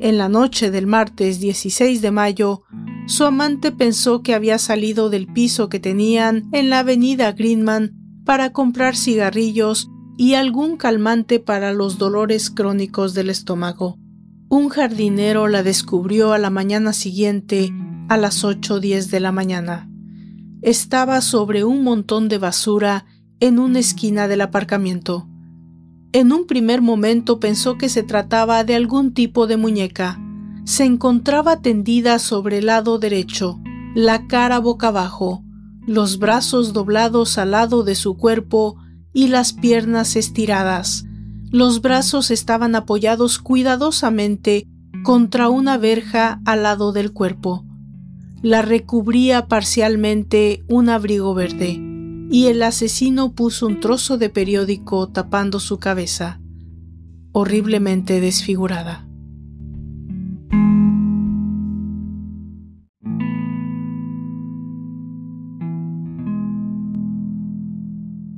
En 0.00 0.18
la 0.18 0.28
noche 0.28 0.72
del 0.72 0.88
martes 0.88 1.38
16 1.38 2.02
de 2.02 2.10
mayo, 2.10 2.62
su 3.06 3.22
amante 3.22 3.70
pensó 3.70 4.20
que 4.20 4.34
había 4.34 4.58
salido 4.58 5.10
del 5.10 5.28
piso 5.28 5.68
que 5.68 5.78
tenían 5.78 6.48
en 6.50 6.70
la 6.70 6.80
avenida 6.80 7.30
Greenman 7.30 7.92
para 8.24 8.50
comprar 8.50 8.96
cigarrillos 8.96 9.88
y 10.16 10.34
algún 10.34 10.76
calmante 10.76 11.38
para 11.38 11.72
los 11.72 11.98
dolores 11.98 12.50
crónicos 12.50 13.14
del 13.14 13.30
estómago. 13.30 13.96
Un 14.48 14.70
jardinero 14.70 15.46
la 15.46 15.62
descubrió 15.62 16.32
a 16.32 16.38
la 16.38 16.50
mañana 16.50 16.92
siguiente 16.92 17.72
a 18.08 18.16
las 18.16 18.42
8.10 18.42 19.08
de 19.10 19.20
la 19.20 19.30
mañana 19.30 19.88
estaba 20.64 21.20
sobre 21.20 21.62
un 21.62 21.84
montón 21.84 22.30
de 22.30 22.38
basura 22.38 23.04
en 23.38 23.58
una 23.58 23.80
esquina 23.80 24.28
del 24.28 24.40
aparcamiento. 24.40 25.28
En 26.12 26.32
un 26.32 26.46
primer 26.46 26.80
momento 26.80 27.38
pensó 27.38 27.76
que 27.76 27.90
se 27.90 28.02
trataba 28.02 28.64
de 28.64 28.74
algún 28.74 29.12
tipo 29.12 29.46
de 29.46 29.58
muñeca. 29.58 30.18
Se 30.64 30.86
encontraba 30.86 31.60
tendida 31.60 32.18
sobre 32.18 32.58
el 32.58 32.66
lado 32.66 32.98
derecho, 32.98 33.60
la 33.94 34.26
cara 34.26 34.58
boca 34.58 34.88
abajo, 34.88 35.44
los 35.86 36.18
brazos 36.18 36.72
doblados 36.72 37.36
al 37.36 37.50
lado 37.50 37.84
de 37.84 37.94
su 37.94 38.16
cuerpo 38.16 38.76
y 39.12 39.28
las 39.28 39.52
piernas 39.52 40.16
estiradas. 40.16 41.04
Los 41.50 41.82
brazos 41.82 42.30
estaban 42.30 42.74
apoyados 42.74 43.38
cuidadosamente 43.38 44.66
contra 45.02 45.50
una 45.50 45.76
verja 45.76 46.40
al 46.46 46.62
lado 46.62 46.92
del 46.92 47.12
cuerpo 47.12 47.63
la 48.44 48.60
recubría 48.60 49.48
parcialmente 49.48 50.64
un 50.68 50.90
abrigo 50.90 51.32
verde, 51.32 51.80
y 52.30 52.48
el 52.48 52.62
asesino 52.62 53.32
puso 53.32 53.66
un 53.66 53.80
trozo 53.80 54.18
de 54.18 54.28
periódico 54.28 55.08
tapando 55.08 55.58
su 55.60 55.78
cabeza, 55.78 56.42
horriblemente 57.32 58.20
desfigurada. 58.20 59.08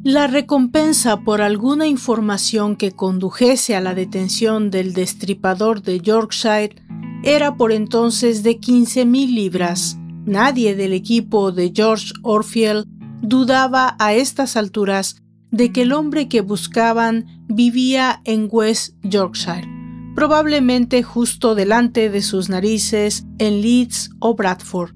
La 0.04 0.28
recompensa 0.28 1.16
por 1.22 1.42
alguna 1.42 1.88
información 1.88 2.76
que 2.76 2.92
condujese 2.92 3.74
a 3.74 3.80
la 3.80 3.92
detención 3.92 4.70
del 4.70 4.92
destripador 4.94 5.82
de 5.82 5.98
Yorkshire 5.98 6.85
era 7.22 7.56
por 7.56 7.72
entonces 7.72 8.42
de 8.42 8.60
15.000 8.60 9.32
libras. 9.32 9.98
Nadie 10.24 10.74
del 10.74 10.92
equipo 10.92 11.52
de 11.52 11.72
George 11.74 12.12
Orfield 12.22 12.86
dudaba 13.22 13.96
a 13.98 14.14
estas 14.14 14.56
alturas 14.56 15.22
de 15.50 15.72
que 15.72 15.82
el 15.82 15.92
hombre 15.92 16.28
que 16.28 16.40
buscaban 16.40 17.44
vivía 17.48 18.20
en 18.24 18.48
West 18.50 18.94
Yorkshire, 19.02 19.68
probablemente 20.14 21.02
justo 21.02 21.54
delante 21.54 22.10
de 22.10 22.22
sus 22.22 22.48
narices 22.48 23.24
en 23.38 23.62
Leeds 23.62 24.10
o 24.18 24.34
Bradford. 24.34 24.92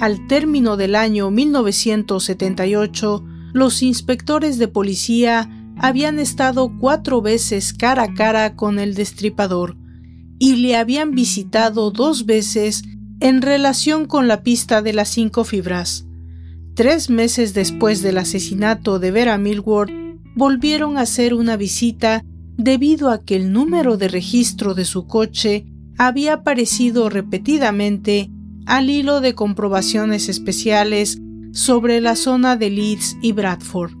Al 0.00 0.26
término 0.26 0.76
del 0.76 0.94
año 0.94 1.30
1978, 1.30 3.24
los 3.52 3.82
inspectores 3.82 4.58
de 4.58 4.68
policía 4.68 5.50
habían 5.76 6.18
estado 6.18 6.72
cuatro 6.78 7.22
veces 7.22 7.72
cara 7.72 8.04
a 8.04 8.14
cara 8.14 8.56
con 8.56 8.78
el 8.78 8.94
destripador, 8.94 9.76
y 10.40 10.56
le 10.56 10.74
habían 10.74 11.12
visitado 11.12 11.92
dos 11.92 12.26
veces 12.26 12.82
en 13.20 13.42
relación 13.42 14.06
con 14.06 14.26
la 14.26 14.42
pista 14.42 14.80
de 14.80 14.94
las 14.94 15.10
cinco 15.10 15.44
fibras. 15.44 16.06
Tres 16.74 17.10
meses 17.10 17.52
después 17.52 18.00
del 18.00 18.16
asesinato 18.16 18.98
de 18.98 19.10
Vera 19.10 19.36
Millward, 19.36 19.92
volvieron 20.34 20.96
a 20.96 21.02
hacer 21.02 21.34
una 21.34 21.58
visita 21.58 22.24
debido 22.56 23.10
a 23.10 23.22
que 23.22 23.36
el 23.36 23.52
número 23.52 23.98
de 23.98 24.08
registro 24.08 24.74
de 24.74 24.86
su 24.86 25.06
coche 25.06 25.66
había 25.98 26.32
aparecido 26.32 27.10
repetidamente 27.10 28.30
al 28.64 28.88
hilo 28.88 29.20
de 29.20 29.34
comprobaciones 29.34 30.30
especiales 30.30 31.20
sobre 31.52 32.00
la 32.00 32.16
zona 32.16 32.56
de 32.56 32.70
Leeds 32.70 33.18
y 33.20 33.32
Bradford. 33.32 33.92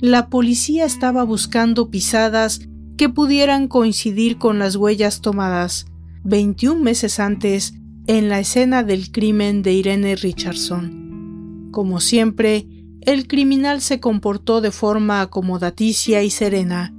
La 0.00 0.28
policía 0.28 0.84
estaba 0.84 1.24
buscando 1.24 1.90
pisadas 1.90 2.60
que 2.96 3.08
pudieran 3.08 3.68
coincidir 3.68 4.38
con 4.38 4.58
las 4.58 4.76
huellas 4.76 5.20
tomadas 5.20 5.86
21 6.24 6.80
meses 6.80 7.18
antes 7.18 7.74
en 8.06 8.28
la 8.28 8.40
escena 8.40 8.82
del 8.82 9.10
crimen 9.10 9.62
de 9.62 9.72
Irene 9.72 10.16
Richardson. 10.16 11.68
Como 11.72 12.00
siempre, 12.00 12.66
el 13.00 13.26
criminal 13.26 13.80
se 13.80 13.98
comportó 13.98 14.60
de 14.60 14.70
forma 14.70 15.20
acomodaticia 15.20 16.22
y 16.22 16.30
serena, 16.30 16.94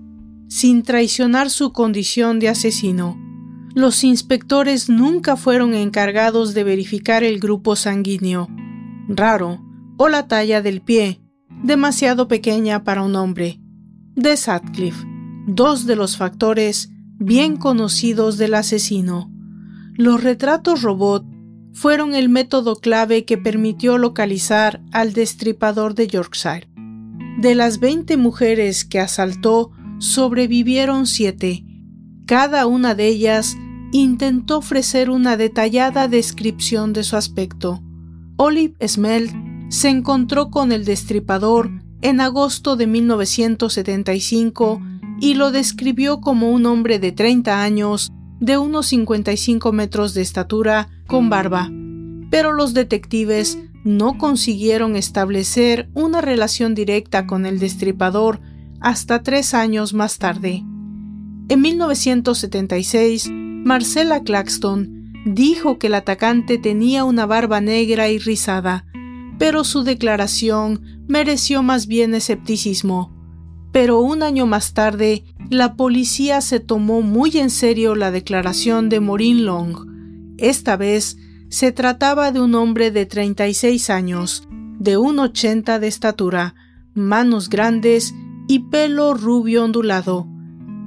sin 0.50 0.84
traicionar 0.84 1.50
su 1.50 1.72
condición 1.72 2.40
de 2.40 2.50
asesino. 2.50 3.18
Los 3.74 4.04
inspectores 4.04 4.90
nunca 4.90 5.36
fueron 5.38 5.74
encargados 5.74 6.54
de 6.54 6.64
verificar 6.64 7.24
el 7.24 7.40
grupo 7.40 7.76
sanguíneo. 7.76 8.50
Raro, 9.08 9.64
o 9.98 10.10
la 10.10 10.28
talla 10.28 10.62
del 10.62 10.82
pie, 10.82 11.22
demasiado 11.64 12.28
pequeña 12.28 12.84
para 12.84 13.04
un 13.04 13.16
hombre, 13.16 13.60
de 14.16 14.36
Sutcliffe, 14.38 15.13
dos 15.48 15.86
de 15.86 15.96
los 15.96 16.18
factores 16.18 16.90
bien 17.18 17.58
conocidos 17.58 18.38
del 18.38 18.54
asesino. 18.54 19.32
Los 19.96 20.24
retratos 20.24 20.82
robot 20.82 21.26
fueron 21.74 22.16
el 22.16 22.30
método 22.30 22.76
clave 22.76 23.26
que 23.26 23.38
permitió 23.38 23.98
localizar 23.98 24.82
al 24.92 25.14
destripador 25.14 25.96
de 25.96 26.08
Yorkshire. 26.08 26.68
De 27.40 27.56
las 27.56 27.80
20 27.80 28.18
mujeres 28.18 28.86
que 28.86 29.00
asaltó, 29.00 29.72
sobrevivieron 30.00 31.08
siete. 31.08 31.66
Cada 32.26 32.68
una 32.68 32.96
de 32.96 33.08
ellas 33.08 33.56
intentó 33.92 34.60
ofrecer 34.60 35.10
una 35.10 35.38
detallada 35.38 36.08
descripción 36.08 36.94
de 36.94 37.04
su 37.04 37.16
aspecto. 37.16 37.82
Olive 38.38 38.76
Smelt 38.88 39.34
se 39.70 39.90
encontró 39.90 40.50
con 40.52 40.72
el 40.72 40.86
destripador 40.86 41.72
en 42.02 42.22
agosto 42.22 42.76
de 42.76 42.88
1975 42.88 44.82
y 45.20 45.36
lo 45.36 45.52
describió 45.52 46.22
como 46.22 46.52
un 46.52 46.66
hombre 46.66 47.00
de 47.00 47.12
30 47.12 47.64
años, 47.64 48.12
de 48.40 48.58
unos 48.58 48.88
55 48.88 49.72
metros 49.72 50.14
de 50.14 50.22
estatura, 50.22 50.90
con 51.08 51.30
barba. 51.30 51.72
Pero 52.30 52.54
los 52.54 52.74
detectives 52.74 53.58
no 53.84 54.18
consiguieron 54.18 54.96
establecer 54.96 55.90
una 55.94 56.22
relación 56.22 56.74
directa 56.74 57.28
con 57.28 57.46
el 57.46 57.60
destripador 57.60 58.40
hasta 58.80 59.24
tres 59.24 59.54
años 59.54 59.94
más 59.94 60.18
tarde. 60.18 60.64
En 61.50 61.62
1976, 61.62 63.30
Marcella 63.32 64.24
Claxton 64.24 65.14
dijo 65.26 65.78
que 65.80 65.88
el 65.88 65.96
atacante 65.96 66.58
tenía 66.58 67.04
una 67.04 67.26
barba 67.26 67.62
negra 67.62 68.10
y 68.10 68.18
rizada, 68.18 68.86
pero 69.38 69.64
su 69.64 69.84
declaración 69.84 70.82
mereció 71.08 71.64
más 71.64 71.88
bien 71.88 72.14
escepticismo. 72.14 73.13
Pero 73.74 74.00
un 74.00 74.24
año 74.24 74.46
más 74.46 74.74
tarde, 74.74 75.26
la 75.50 75.76
policía 75.76 76.40
se 76.42 76.62
tomó 76.62 77.02
muy 77.02 77.38
en 77.40 77.50
serio 77.50 77.96
la 77.96 78.12
declaración 78.12 78.88
de 78.88 79.00
Maureen 79.00 79.46
Long. 79.46 80.36
Esta 80.38 80.78
vez 80.78 81.18
se 81.50 81.72
trataba 81.72 82.32
de 82.32 82.40
un 82.40 82.54
hombre 82.54 82.92
de 82.92 83.08
36 83.08 83.90
años, 83.90 84.48
de 84.80 84.96
1,80 84.98 85.80
de 85.80 85.88
estatura, 85.88 86.54
manos 86.94 87.50
grandes 87.50 88.14
y 88.48 88.60
pelo 88.60 89.16
rubio 89.16 89.66
ondulado. 89.66 90.28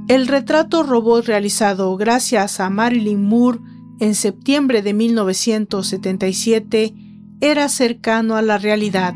El 0.06 0.28
retrato 0.28 0.84
robot 0.84 1.26
realizado 1.26 1.96
gracias 1.96 2.60
a 2.60 2.70
Marilyn 2.70 3.24
Moore 3.24 3.58
en 3.98 4.14
septiembre 4.14 4.82
de 4.82 4.94
1977 4.94 6.94
era 7.40 7.68
cercano 7.68 8.36
a 8.36 8.42
la 8.42 8.58
realidad, 8.58 9.12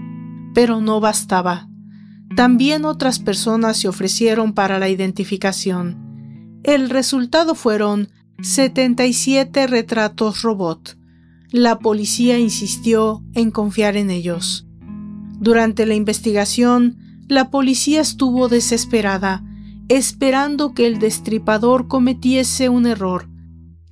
pero 0.55 0.81
no 0.81 0.99
bastaba. 0.99 1.70
También 2.37 2.85
otras 2.85 3.19
personas 3.19 3.79
se 3.79 3.89
ofrecieron 3.89 4.53
para 4.53 4.79
la 4.79 4.89
identificación. 4.89 6.61
El 6.63 6.91
resultado 6.91 7.55
fueron 7.55 8.09
77 8.43 9.67
retratos 9.67 10.43
robot. 10.43 10.97
La 11.51 11.79
policía 11.79 12.39
insistió 12.39 13.23
en 13.35 13.51
confiar 13.51 13.97
en 13.97 14.11
ellos. 14.11 14.67
Durante 15.41 15.87
la 15.87 15.95
investigación, 15.95 16.99
la 17.29 17.51
policía 17.51 18.01
estuvo 18.01 18.49
desesperada, 18.49 19.45
esperando 19.89 20.75
que 20.75 20.87
el 20.87 20.99
destripador 20.99 21.89
cometiese 21.89 22.69
un 22.69 22.87
error. 22.87 23.29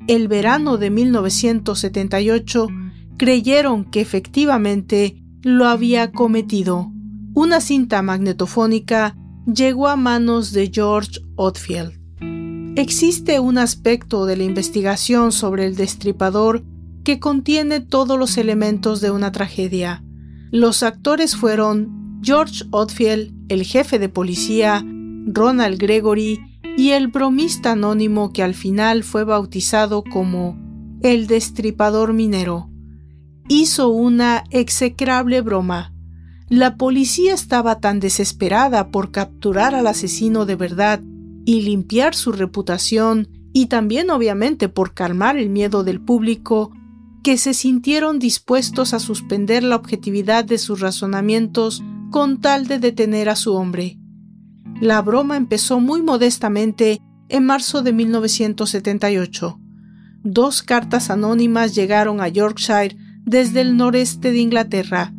El 0.06 0.28
verano 0.28 0.76
de 0.76 0.90
1978 0.90 2.68
creyeron 3.16 3.84
que 3.84 4.00
efectivamente 4.00 5.22
lo 5.42 5.66
había 5.66 6.12
cometido. 6.12 6.92
Una 7.40 7.60
cinta 7.60 8.02
magnetofónica 8.02 9.16
llegó 9.46 9.86
a 9.86 9.94
manos 9.94 10.50
de 10.50 10.72
George 10.74 11.20
Otfield. 11.36 11.92
Existe 12.76 13.38
un 13.38 13.58
aspecto 13.58 14.26
de 14.26 14.36
la 14.36 14.42
investigación 14.42 15.30
sobre 15.30 15.64
el 15.64 15.76
destripador 15.76 16.64
que 17.04 17.20
contiene 17.20 17.78
todos 17.78 18.18
los 18.18 18.38
elementos 18.38 19.00
de 19.00 19.12
una 19.12 19.30
tragedia. 19.30 20.02
Los 20.50 20.82
actores 20.82 21.36
fueron 21.36 22.18
George 22.24 22.64
Otfield, 22.72 23.32
el 23.48 23.62
jefe 23.62 24.00
de 24.00 24.08
policía, 24.08 24.84
Ronald 25.28 25.78
Gregory 25.78 26.40
y 26.76 26.90
el 26.90 27.06
bromista 27.06 27.70
anónimo 27.70 28.32
que 28.32 28.42
al 28.42 28.54
final 28.54 29.04
fue 29.04 29.22
bautizado 29.22 30.02
como 30.02 30.58
el 31.02 31.28
destripador 31.28 32.14
minero 32.14 32.68
hizo 33.46 33.90
una 33.90 34.42
execrable 34.50 35.40
broma. 35.40 35.94
La 36.50 36.76
policía 36.76 37.34
estaba 37.34 37.78
tan 37.78 38.00
desesperada 38.00 38.88
por 38.88 39.10
capturar 39.10 39.74
al 39.74 39.86
asesino 39.86 40.46
de 40.46 40.56
verdad 40.56 41.00
y 41.44 41.60
limpiar 41.62 42.14
su 42.14 42.32
reputación, 42.32 43.28
y 43.52 43.66
también 43.66 44.10
obviamente 44.10 44.68
por 44.68 44.94
calmar 44.94 45.36
el 45.36 45.50
miedo 45.50 45.84
del 45.84 46.00
público, 46.00 46.72
que 47.22 47.36
se 47.36 47.52
sintieron 47.52 48.18
dispuestos 48.18 48.94
a 48.94 48.98
suspender 48.98 49.62
la 49.62 49.76
objetividad 49.76 50.44
de 50.44 50.58
sus 50.58 50.80
razonamientos 50.80 51.82
con 52.10 52.40
tal 52.40 52.66
de 52.66 52.78
detener 52.78 53.28
a 53.28 53.36
su 53.36 53.54
hombre. 53.54 53.98
La 54.80 55.02
broma 55.02 55.36
empezó 55.36 55.80
muy 55.80 56.02
modestamente 56.02 57.00
en 57.28 57.44
marzo 57.44 57.82
de 57.82 57.92
1978. 57.92 59.60
Dos 60.22 60.62
cartas 60.62 61.10
anónimas 61.10 61.74
llegaron 61.74 62.20
a 62.20 62.28
Yorkshire 62.28 62.96
desde 63.24 63.60
el 63.60 63.76
noreste 63.76 64.30
de 64.30 64.38
Inglaterra. 64.38 65.12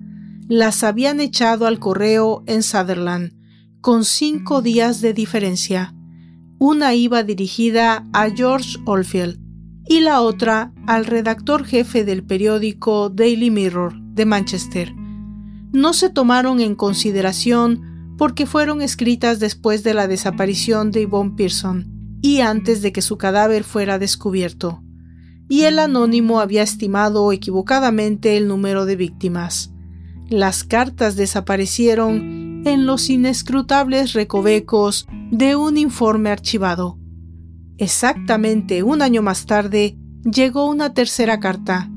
Las 0.49 0.83
habían 0.83 1.19
echado 1.19 1.67
al 1.67 1.77
correo 1.77 2.41
en 2.47 2.63
Sutherland, 2.63 3.33
con 3.81 4.03
cinco 4.03 4.63
días 4.63 4.99
de 4.99 5.13
diferencia. 5.13 5.93
Una 6.57 6.95
iba 6.95 7.21
dirigida 7.21 8.09
a 8.13 8.31
George 8.31 8.79
Oldfield 8.85 9.39
y 9.85 9.99
la 9.99 10.21
otra 10.21 10.73
al 10.87 11.05
redactor 11.05 11.65
jefe 11.65 12.03
del 12.03 12.23
periódico 12.23 13.11
Daily 13.11 13.51
Mirror 13.51 13.93
de 14.01 14.25
Manchester. 14.25 14.91
No 15.71 15.93
se 15.93 16.09
tomaron 16.09 16.61
en 16.61 16.73
consideración 16.73 18.15
porque 18.17 18.47
fueron 18.47 18.81
escritas 18.81 19.39
después 19.39 19.83
de 19.83 19.93
la 19.93 20.07
desaparición 20.07 20.89
de 20.89 21.03
Yvonne 21.03 21.35
Pearson 21.37 22.17
y 22.23 22.39
antes 22.39 22.81
de 22.81 22.91
que 22.91 23.03
su 23.03 23.19
cadáver 23.19 23.63
fuera 23.63 23.99
descubierto 23.99 24.81
y 25.47 25.65
el 25.65 25.77
anónimo 25.77 26.39
había 26.39 26.63
estimado 26.63 27.31
equivocadamente 27.31 28.35
el 28.35 28.47
número 28.47 28.87
de 28.87 28.95
víctimas. 28.95 29.71
Las 30.29 30.63
cartas 30.63 31.15
desaparecieron 31.15 32.61
en 32.63 32.85
los 32.85 33.09
inescrutables 33.09 34.13
recovecos 34.13 35.07
de 35.31 35.55
un 35.55 35.75
informe 35.75 36.29
archivado. 36.29 36.99
Exactamente 37.79 38.83
un 38.83 39.01
año 39.01 39.23
más 39.23 39.47
tarde 39.47 39.97
llegó 40.23 40.69
una 40.69 40.93
tercera 40.93 41.39
carta. 41.39 41.89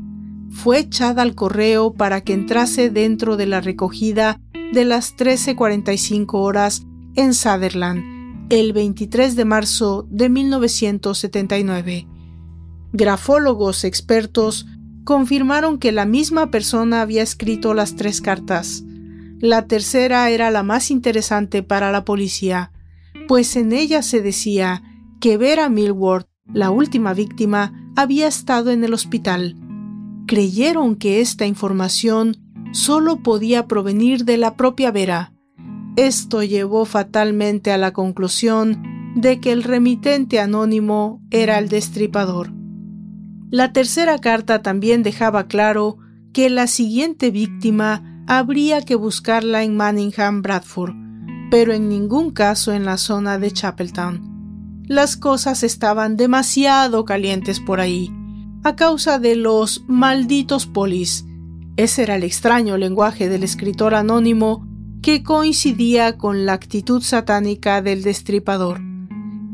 Fue 0.50 0.78
echada 0.78 1.20
al 1.20 1.34
correo 1.34 1.92
para 1.92 2.22
que 2.22 2.32
entrase 2.32 2.88
dentro 2.88 3.36
de 3.36 3.46
la 3.46 3.60
recogida 3.60 4.40
de 4.72 4.86
las 4.86 5.14
13.45 5.14 6.28
horas 6.32 6.86
en 7.16 7.34
Sutherland, 7.34 8.46
el 8.50 8.72
23 8.72 9.36
de 9.36 9.44
marzo 9.44 10.06
de 10.08 10.30
1979. 10.30 12.06
Grafólogos 12.94 13.84
expertos 13.84 14.66
confirmaron 15.04 15.78
que 15.78 15.92
la 15.92 16.06
misma 16.06 16.50
persona 16.50 17.02
había 17.02 17.22
escrito 17.22 17.74
las 17.74 17.96
tres 17.96 18.20
cartas. 18.20 18.84
La 19.38 19.66
tercera 19.66 20.30
era 20.30 20.50
la 20.50 20.62
más 20.62 20.90
interesante 20.90 21.62
para 21.62 21.90
la 21.90 22.04
policía, 22.04 22.70
pues 23.26 23.56
en 23.56 23.72
ella 23.72 24.02
se 24.02 24.22
decía 24.22 24.82
que 25.20 25.36
Vera 25.36 25.68
Millward, 25.68 26.26
la 26.52 26.70
última 26.70 27.14
víctima, 27.14 27.90
había 27.96 28.26
estado 28.26 28.70
en 28.70 28.84
el 28.84 28.94
hospital. 28.94 29.56
Creyeron 30.26 30.96
que 30.96 31.20
esta 31.20 31.46
información 31.46 32.36
solo 32.72 33.22
podía 33.22 33.66
provenir 33.66 34.24
de 34.24 34.36
la 34.36 34.56
propia 34.56 34.90
Vera. 34.90 35.32
Esto 35.96 36.42
llevó 36.42 36.84
fatalmente 36.84 37.70
a 37.70 37.78
la 37.78 37.92
conclusión 37.92 38.82
de 39.14 39.40
que 39.40 39.52
el 39.52 39.62
remitente 39.62 40.40
anónimo 40.40 41.20
era 41.30 41.58
el 41.58 41.68
destripador. 41.68 42.61
La 43.52 43.74
tercera 43.74 44.16
carta 44.18 44.62
también 44.62 45.02
dejaba 45.02 45.46
claro 45.46 45.98
que 46.32 46.48
la 46.48 46.66
siguiente 46.66 47.30
víctima 47.30 48.24
habría 48.26 48.80
que 48.80 48.94
buscarla 48.94 49.62
en 49.62 49.76
Manningham, 49.76 50.40
Bradford, 50.40 50.94
pero 51.50 51.74
en 51.74 51.90
ningún 51.90 52.30
caso 52.30 52.72
en 52.72 52.86
la 52.86 52.96
zona 52.96 53.38
de 53.38 53.50
Chapeltown. 53.50 54.84
Las 54.86 55.18
cosas 55.18 55.64
estaban 55.64 56.16
demasiado 56.16 57.04
calientes 57.04 57.60
por 57.60 57.80
ahí, 57.80 58.10
a 58.64 58.74
causa 58.74 59.18
de 59.18 59.36
los 59.36 59.84
malditos 59.86 60.66
polis. 60.66 61.26
Ese 61.76 62.04
era 62.04 62.16
el 62.16 62.24
extraño 62.24 62.78
lenguaje 62.78 63.28
del 63.28 63.42
escritor 63.42 63.94
anónimo 63.94 64.66
que 65.02 65.22
coincidía 65.22 66.16
con 66.16 66.46
la 66.46 66.54
actitud 66.54 67.02
satánica 67.02 67.82
del 67.82 68.02
destripador. 68.02 68.80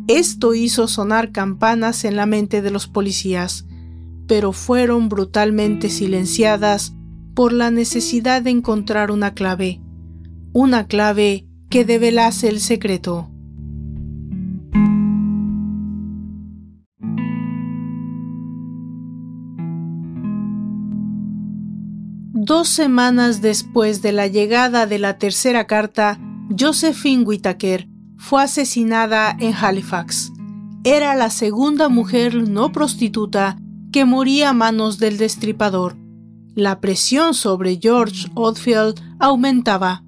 Esto 0.07 0.55
hizo 0.55 0.86
sonar 0.86 1.32
campanas 1.32 2.05
en 2.05 2.14
la 2.14 2.26
mente 2.26 2.62
de 2.62 2.70
los 2.70 2.86
policías, 2.86 3.64
pero 4.29 4.53
fueron 4.53 5.09
brutalmente 5.09 5.89
silenciadas 5.89 6.95
por 7.35 7.53
la 7.53 7.70
necesidad 7.70 8.43
de 8.43 8.51
encontrar 8.51 9.11
una 9.11 9.33
clave, 9.35 9.81
una 10.53 10.87
clave 10.87 11.49
que 11.70 11.85
develase 11.85 12.49
el 12.49 12.61
secreto. 12.61 13.31
Dos 22.33 22.68
semanas 22.68 23.43
después 23.43 24.03
de 24.03 24.12
la 24.12 24.26
llegada 24.26 24.87
de 24.87 24.99
la 24.99 25.18
tercera 25.18 25.66
carta, 25.66 26.18
Josephine 26.59 27.24
Whittaker 27.24 27.89
fue 28.16 28.43
asesinada 28.43 29.37
en 29.39 29.55
Halifax. 29.55 30.33
Era 30.85 31.14
la 31.14 31.31
segunda 31.31 31.89
mujer 31.89 32.49
no 32.49 32.72
prostituta 32.72 33.59
moría 34.05 34.51
a 34.51 34.53
manos 34.53 34.99
del 34.99 35.18
destripador. 35.18 35.96
La 36.55 36.80
presión 36.80 37.34
sobre 37.34 37.78
George 37.80 38.28
Oldfield 38.34 39.01
aumentaba. 39.18 40.05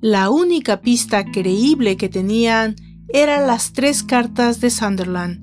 La 0.00 0.30
única 0.30 0.80
pista 0.80 1.24
creíble 1.24 1.96
que 1.96 2.08
tenían 2.08 2.76
eran 3.08 3.46
las 3.46 3.72
tres 3.72 4.02
cartas 4.02 4.60
de 4.60 4.70
Sunderland. 4.70 5.40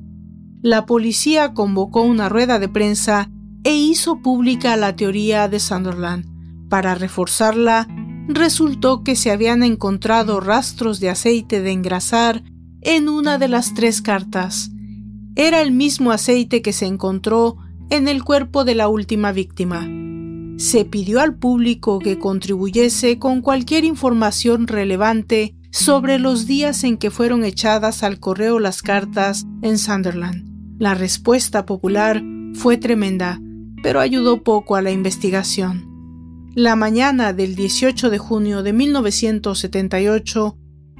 La 0.62 0.86
policía 0.86 1.54
convocó 1.54 2.02
una 2.02 2.28
rueda 2.28 2.60
de 2.60 2.68
prensa 2.68 3.30
e 3.64 3.76
hizo 3.76 4.22
pública 4.22 4.76
la 4.76 4.95
teoría 4.95 5.47
de 5.47 5.60
Sunderland. 5.60 6.26
Para 6.70 6.95
reforzarla, 6.95 7.88
resultó 8.28 9.04
que 9.04 9.16
se 9.16 9.32
habían 9.32 9.64
encontrado 9.64 10.39
rastros 10.39 11.00
de 11.00 11.10
aceite 11.10 11.62
de 11.62 11.72
engrasar 11.72 12.43
en 12.82 13.10
una 13.10 13.38
de 13.38 13.47
las 13.47 13.74
tres 13.74 14.02
cartas. 14.02 14.72
Era 15.36 15.62
el 15.62 15.72
mismo 15.72 16.12
aceite 16.12 16.62
que 16.62 16.74
se 16.74 16.86
encontró 16.86 17.58
en 17.90 18.08
el 18.08 18.24
cuerpo 18.24 18.66
de 18.66 18.76
la 18.76 18.88
última 18.88 19.32
víctima. 19.32 19.88
Se 20.58 20.86
pidió 20.86 21.22
al 21.22 21.36
público 21.36 22.00
que 22.00 22.20
contribuyese 22.20 23.18
con 23.18 23.42
cualquier 23.42 23.86
información 23.86 24.68
relevante 24.68 25.56
sobre 25.72 26.20
los 26.20 26.48
días 26.48 26.84
en 26.84 26.98
que 26.98 27.12
fueron 27.12 27.44
echadas 27.44 28.04
al 28.04 28.20
correo 28.20 28.60
las 28.60 28.82
cartas 28.82 29.46
en 29.62 29.78
Sunderland. 29.78 30.50
La 30.80 30.96
respuesta 30.96 31.66
popular 31.66 32.22
fue 32.54 32.78
tremenda, 32.78 33.40
pero 33.82 34.00
ayudó 34.00 34.44
poco 34.44 34.76
a 34.76 34.82
la 34.82 34.92
investigación. 34.92 35.88
La 36.56 36.76
mañana 36.76 37.32
del 37.34 37.56
18 37.56 38.10
de 38.10 38.18
junio 38.18 38.64
de 38.64 38.74
1978, 38.74 40.58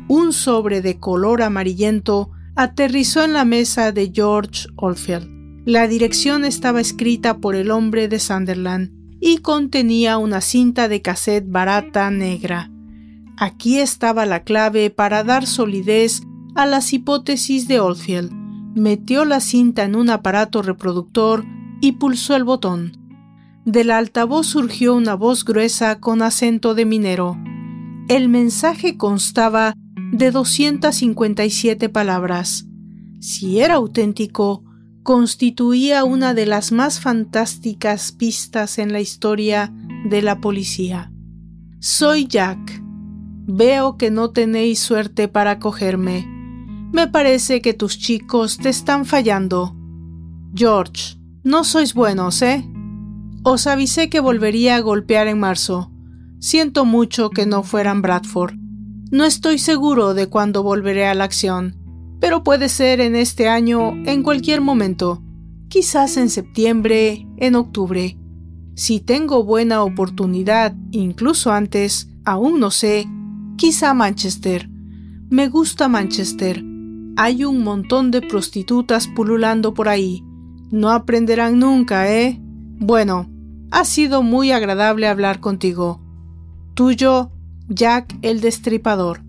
un 0.08 0.32
sobre 0.32 0.82
de 0.82 1.00
color 1.00 1.42
amarillento 1.42 2.32
aterrizó 2.56 3.24
en 3.24 3.34
la 3.34 3.46
mesa 3.46 3.92
de 3.92 4.12
George 4.14 4.68
Oldfield. 4.76 5.39
La 5.66 5.88
dirección 5.88 6.46
estaba 6.46 6.80
escrita 6.80 7.38
por 7.38 7.56
el 7.56 7.70
hombre 7.72 8.08
de 8.08 8.20
Sunderland 8.20 8.92
y 9.20 9.40
contenía 9.40 10.18
una 10.18 10.42
cinta 10.42 10.88
de 10.88 11.02
cassette 11.02 11.46
barata 11.50 12.10
negra. 12.10 12.72
Aquí 13.38 13.78
estaba 13.78 14.26
la 14.26 14.44
clave 14.44 14.90
para 14.90 15.24
dar 15.24 15.46
solidez 15.46 16.22
a 16.56 16.66
las 16.66 16.94
hipótesis 16.94 17.68
de 17.68 17.80
Oldfield. 17.80 18.32
Metió 18.76 19.26
la 19.26 19.40
cinta 19.40 19.84
en 19.84 19.96
un 19.96 20.10
aparato 20.10 20.62
reproductor 20.62 21.46
y 21.82 21.94
pulsó 21.94 22.36
el 22.36 22.44
botón. 22.44 22.94
Del 23.66 23.92
altavoz 23.92 24.48
surgió 24.48 24.96
una 24.96 25.16
voz 25.16 25.44
gruesa 25.44 26.00
con 26.00 26.22
acento 26.22 26.76
de 26.76 26.86
minero. 26.86 27.38
El 28.08 28.30
mensaje 28.30 28.98
constaba 28.98 29.74
de 30.12 30.32
257 30.32 31.90
palabras. 31.90 32.66
Si 33.20 33.60
era 33.60 33.76
auténtico, 33.76 34.64
constituía 35.10 36.04
una 36.04 36.36
de 36.36 36.46
las 36.46 36.72
más 36.72 37.00
fantásticas 37.00 38.12
pistas 38.12 38.78
en 38.78 38.94
la 38.94 39.00
historia 39.00 39.74
de 40.06 40.22
la 40.22 40.40
policía. 40.40 41.12
Soy 41.80 42.28
Jack. 42.28 42.84
Veo 43.48 43.98
que 43.98 44.12
no 44.12 44.30
tenéis 44.30 44.78
suerte 44.78 45.28
para 45.28 45.58
cogerme. 45.58 46.28
Me 46.94 47.08
parece 47.08 47.60
que 47.60 47.74
tus 47.74 47.98
chicos 47.98 48.60
te 48.60 48.70
están 48.70 49.04
fallando. 49.04 49.76
George, 50.54 51.18
no 51.44 51.64
sois 51.64 51.96
buenos, 51.96 52.44
¿eh? 52.44 52.64
Os 53.42 53.66
avisé 53.66 54.12
que 54.12 54.20
volvería 54.20 54.76
a 54.76 54.82
golpear 54.82 55.26
en 55.26 55.40
marzo. 55.40 55.92
Siento 56.38 56.86
mucho 56.86 57.32
que 57.32 57.48
no 57.48 57.64
fueran 57.64 58.04
Bradford. 58.04 58.54
No 59.10 59.26
estoy 59.26 59.58
seguro 59.58 60.14
de 60.14 60.28
cuándo 60.28 60.62
volveré 60.62 61.08
a 61.08 61.16
la 61.16 61.24
acción, 61.24 61.79
pero 62.20 62.44
puede 62.44 62.70
ser 62.70 63.02
en 63.02 63.16
este 63.16 63.48
año, 63.48 63.94
en 64.06 64.24
cualquier 64.24 64.62
momento. 64.62 65.22
Quizás 65.70 66.18
en 66.18 66.30
septiembre, 66.30 67.28
en 67.38 67.56
octubre. 67.56 68.18
Si 68.76 69.00
tengo 69.00 69.44
buena 69.44 69.84
oportunidad, 69.84 70.76
incluso 70.92 71.52
antes, 71.52 72.10
aún 72.26 72.60
no 72.60 72.72
sé, 72.72 73.08
quizá 73.58 73.94
Manchester. 73.94 74.70
Me 75.30 75.48
gusta 75.48 75.88
Manchester. 75.88 76.64
Hay 77.16 77.44
un 77.44 77.64
montón 77.64 78.12
de 78.12 78.22
prostitutas 78.22 79.08
pululando 79.08 79.74
por 79.74 79.90
ahí. 79.90 80.24
No 80.72 80.90
aprenderán 80.92 81.60
nunca, 81.60 82.12
¿eh? 82.12 82.40
Bueno, 82.80 83.30
ha 83.72 83.86
sido 83.86 84.24
muy 84.24 84.52
agradable 84.52 85.08
hablar 85.08 85.40
contigo. 85.40 86.02
Tuyo, 86.74 87.32
Jack 87.68 88.18
el 88.22 88.42
Destripador. 88.42 89.29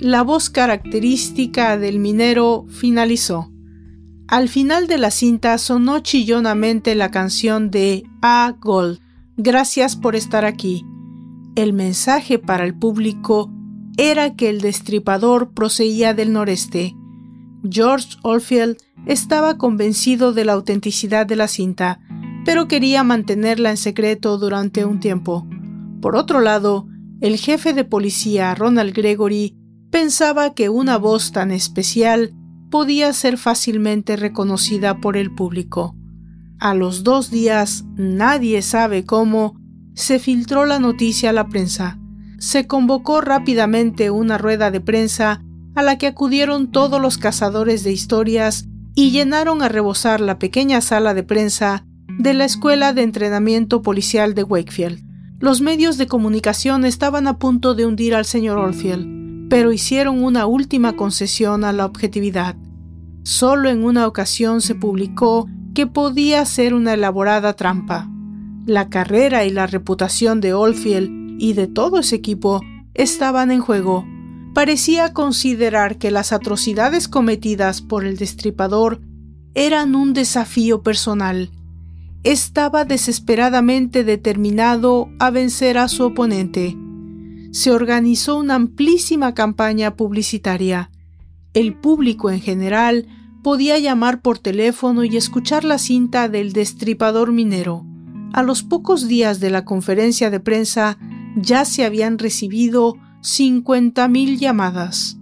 La 0.00 0.22
voz 0.22 0.48
característica 0.48 1.76
del 1.76 1.98
minero 1.98 2.64
finalizó. 2.70 3.52
Al 4.28 4.48
final 4.48 4.86
de 4.86 4.96
la 4.96 5.10
cinta 5.10 5.58
sonó 5.58 5.98
chillonamente 5.98 6.94
la 6.94 7.10
canción 7.10 7.70
de 7.70 8.04
A 8.22 8.56
Gold. 8.58 8.98
Gracias 9.36 9.96
por 9.96 10.16
estar 10.16 10.46
aquí. 10.46 10.86
El 11.54 11.74
mensaje 11.74 12.38
para 12.38 12.64
el 12.64 12.74
público 12.74 13.52
era 13.98 14.36
que 14.36 14.48
el 14.48 14.62
destripador 14.62 15.52
procedía 15.52 16.14
del 16.14 16.32
noreste. 16.32 16.96
George 17.70 18.16
Oldfield 18.22 18.78
estaba 19.04 19.58
convencido 19.58 20.32
de 20.32 20.46
la 20.46 20.54
autenticidad 20.54 21.26
de 21.26 21.36
la 21.36 21.46
cinta, 21.46 22.00
pero 22.46 22.68
quería 22.68 23.04
mantenerla 23.04 23.68
en 23.68 23.76
secreto 23.76 24.38
durante 24.38 24.86
un 24.86 24.98
tiempo. 24.98 25.46
Por 26.00 26.16
otro 26.16 26.40
lado, 26.40 26.86
el 27.20 27.36
jefe 27.36 27.74
de 27.74 27.84
policía, 27.84 28.54
Ronald 28.54 28.94
Gregory, 28.94 29.59
pensaba 30.00 30.54
que 30.54 30.70
una 30.70 30.96
voz 30.96 31.30
tan 31.30 31.50
especial 31.50 32.32
podía 32.70 33.12
ser 33.12 33.36
fácilmente 33.36 34.16
reconocida 34.16 34.98
por 34.98 35.14
el 35.18 35.30
público. 35.34 35.94
A 36.58 36.74
los 36.74 37.04
dos 37.04 37.30
días, 37.30 37.84
nadie 37.96 38.62
sabe 38.62 39.04
cómo, 39.04 39.60
se 39.92 40.18
filtró 40.18 40.64
la 40.64 40.78
noticia 40.78 41.28
a 41.28 41.32
la 41.34 41.48
prensa. 41.48 41.98
Se 42.38 42.66
convocó 42.66 43.20
rápidamente 43.20 44.10
una 44.10 44.38
rueda 44.38 44.70
de 44.70 44.80
prensa 44.80 45.42
a 45.74 45.82
la 45.82 45.98
que 45.98 46.06
acudieron 46.06 46.70
todos 46.70 46.98
los 46.98 47.18
cazadores 47.18 47.84
de 47.84 47.92
historias 47.92 48.64
y 48.94 49.10
llenaron 49.10 49.60
a 49.60 49.68
rebosar 49.68 50.22
la 50.22 50.38
pequeña 50.38 50.80
sala 50.80 51.12
de 51.12 51.24
prensa 51.24 51.84
de 52.18 52.32
la 52.32 52.46
Escuela 52.46 52.94
de 52.94 53.02
Entrenamiento 53.02 53.82
Policial 53.82 54.32
de 54.32 54.44
Wakefield. 54.44 55.04
Los 55.40 55.60
medios 55.60 55.98
de 55.98 56.06
comunicación 56.06 56.86
estaban 56.86 57.26
a 57.26 57.38
punto 57.38 57.74
de 57.74 57.84
hundir 57.84 58.14
al 58.14 58.24
señor 58.24 58.56
Oldfield, 58.56 59.19
pero 59.50 59.72
hicieron 59.72 60.24
una 60.24 60.46
última 60.46 60.96
concesión 60.96 61.64
a 61.64 61.72
la 61.72 61.84
objetividad. 61.84 62.56
Solo 63.22 63.68
en 63.68 63.84
una 63.84 64.06
ocasión 64.06 64.62
se 64.62 64.74
publicó 64.74 65.46
que 65.74 65.86
podía 65.86 66.42
ser 66.46 66.72
una 66.72 66.94
elaborada 66.94 67.52
trampa. 67.52 68.08
La 68.64 68.88
carrera 68.88 69.44
y 69.44 69.50
la 69.50 69.66
reputación 69.66 70.40
de 70.40 70.54
Oldfield 70.54 71.38
y 71.38 71.52
de 71.52 71.66
todo 71.66 71.98
ese 71.98 72.16
equipo 72.16 72.62
estaban 72.94 73.50
en 73.50 73.60
juego. 73.60 74.06
Parecía 74.54 75.12
considerar 75.12 75.98
que 75.98 76.10
las 76.10 76.32
atrocidades 76.32 77.08
cometidas 77.08 77.82
por 77.82 78.06
el 78.06 78.16
destripador 78.16 79.02
eran 79.54 79.94
un 79.94 80.14
desafío 80.14 80.82
personal 80.82 81.50
estaba 82.22 82.84
desesperadamente 82.84 84.04
determinado 84.04 85.08
a 85.18 85.30
vencer 85.30 85.78
a 85.78 85.88
su 85.88 86.04
oponente. 86.04 86.76
Se 87.52 87.72
organizó 87.72 88.38
una 88.38 88.54
amplísima 88.54 89.34
campaña 89.34 89.96
publicitaria. 89.96 90.90
El 91.52 91.74
público 91.74 92.30
en 92.30 92.40
general 92.40 93.06
podía 93.42 93.78
llamar 93.78 94.22
por 94.22 94.38
teléfono 94.38 95.04
y 95.04 95.16
escuchar 95.16 95.64
la 95.64 95.78
cinta 95.78 96.28
del 96.28 96.52
destripador 96.52 97.32
minero. 97.32 97.84
A 98.32 98.42
los 98.42 98.62
pocos 98.62 99.08
días 99.08 99.40
de 99.40 99.50
la 99.50 99.64
conferencia 99.64 100.30
de 100.30 100.40
prensa 100.40 100.98
ya 101.36 101.64
se 101.64 101.84
habían 101.84 102.18
recibido 102.18 102.94
50.000 103.22 104.38
llamadas. 104.38 105.18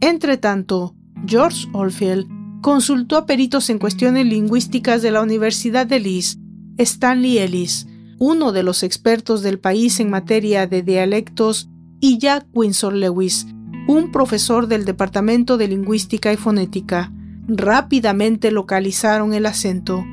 Entretanto, 0.00 0.94
George 1.26 1.68
Oldfield 1.72 2.28
consultó 2.60 3.16
a 3.16 3.26
peritos 3.26 3.70
en 3.70 3.78
cuestiones 3.78 4.26
lingüísticas 4.26 5.02
de 5.02 5.10
la 5.10 5.22
Universidad 5.22 5.86
de 5.86 6.00
Leeds, 6.00 6.38
Stanley 6.78 7.38
Ellis, 7.38 7.86
uno 8.20 8.52
de 8.52 8.62
los 8.62 8.82
expertos 8.82 9.42
del 9.42 9.58
país 9.58 9.98
en 9.98 10.10
materia 10.10 10.66
de 10.66 10.82
dialectos, 10.82 11.70
y 12.00 12.18
Jack 12.18 12.46
Winsor 12.52 12.92
Lewis, 12.92 13.46
un 13.88 14.12
profesor 14.12 14.66
del 14.68 14.84
Departamento 14.84 15.56
de 15.56 15.68
Lingüística 15.68 16.32
y 16.32 16.36
Fonética. 16.36 17.12
Rápidamente 17.48 18.50
localizaron 18.50 19.32
el 19.32 19.46
acento. 19.46 20.04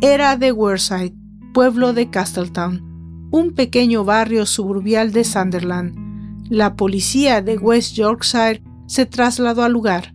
Era 0.00 0.36
de 0.36 0.52
Wearside, 0.52 1.14
pueblo 1.52 1.92
de 1.92 2.08
Castletown. 2.08 2.86
un 3.30 3.52
pequeño 3.52 4.04
barrio 4.04 4.46
suburbial 4.46 5.12
de 5.12 5.22
Sunderland. 5.22 6.48
La 6.48 6.76
policía 6.76 7.42
de 7.42 7.58
West 7.58 7.94
Yorkshire 7.94 8.62
se 8.86 9.04
trasladó 9.04 9.64
al 9.64 9.72
lugar. 9.72 10.14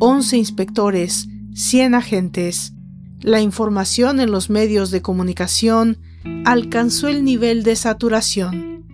11 0.00 0.36
inspectores, 0.36 1.28
100 1.54 1.94
agentes. 1.94 2.74
La 3.20 3.40
información 3.40 4.20
en 4.20 4.30
los 4.30 4.50
medios 4.50 4.90
de 4.90 5.00
comunicación 5.00 5.96
alcanzó 6.44 7.08
el 7.08 7.24
nivel 7.24 7.62
de 7.62 7.76
saturación. 7.76 8.84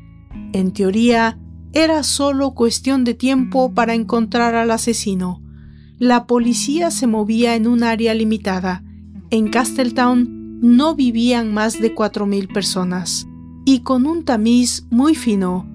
En 0.53 0.73
teoría, 0.73 1.39
era 1.73 2.03
solo 2.03 2.55
cuestión 2.55 3.05
de 3.05 3.15
tiempo 3.15 3.75
para 3.75 3.95
encontrar 3.95 4.55
al 4.55 4.71
asesino. 4.71 5.43
La 5.99 6.27
policía 6.27 6.91
se 6.91 7.07
movía 7.07 7.57
en 7.57 7.67
un 7.67 7.83
área 7.83 8.15
limitada. 8.15 8.83
En 9.31 9.49
Castletown 9.49 10.61
no 10.61 10.95
vivían 10.95 11.53
más 11.53 11.81
de 11.81 11.95
4.000 11.95 12.53
personas. 12.53 13.27
Y 13.65 13.81
con 13.81 14.07
un 14.07 14.25
tamiz 14.25 14.87
muy 14.91 15.15
fino, 15.15 15.69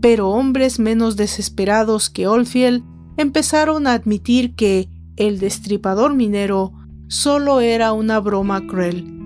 pero 0.00 0.28
hombres 0.30 0.78
menos 0.78 1.16
desesperados 1.16 2.10
que 2.10 2.26
Oldfield 2.26 2.84
empezaron 3.16 3.86
a 3.86 3.94
admitir 3.94 4.54
que 4.54 4.88
el 5.16 5.38
destripador 5.38 6.14
minero 6.14 6.72
solo 7.08 7.60
era 7.60 7.92
una 7.92 8.20
broma 8.20 8.66
cruel. 8.66 9.17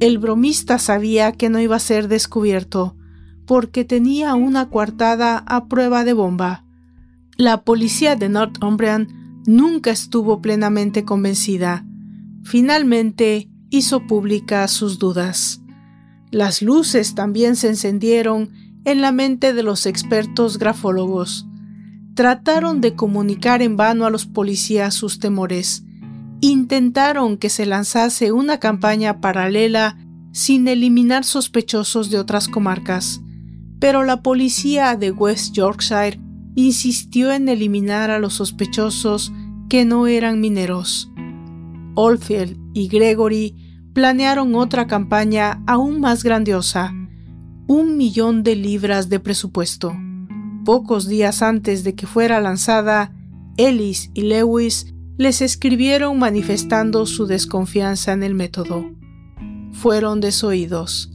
El 0.00 0.18
bromista 0.18 0.78
sabía 0.78 1.32
que 1.32 1.48
no 1.48 1.58
iba 1.58 1.74
a 1.76 1.80
ser 1.80 2.06
descubierto, 2.06 2.96
porque 3.46 3.84
tenía 3.84 4.34
una 4.34 4.68
coartada 4.68 5.38
a 5.38 5.66
prueba 5.66 6.04
de 6.04 6.12
bomba. 6.12 6.64
La 7.36 7.62
policía 7.62 8.14
de 8.14 8.28
Northumbrian 8.28 9.42
nunca 9.46 9.90
estuvo 9.90 10.40
plenamente 10.40 11.04
convencida. 11.04 11.84
Finalmente 12.44 13.48
hizo 13.70 14.06
públicas 14.06 14.70
sus 14.70 15.00
dudas. 15.00 15.62
Las 16.30 16.62
luces 16.62 17.14
también 17.14 17.56
se 17.56 17.68
encendieron 17.68 18.50
en 18.84 19.00
la 19.00 19.10
mente 19.10 19.52
de 19.52 19.62
los 19.62 19.86
expertos 19.86 20.58
grafólogos. 20.58 21.46
Trataron 22.14 22.80
de 22.80 22.94
comunicar 22.94 23.62
en 23.62 23.76
vano 23.76 24.06
a 24.06 24.10
los 24.10 24.26
policías 24.26 24.94
sus 24.94 25.18
temores. 25.18 25.84
Intentaron 26.40 27.36
que 27.36 27.50
se 27.50 27.66
lanzase 27.66 28.30
una 28.30 28.58
campaña 28.60 29.20
paralela 29.20 29.98
sin 30.32 30.68
eliminar 30.68 31.24
sospechosos 31.24 32.10
de 32.10 32.18
otras 32.18 32.46
comarcas, 32.46 33.20
pero 33.80 34.04
la 34.04 34.22
policía 34.22 34.96
de 34.96 35.10
West 35.10 35.52
Yorkshire 35.52 36.20
insistió 36.54 37.32
en 37.32 37.48
eliminar 37.48 38.10
a 38.10 38.18
los 38.20 38.34
sospechosos 38.34 39.32
que 39.68 39.84
no 39.84 40.06
eran 40.06 40.40
mineros. 40.40 41.10
Oldfield 41.94 42.56
y 42.72 42.86
Gregory 42.86 43.56
planearon 43.92 44.54
otra 44.54 44.86
campaña 44.86 45.62
aún 45.66 46.00
más 46.00 46.22
grandiosa, 46.22 46.94
un 47.66 47.96
millón 47.96 48.44
de 48.44 48.54
libras 48.54 49.08
de 49.08 49.18
presupuesto. 49.18 49.92
Pocos 50.64 51.08
días 51.08 51.42
antes 51.42 51.82
de 51.82 51.96
que 51.96 52.06
fuera 52.06 52.40
lanzada, 52.40 53.12
Ellis 53.56 54.10
y 54.14 54.22
Lewis 54.22 54.94
les 55.18 55.42
escribieron 55.42 56.16
manifestando 56.16 57.04
su 57.04 57.26
desconfianza 57.26 58.12
en 58.12 58.22
el 58.22 58.34
método. 58.34 58.88
Fueron 59.72 60.20
desoídos. 60.20 61.10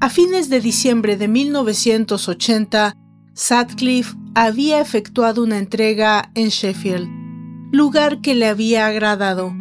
A 0.00 0.08
fines 0.10 0.50
de 0.50 0.60
diciembre 0.60 1.16
de 1.16 1.28
1980, 1.28 2.94
Sutcliffe 3.32 4.16
había 4.34 4.80
efectuado 4.80 5.42
una 5.42 5.56
entrega 5.56 6.30
en 6.34 6.48
Sheffield, 6.48 7.08
lugar 7.72 8.20
que 8.20 8.34
le 8.34 8.46
había 8.46 8.86
agradado, 8.86 9.54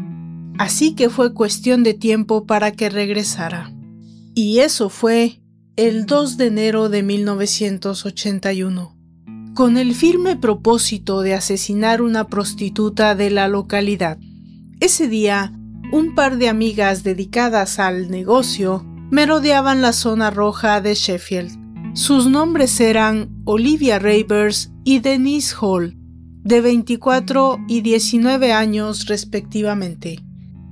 así 0.58 0.96
que 0.96 1.10
fue 1.10 1.34
cuestión 1.34 1.84
de 1.84 1.94
tiempo 1.94 2.46
para 2.46 2.72
que 2.72 2.90
regresara. 2.90 3.74
Y 4.42 4.62
eso 4.62 4.88
fue 4.90 5.42
el 5.76 6.06
2 6.06 6.38
de 6.38 6.46
enero 6.46 6.88
de 6.88 7.04
1981. 7.04 8.96
Con 9.54 9.78
el 9.78 9.94
firme 9.94 10.38
propósito 10.38 11.20
de 11.20 11.34
asesinar 11.34 12.02
una 12.02 12.28
prostituta 12.28 13.16
de 13.16 13.32
la 13.32 13.50
localidad. 13.50 14.18
Ese 14.80 15.10
día, 15.10 15.52
un 15.92 16.16
par 16.16 16.38
de 16.38 16.48
amigas 16.48 17.04
dedicadas 17.04 17.80
al 17.80 18.10
negocio 18.10 18.86
merodeaban 19.12 19.82
la 19.82 19.92
zona 19.92 20.30
roja 20.30 20.80
de 20.80 20.96
Sheffield. 20.96 21.94
Sus 21.94 22.26
nombres 22.26 22.80
eran 22.80 23.42
Olivia 23.44 24.00
Ravers 24.00 24.72
y 24.86 25.00
Denise 25.00 25.54
Hall, 25.60 25.98
de 26.46 26.62
24 26.62 27.58
y 27.68 27.82
19 27.82 28.54
años 28.54 29.06
respectivamente. 29.08 30.29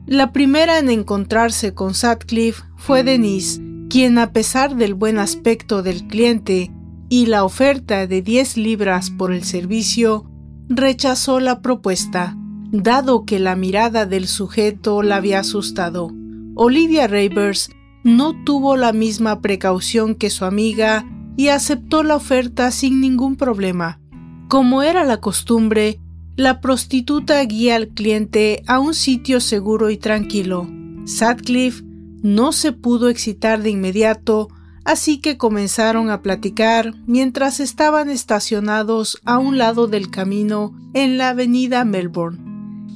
La 0.07 0.31
primera 0.31 0.79
en 0.79 0.89
encontrarse 0.89 1.73
con 1.73 1.93
Sutcliffe 1.93 2.63
fue 2.77 3.03
Denise, 3.03 3.61
quien 3.89 4.17
a 4.17 4.31
pesar 4.31 4.77
del 4.77 4.93
buen 4.93 5.19
aspecto 5.19 5.83
del 5.83 6.07
cliente 6.07 6.71
y 7.09 7.25
la 7.25 7.43
oferta 7.43 8.07
de 8.07 8.21
10 8.21 8.55
libras 8.55 9.09
por 9.09 9.33
el 9.33 9.43
servicio, 9.43 10.25
rechazó 10.69 11.41
la 11.41 11.61
propuesta, 11.61 12.37
dado 12.71 13.25
que 13.25 13.37
la 13.37 13.57
mirada 13.57 14.05
del 14.05 14.29
sujeto 14.29 15.03
la 15.03 15.17
había 15.17 15.41
asustado. 15.41 16.09
Olivia 16.55 17.07
Ravers 17.07 17.69
no 18.05 18.45
tuvo 18.45 18.77
la 18.77 18.93
misma 18.93 19.41
precaución 19.41 20.15
que 20.15 20.29
su 20.29 20.45
amiga 20.45 21.05
y 21.35 21.49
aceptó 21.49 22.03
la 22.03 22.15
oferta 22.15 22.71
sin 22.71 23.01
ningún 23.01 23.35
problema. 23.35 23.99
Como 24.47 24.83
era 24.83 25.03
la 25.03 25.17
costumbre, 25.17 25.99
la 26.37 26.61
prostituta 26.61 27.43
guía 27.43 27.75
al 27.75 27.87
cliente 27.89 28.63
a 28.67 28.79
un 28.79 28.93
sitio 28.93 29.39
seguro 29.39 29.89
y 29.89 29.97
tranquilo. 29.97 30.69
Sutcliffe 31.05 31.83
no 32.21 32.51
se 32.51 32.73
pudo 32.73 33.09
excitar 33.09 33.63
de 33.63 33.71
inmediato, 33.71 34.47
así 34.85 35.19
que 35.19 35.37
comenzaron 35.37 36.11
a 36.11 36.21
platicar 36.21 36.93
mientras 37.07 37.59
estaban 37.59 38.11
estacionados 38.11 39.19
a 39.25 39.39
un 39.39 39.57
lado 39.57 39.87
del 39.87 40.11
camino 40.11 40.77
en 40.93 41.17
la 41.17 41.29
avenida 41.29 41.83
Melbourne. 41.85 42.37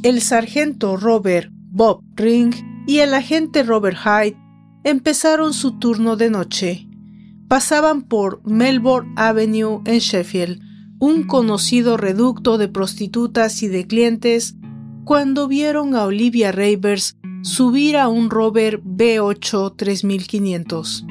El 0.03 0.21
sargento 0.21 0.95
Robert 0.95 1.51
Bob 1.51 2.03
Ring 2.15 2.53
y 2.85 2.99
el 2.99 3.15
agente 3.15 3.63
Robert 3.63 3.97
Hyde 3.97 4.37
empezaron 4.83 5.53
su 5.53 5.79
turno 5.79 6.15
de 6.15 6.29
noche. 6.29 6.87
Pasaban 7.47 8.03
por 8.03 8.45
Melbourne 8.45 9.11
Avenue 9.15 9.81
en 9.85 9.97
Sheffield, 9.97 10.70
un 11.01 11.23
conocido 11.23 11.97
reducto 11.97 12.59
de 12.59 12.67
prostitutas 12.67 13.63
y 13.63 13.67
de 13.67 13.87
clientes, 13.87 14.55
cuando 15.03 15.47
vieron 15.47 15.95
a 15.95 16.05
Olivia 16.05 16.51
Ravers 16.51 17.17
subir 17.41 17.97
a 17.97 18.07
un 18.07 18.29
Rover 18.29 18.83
B8 18.83 19.75
3500. 19.75 21.07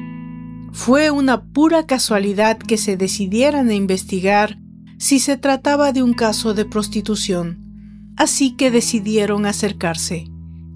Fue 0.71 1.11
una 1.11 1.43
pura 1.43 1.85
casualidad 1.85 2.57
que 2.57 2.77
se 2.77 2.95
decidieran 2.95 3.67
a 3.67 3.73
investigar 3.73 4.57
si 4.97 5.19
se 5.19 5.35
trataba 5.35 5.91
de 5.91 6.03
un 6.03 6.13
caso 6.13 6.53
de 6.53 6.63
prostitución, 6.63 8.13
así 8.15 8.55
que 8.55 8.71
decidieron 8.71 9.45
acercarse. 9.45 10.23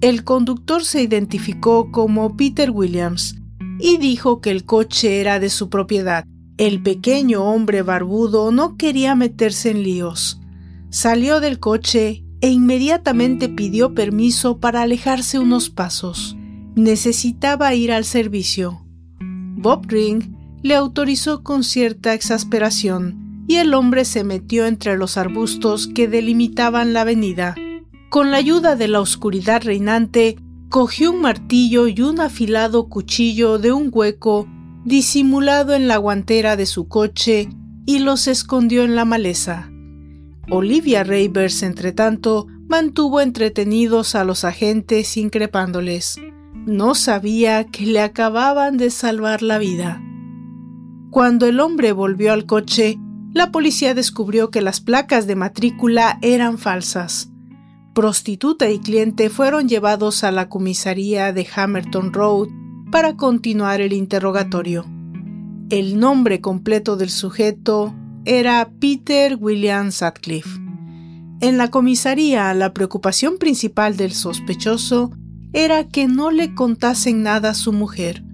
El 0.02 0.24
conductor 0.24 0.84
se 0.84 1.00
identificó 1.00 1.90
como 1.90 2.36
Peter 2.36 2.70
Williams 2.70 3.36
y 3.80 3.96
dijo 3.96 4.42
que 4.42 4.50
el 4.50 4.66
coche 4.66 5.22
era 5.22 5.40
de 5.40 5.48
su 5.48 5.70
propiedad. 5.70 6.26
El 6.58 6.82
pequeño 6.82 7.44
hombre 7.44 7.82
barbudo 7.82 8.50
no 8.50 8.78
quería 8.78 9.14
meterse 9.14 9.70
en 9.70 9.82
líos. 9.82 10.40
Salió 10.88 11.40
del 11.40 11.60
coche 11.60 12.24
e 12.40 12.48
inmediatamente 12.48 13.50
pidió 13.50 13.92
permiso 13.94 14.58
para 14.58 14.80
alejarse 14.80 15.38
unos 15.38 15.68
pasos. 15.68 16.34
Necesitaba 16.74 17.74
ir 17.74 17.92
al 17.92 18.06
servicio. 18.06 18.82
Bob 19.20 19.84
Ring 19.86 20.34
le 20.62 20.74
autorizó 20.74 21.42
con 21.42 21.62
cierta 21.62 22.14
exasperación 22.14 23.44
y 23.46 23.56
el 23.56 23.74
hombre 23.74 24.06
se 24.06 24.24
metió 24.24 24.64
entre 24.64 24.96
los 24.96 25.18
arbustos 25.18 25.86
que 25.86 26.08
delimitaban 26.08 26.94
la 26.94 27.02
avenida. 27.02 27.54
Con 28.08 28.30
la 28.30 28.38
ayuda 28.38 28.76
de 28.76 28.88
la 28.88 29.00
oscuridad 29.00 29.62
reinante, 29.62 30.36
cogió 30.70 31.12
un 31.12 31.20
martillo 31.20 31.86
y 31.86 32.00
un 32.00 32.18
afilado 32.18 32.88
cuchillo 32.88 33.58
de 33.58 33.72
un 33.72 33.90
hueco 33.92 34.48
disimulado 34.86 35.74
en 35.74 35.88
la 35.88 35.98
guantera 35.98 36.56
de 36.56 36.64
su 36.64 36.88
coche 36.88 37.50
y 37.84 37.98
los 37.98 38.26
escondió 38.26 38.84
en 38.84 38.96
la 38.96 39.04
maleza. 39.04 39.70
Olivia 40.48 41.04
Ravers, 41.04 41.62
entretanto, 41.62 42.46
mantuvo 42.68 43.20
entretenidos 43.20 44.14
a 44.14 44.24
los 44.24 44.44
agentes 44.44 45.18
increpándoles. 45.18 46.18
No 46.66 46.94
sabía 46.94 47.64
que 47.64 47.84
le 47.84 48.00
acababan 48.00 48.78
de 48.78 48.90
salvar 48.90 49.42
la 49.42 49.58
vida. 49.58 50.02
Cuando 51.10 51.46
el 51.46 51.60
hombre 51.60 51.92
volvió 51.92 52.32
al 52.32 52.46
coche, 52.46 52.98
la 53.34 53.52
policía 53.52 53.92
descubrió 53.92 54.50
que 54.50 54.62
las 54.62 54.80
placas 54.80 55.26
de 55.26 55.36
matrícula 55.36 56.18
eran 56.22 56.56
falsas 56.56 57.30
prostituta 57.96 58.68
y 58.68 58.78
cliente 58.78 59.30
fueron 59.30 59.70
llevados 59.70 60.22
a 60.22 60.30
la 60.30 60.50
comisaría 60.50 61.32
de 61.32 61.48
Hammerton 61.56 62.12
Road 62.12 62.48
para 62.90 63.16
continuar 63.16 63.80
el 63.80 63.92
interrogatorio. 63.92 64.84
El 65.70 65.98
nombre 65.98 66.40
completo 66.40 66.96
del 66.96 67.10
sujeto 67.10 67.94
era 68.24 68.70
Peter 68.80 69.36
William 69.40 69.90
Sutcliffe. 69.90 70.60
En 71.40 71.58
la 71.58 71.70
comisaría 71.70 72.54
la 72.54 72.72
preocupación 72.72 73.38
principal 73.38 73.96
del 73.96 74.12
sospechoso 74.12 75.10
era 75.52 75.88
que 75.88 76.06
no 76.06 76.30
le 76.30 76.54
contasen 76.54 77.22
nada 77.22 77.50
a 77.50 77.54
su 77.54 77.72
mujer. 77.72 78.24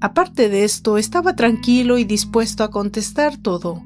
Aparte 0.00 0.48
de 0.48 0.64
esto, 0.64 0.98
estaba 0.98 1.34
tranquilo 1.34 1.98
y 1.98 2.04
dispuesto 2.04 2.62
a 2.62 2.70
contestar 2.70 3.36
todo. 3.36 3.82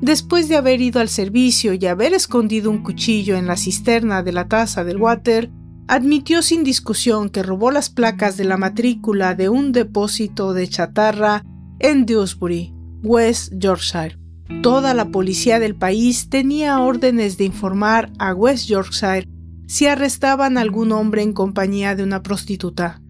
Después 0.00 0.48
de 0.48 0.56
haber 0.56 0.80
ido 0.80 1.00
al 1.00 1.08
servicio 1.08 1.72
y 1.74 1.86
haber 1.86 2.12
escondido 2.12 2.70
un 2.70 2.82
cuchillo 2.82 3.36
en 3.36 3.46
la 3.46 3.56
cisterna 3.56 4.22
de 4.22 4.32
la 4.32 4.46
taza 4.46 4.84
del 4.84 4.98
water, 4.98 5.50
admitió 5.88 6.42
sin 6.42 6.64
discusión 6.64 7.28
que 7.28 7.42
robó 7.42 7.70
las 7.70 7.90
placas 7.90 8.36
de 8.36 8.44
la 8.44 8.56
matrícula 8.56 9.34
de 9.34 9.48
un 9.48 9.72
depósito 9.72 10.52
de 10.52 10.68
chatarra 10.68 11.44
en 11.78 12.06
Dewsbury, 12.06 12.74
West 13.02 13.52
Yorkshire. 13.56 14.18
Toda 14.62 14.94
la 14.94 15.10
policía 15.10 15.58
del 15.58 15.76
país 15.76 16.28
tenía 16.28 16.80
órdenes 16.80 17.36
de 17.36 17.44
informar 17.44 18.12
a 18.18 18.32
West 18.34 18.66
Yorkshire 18.66 19.28
si 19.66 19.86
arrestaban 19.86 20.56
a 20.56 20.60
algún 20.60 20.92
hombre 20.92 21.22
en 21.22 21.32
compañía 21.32 21.94
de 21.94 22.02
una 22.02 22.22
prostituta. 22.22 23.02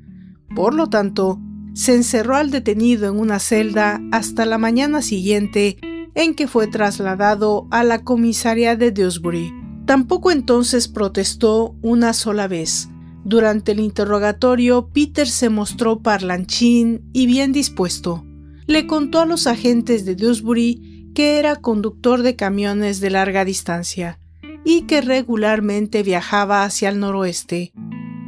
Por 0.55 0.75
lo 0.75 0.89
tanto, 0.89 1.39
se 1.75 1.95
encerró 1.95 2.37
al 2.37 2.51
detenido 2.51 3.09
en 3.09 3.19
una 3.19 3.39
celda 3.39 4.01
hasta 4.11 4.47
la 4.47 4.57
mañana 4.57 5.03
siguiente 5.03 5.77
en 6.15 6.35
que 6.35 6.49
fue 6.49 6.67
trasladado 6.67 7.69
a 7.71 7.85
la 7.85 8.03
comisaría 8.03 8.77
de 8.77 8.91
Dewsbury. 8.91 9.66
Tampoco 9.87 10.33
entonces 10.33 10.89
protestó 10.89 11.77
una 11.81 12.13
sola 12.13 12.49
vez. 12.49 12.89
Durante 13.25 13.73
el 13.73 13.81
interrogatorio, 13.81 14.89
Peter 14.93 15.29
se 15.29 15.49
mostró 15.49 16.01
parlanchín 16.01 17.09
y 17.13 17.27
bien 17.27 17.53
dispuesto. 17.53 18.25
Le 18.67 18.87
contó 18.87 19.21
a 19.21 19.27
los 19.27 19.47
agentes 19.47 20.05
de 20.05 20.17
Dewsbury 20.17 21.13
que 21.15 21.39
era 21.39 21.57
conductor 21.57 22.23
de 22.23 22.37
camiones 22.37 23.01
de 23.01 23.11
larga 23.11 23.45
distancia 23.45 24.19
y 24.65 24.83
que 24.83 25.01
regularmente 25.01 26.03
viajaba 26.03 26.65
hacia 26.65 26.89
el 26.89 26.99
noroeste. 26.99 27.73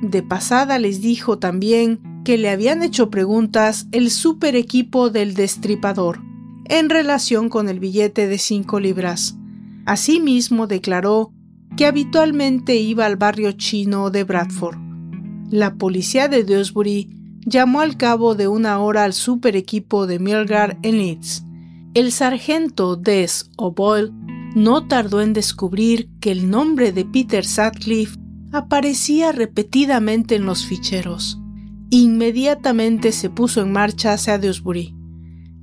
De 0.00 0.22
pasada 0.22 0.78
les 0.78 1.00
dijo 1.00 1.38
también 1.38 2.22
que 2.24 2.38
le 2.38 2.50
habían 2.50 2.84
hecho 2.84 3.10
preguntas 3.10 3.88
el 3.90 4.10
super 4.10 4.54
equipo 4.54 5.10
del 5.10 5.34
destripador 5.34 6.20
en 6.66 6.88
relación 6.88 7.48
con 7.48 7.68
el 7.68 7.80
billete 7.80 8.28
de 8.28 8.38
cinco 8.38 8.78
libras. 8.78 9.36
Asimismo 9.86 10.66
declaró 10.66 11.32
que 11.78 11.86
habitualmente 11.86 12.74
iba 12.74 13.06
al 13.06 13.14
barrio 13.14 13.52
chino 13.52 14.10
de 14.10 14.24
Bradford. 14.24 14.76
La 15.48 15.76
policía 15.76 16.26
de 16.26 16.42
Dewsbury 16.42 17.08
llamó 17.46 17.82
al 17.82 17.96
cabo 17.96 18.34
de 18.34 18.48
una 18.48 18.80
hora 18.80 19.04
al 19.04 19.12
super 19.12 19.54
equipo 19.54 20.08
de 20.08 20.18
Milgar 20.18 20.76
en 20.82 20.98
Leeds. 20.98 21.44
El 21.94 22.10
sargento 22.10 22.96
Des 22.96 23.52
O'Boyle 23.56 24.12
no 24.56 24.88
tardó 24.88 25.20
en 25.20 25.32
descubrir 25.32 26.10
que 26.18 26.32
el 26.32 26.50
nombre 26.50 26.90
de 26.90 27.04
Peter 27.04 27.44
Sutcliffe 27.44 28.18
aparecía 28.50 29.30
repetidamente 29.30 30.34
en 30.34 30.46
los 30.46 30.66
ficheros. 30.66 31.38
Inmediatamente 31.90 33.12
se 33.12 33.30
puso 33.30 33.60
en 33.60 33.70
marcha 33.70 34.14
hacia 34.14 34.36
Dewsbury. 34.36 34.96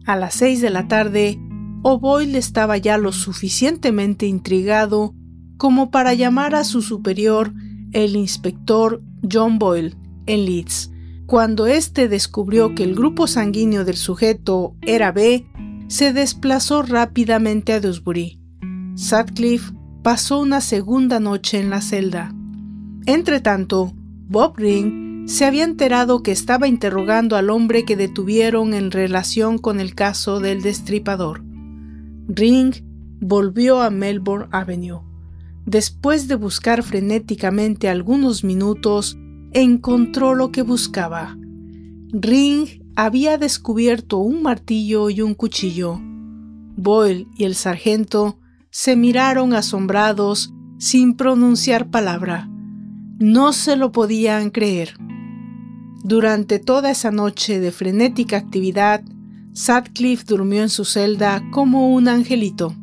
A 0.06 0.16
las 0.16 0.36
seis 0.36 0.62
de 0.62 0.70
la 0.70 0.88
tarde, 0.88 1.38
O'Boyle 1.84 2.38
estaba 2.38 2.78
ya 2.78 2.98
lo 2.98 3.12
suficientemente 3.12 4.28
intrigado 4.28 5.14
como 5.58 5.92
para 5.92 6.14
llamar 6.14 6.56
a 6.56 6.64
su 6.64 6.82
superior, 6.82 7.54
el 7.92 8.16
inspector 8.16 9.02
John 9.32 9.60
Boyle, 9.60 9.96
en 10.26 10.46
Leeds. 10.46 10.92
Cuando 11.26 11.66
éste 11.66 12.08
descubrió 12.08 12.76
que 12.76 12.84
el 12.84 12.96
grupo 12.96 13.28
sanguíneo 13.28 13.86
del 13.86 13.98
sujeto 13.98 14.76
era 14.82 15.12
B, 15.12 15.48
se 15.88 16.14
desplazó 16.14 16.82
rápidamente 16.82 17.74
a 17.74 17.80
Dewsbury. 17.80 18.40
Sutcliffe 18.96 19.74
pasó 20.04 20.40
una 20.40 20.62
segunda 20.62 21.20
noche 21.20 21.60
en 21.60 21.70
la 21.70 21.82
celda. 21.82 22.34
Entretanto, 23.06 23.92
Bob 24.28 24.58
Ring 24.58 25.28
se 25.28 25.46
había 25.46 25.64
enterado 25.64 26.22
que 26.22 26.32
estaba 26.32 26.68
interrogando 26.68 27.36
al 27.36 27.50
hombre 27.50 27.86
que 27.86 27.96
detuvieron 27.96 28.74
en 28.74 28.92
relación 28.92 29.58
con 29.58 29.80
el 29.80 29.96
caso 29.96 30.40
del 30.40 30.62
destripador. 30.62 31.44
Ring 32.28 32.74
volvió 33.20 33.82
a 33.82 33.90
Melbourne 33.90 34.48
Avenue. 34.52 35.02
Después 35.66 36.28
de 36.28 36.36
buscar 36.36 36.84
frenéticamente 36.84 37.90
algunos 37.90 38.44
minutos, 38.44 39.18
encontró 39.52 40.36
lo 40.36 40.52
que 40.52 40.62
buscaba. 40.62 41.38
Ring 42.12 42.68
había 42.96 43.38
descubierto 43.38 44.20
un 44.20 44.44
martillo 44.44 45.10
y 45.10 45.22
un 45.22 45.34
cuchillo. 45.34 46.00
Boyle 46.78 47.28
y 47.36 47.46
el 47.46 47.56
sargento 47.56 48.40
se 48.70 48.96
miraron 48.96 49.54
asombrados 49.54 50.54
sin 50.78 51.16
pronunciar 51.16 51.90
palabra. 51.90 52.50
No 53.18 53.54
se 53.54 53.76
lo 53.76 53.92
podían 53.92 54.50
creer. 54.50 54.94
Durante 56.04 56.60
toda 56.60 56.92
esa 56.92 57.12
noche 57.12 57.60
de 57.60 57.72
frenética 57.72 58.38
actividad, 58.38 59.02
Sutcliffe 59.54 60.26
durmió 60.26 60.62
en 60.62 60.70
su 60.70 60.86
celda 60.86 61.42
como 61.52 61.94
un 61.94 62.08
angelito. 62.08 62.76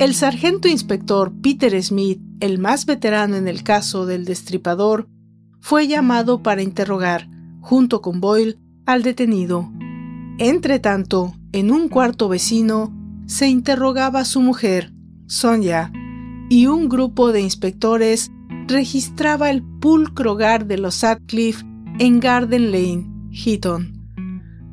El 0.00 0.12
sargento 0.12 0.66
inspector 0.66 1.32
Peter 1.40 1.80
Smith, 1.80 2.20
el 2.40 2.58
más 2.58 2.84
veterano 2.84 3.36
en 3.36 3.46
el 3.46 3.62
caso 3.62 4.06
del 4.06 4.24
destripador, 4.24 5.06
fue 5.60 5.86
llamado 5.86 6.42
para 6.42 6.62
interrogar, 6.62 7.28
junto 7.60 8.02
con 8.02 8.20
Boyle, 8.20 8.58
al 8.86 9.04
detenido. 9.04 9.70
Entretanto, 10.38 11.36
en 11.52 11.70
un 11.70 11.88
cuarto 11.88 12.28
vecino, 12.28 12.92
se 13.26 13.46
interrogaba 13.46 14.24
su 14.24 14.40
mujer, 14.40 14.92
Sonia, 15.28 15.92
y 16.50 16.66
un 16.66 16.88
grupo 16.88 17.30
de 17.30 17.42
inspectores 17.42 18.32
registraba 18.66 19.48
el 19.48 19.62
pulcro 19.62 20.32
hogar 20.32 20.66
de 20.66 20.76
los 20.76 20.96
Sutcliffe 20.96 21.64
en 22.00 22.18
Garden 22.18 22.72
Lane, 22.72 23.06
Heaton. 23.30 23.92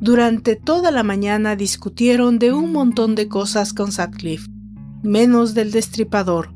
Durante 0.00 0.56
toda 0.56 0.90
la 0.90 1.04
mañana 1.04 1.54
discutieron 1.54 2.40
de 2.40 2.52
un 2.52 2.72
montón 2.72 3.14
de 3.14 3.28
cosas 3.28 3.72
con 3.72 3.92
Sutcliffe 3.92 4.51
menos 5.02 5.54
del 5.54 5.70
destripador. 5.70 6.52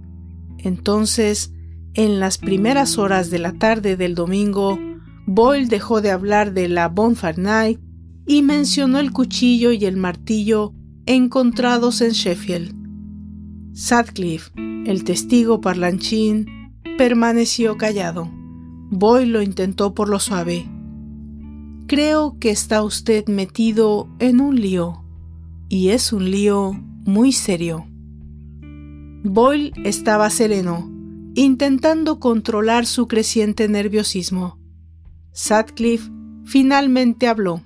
Entonces, 0.58 1.52
en 1.94 2.20
las 2.20 2.38
primeras 2.38 2.98
horas 2.98 3.30
de 3.30 3.38
la 3.38 3.52
tarde 3.52 3.96
del 3.96 4.14
domingo, 4.14 4.78
Boyle 5.26 5.68
dejó 5.68 6.00
de 6.00 6.10
hablar 6.10 6.52
de 6.52 6.68
la 6.68 6.88
Bonfire 6.88 7.40
Night 7.40 7.80
y 8.26 8.42
mencionó 8.42 8.98
el 8.98 9.12
cuchillo 9.12 9.72
y 9.72 9.84
el 9.84 9.96
martillo 9.96 10.72
encontrados 11.06 12.00
en 12.00 12.10
Sheffield. 12.10 12.74
Sutcliffe, 13.72 14.50
el 14.86 15.04
testigo 15.04 15.60
parlanchín, 15.60 16.46
permaneció 16.98 17.76
callado. 17.76 18.30
Boyle 18.90 19.32
lo 19.32 19.42
intentó 19.42 19.94
por 19.94 20.08
lo 20.08 20.18
suave. 20.18 20.68
Creo 21.86 22.38
que 22.38 22.50
está 22.50 22.82
usted 22.82 23.26
metido 23.28 24.08
en 24.18 24.40
un 24.40 24.60
lío, 24.60 25.04
y 25.68 25.88
es 25.88 26.12
un 26.12 26.30
lío 26.30 26.72
muy 27.04 27.32
serio. 27.32 27.86
Boyle 29.22 29.72
estaba 29.84 30.30
sereno, 30.30 30.90
intentando 31.34 32.20
controlar 32.20 32.86
su 32.86 33.08
creciente 33.08 33.68
nerviosismo. 33.68 34.58
Sutcliffe 35.32 36.10
finalmente 36.44 37.28
habló. 37.28 37.62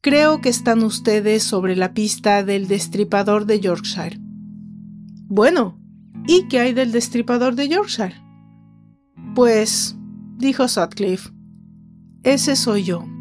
Creo 0.00 0.40
que 0.40 0.48
están 0.48 0.82
ustedes 0.82 1.42
sobre 1.42 1.76
la 1.76 1.94
pista 1.94 2.44
del 2.44 2.68
destripador 2.68 3.46
de 3.46 3.60
Yorkshire. 3.60 4.18
Bueno, 5.26 5.78
¿y 6.26 6.46
qué 6.48 6.60
hay 6.60 6.72
del 6.74 6.92
destripador 6.92 7.54
de 7.54 7.68
Yorkshire? 7.68 8.14
Pues, 9.34 9.96
dijo 10.36 10.68
Sutcliffe, 10.68 11.30
ese 12.22 12.56
soy 12.56 12.84
yo. 12.84 13.13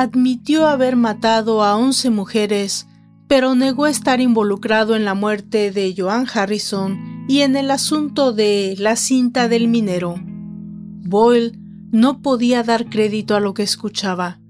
Admitió 0.00 0.66
haber 0.66 0.96
matado 0.96 1.62
a 1.62 1.76
once 1.76 2.10
mujeres, 2.10 2.86
pero 3.28 3.54
negó 3.54 3.86
estar 3.86 4.20
involucrado 4.20 4.96
en 4.96 5.04
la 5.04 5.14
muerte 5.14 5.70
de 5.70 5.94
Joan 5.96 6.26
Harrison 6.32 7.26
y 7.28 7.40
en 7.40 7.54
el 7.54 7.70
asunto 7.70 8.32
de 8.32 8.74
la 8.78 8.96
cinta 8.96 9.48
del 9.48 9.68
minero. 9.68 10.16
Boyle 10.18 11.58
no 11.92 12.22
podía 12.22 12.62
dar 12.62 12.88
crédito 12.88 13.36
a 13.36 13.40
lo 13.40 13.54
que 13.54 13.62
escuchaba. 13.62 14.40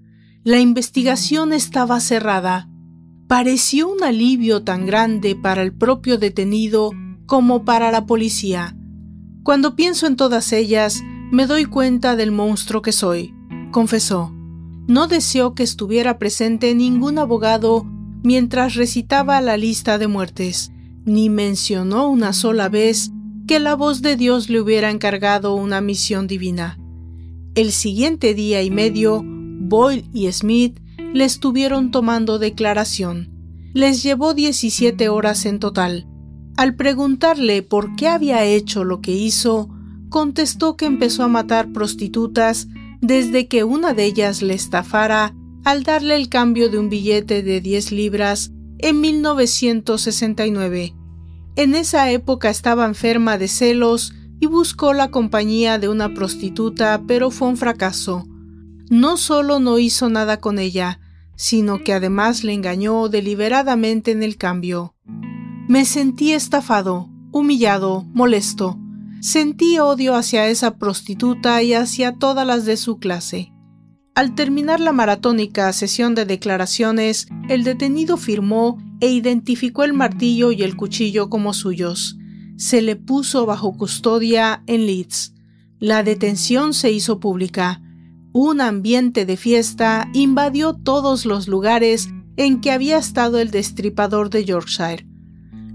La 0.45 0.61
investigación 0.61 1.53
estaba 1.53 2.01
cerrada. 2.01 2.69
Pareció 3.27 3.89
un 3.89 4.03
alivio 4.03 4.63
tan 4.63 4.87
grande 4.87 5.37
para 5.37 5.63
el 5.63 5.73
propio 5.73 6.17
detenido 6.17 6.93
como 7.27 7.65
para 7.65 7.91
la 7.91 8.07
policía. 8.07 8.77
Cuando 9.43 9.77
pienso 9.77 10.07
en 10.07 10.17
todas 10.17 10.53
ellas, 10.53 11.03
me 11.31 11.47
doy 11.47 11.65
cuenta 11.65 12.17
del 12.17 12.33
monstruo 12.33 12.83
que 12.83 12.93
soy, 12.93 13.35
confesó 13.73 14.35
no 14.91 15.07
deseó 15.07 15.55
que 15.55 15.63
estuviera 15.63 16.19
presente 16.19 16.75
ningún 16.75 17.19
abogado 17.19 17.87
mientras 18.25 18.75
recitaba 18.75 19.41
la 19.41 19.57
lista 19.57 19.99
de 19.99 20.09
muertes, 20.09 20.73
ni 21.05 21.31
mencionó 21.31 22.09
una 22.09 22.33
sola 22.33 22.69
vez 22.69 23.13
que 23.47 23.61
la 23.61 23.77
voz 23.77 24.03
de 24.03 24.17
Dios 24.17 24.51
le 24.51 24.61
hubiera 24.61 24.91
encargado 24.91 25.55
una 25.55 25.81
misión 25.81 26.27
divina. 26.27 26.77
El 27.55 27.71
siguiente 27.71 28.35
día 28.35 28.65
y 28.65 28.71
medio 28.73 29.23
Boyle 29.25 30.11
y 30.13 30.31
Smith 30.33 30.81
le 31.15 31.25
estuvieron 31.25 31.93
tomando 31.93 32.41
declaración. 32.41 33.31
Les 33.73 34.03
llevó 34.03 34.35
17 34.35 35.09
horas 35.09 35.47
en 35.47 35.61
total. 35.61 36.09
Al 36.57 36.75
preguntarle 36.75 37.63
por 37.63 37.95
qué 37.95 38.09
había 38.09 38.45
hecho 38.45 38.83
lo 38.83 39.01
que 39.01 39.13
hizo, 39.13 39.69
contestó 40.09 40.77
que 40.77 40.87
empezó 40.87 41.23
a 41.23 41.29
matar 41.29 41.71
prostitutas 41.71 42.67
desde 43.01 43.49
que 43.49 43.65
una 43.65 43.95
de 43.95 44.05
ellas 44.05 44.43
le 44.43 44.55
estafara 44.55 45.35
al 45.65 45.83
darle 45.83 46.17
el 46.17 46.29
cambio 46.29 46.71
de 46.71 46.79
un 46.79 46.89
billete 46.89 47.43
de 47.43 47.61
10 47.61 47.93
libras 47.93 48.53
en 48.79 49.01
1969. 49.01 50.95
En 51.57 51.75
esa 51.75 52.11
época 52.11 52.49
estaba 52.51 52.87
enferma 52.87 53.37
de 53.37 53.49
celos 53.49 54.15
y 54.41 54.47
buscó 54.47 54.95
la 54.95 55.11
compañía 55.11 55.79
de 55.79 55.89
una 55.89 56.15
prostituta, 56.15 57.03
pero 57.07 57.31
fue 57.31 57.49
un 57.49 57.57
fracaso. 57.57 58.25
No 58.89 59.17
solo 59.17 59.61
no 59.61 59.79
hizo 59.79 60.09
nada 60.09 60.41
con 60.41 60.59
ella, 60.59 61.01
sino 61.37 61.79
que 61.85 61.93
además 61.93 62.45
le 62.45 62.55
engañó 62.55 63.09
deliberadamente 63.09 64.11
en 64.11 64.23
el 64.23 64.37
cambio. 64.37 64.95
Me 65.69 65.85
sentí 65.85 66.33
estafado, 66.33 67.11
humillado, 67.33 68.05
molesto. 68.13 68.79
Sentí 69.21 69.79
odio 69.79 70.15
hacia 70.15 70.49
esa 70.49 70.79
prostituta 70.79 71.63
y 71.63 71.75
hacia 71.75 72.13
todas 72.13 72.47
las 72.47 72.65
de 72.65 72.79
su 72.79 72.99
clase. 72.99 73.53
Al 74.15 74.35
terminar 74.35 74.81
la 74.81 74.93
maratónica 74.93 75.73
sesión 75.73 76.15
de 76.15 76.25
declaraciones, 76.25 77.29
el 77.49 77.63
detenido 77.63 78.17
firmó 78.17 78.79
e 79.01 79.11
identificó 79.11 79.85
el 79.85 79.93
martillo 79.93 80.53
y 80.53 80.63
el 80.63 80.77
cuchillo 80.77 81.29
como 81.29 81.53
suyos. 81.53 82.17
Se 82.57 82.83
le 82.83 82.97
puso 82.97 83.47
bajo 83.47 83.77
custodia 83.77 84.63
en 84.67 84.87
Leeds. 84.87 85.35
La 85.79 86.03
detención 86.03 86.75
se 86.75 86.91
hizo 86.91 87.21
pública. 87.21 87.83
Un 88.33 88.61
ambiente 88.61 89.27
de 89.27 89.37
fiesta 89.37 90.09
invadió 90.13 90.75
todos 90.75 91.27
los 91.27 91.47
lugares 91.47 92.09
en 92.37 92.61
que 92.61 92.73
había 92.73 92.99
estado 92.99 93.39
el 93.39 93.51
destripador 93.51 94.31
de 94.31 94.45
Yorkshire. 94.45 95.07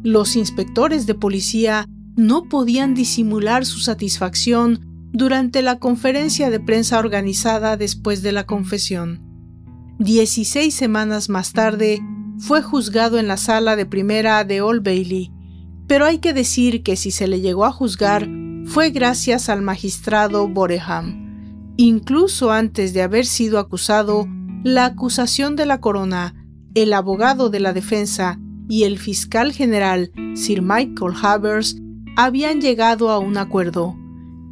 Los 0.04 0.36
inspectores 0.36 1.06
de 1.06 1.16
policía 1.16 1.88
no 2.16 2.44
podían 2.44 2.94
disimular 2.94 3.66
su 3.66 3.80
satisfacción 3.80 4.80
durante 5.12 5.62
la 5.62 5.80
conferencia 5.80 6.50
de 6.50 6.60
prensa 6.60 7.00
organizada 7.00 7.78
después 7.78 8.22
de 8.22 8.32
la 8.32 8.46
confesión. 8.46 9.22
Dieciséis 10.00 10.76
semanas 10.76 11.30
más 11.30 11.54
tarde, 11.54 12.02
fue 12.38 12.62
juzgado 12.62 13.18
en 13.18 13.28
la 13.28 13.38
sala 13.38 13.76
de 13.76 13.86
primera 13.86 14.44
de 14.44 14.62
Old 14.62 14.84
Bailey, 14.84 15.32
pero 15.88 16.06
hay 16.06 16.18
que 16.18 16.34
decir 16.34 16.84
que 16.84 16.96
si 16.96 17.12
se 17.12 17.28
le 17.28 17.40
llegó 17.40 17.66
a 17.66 17.72
juzgar 17.72 18.28
fue 18.66 18.90
gracias 18.90 19.48
al 19.48 19.62
magistrado 19.62 20.48
Boreham. 20.48 21.74
Incluso 21.78 22.52
antes 22.52 22.94
de 22.94 23.04
haber 23.04 23.26
sido 23.26 23.60
acusado, 23.60 24.28
la 24.64 24.86
acusación 24.86 25.56
de 25.56 25.66
la 25.66 25.80
corona, 25.80 26.34
el 26.74 26.92
abogado 26.94 27.50
de 27.50 27.60
la 27.60 27.74
defensa 27.74 28.40
y 28.68 28.84
el 28.84 28.98
fiscal 28.98 29.54
general 29.54 30.12
Sir 30.34 30.62
Michael 30.62 31.14
Havers 31.22 31.78
habían 32.16 32.62
llegado 32.62 33.10
a 33.10 33.20
un 33.20 33.38
acuerdo. 33.38 33.96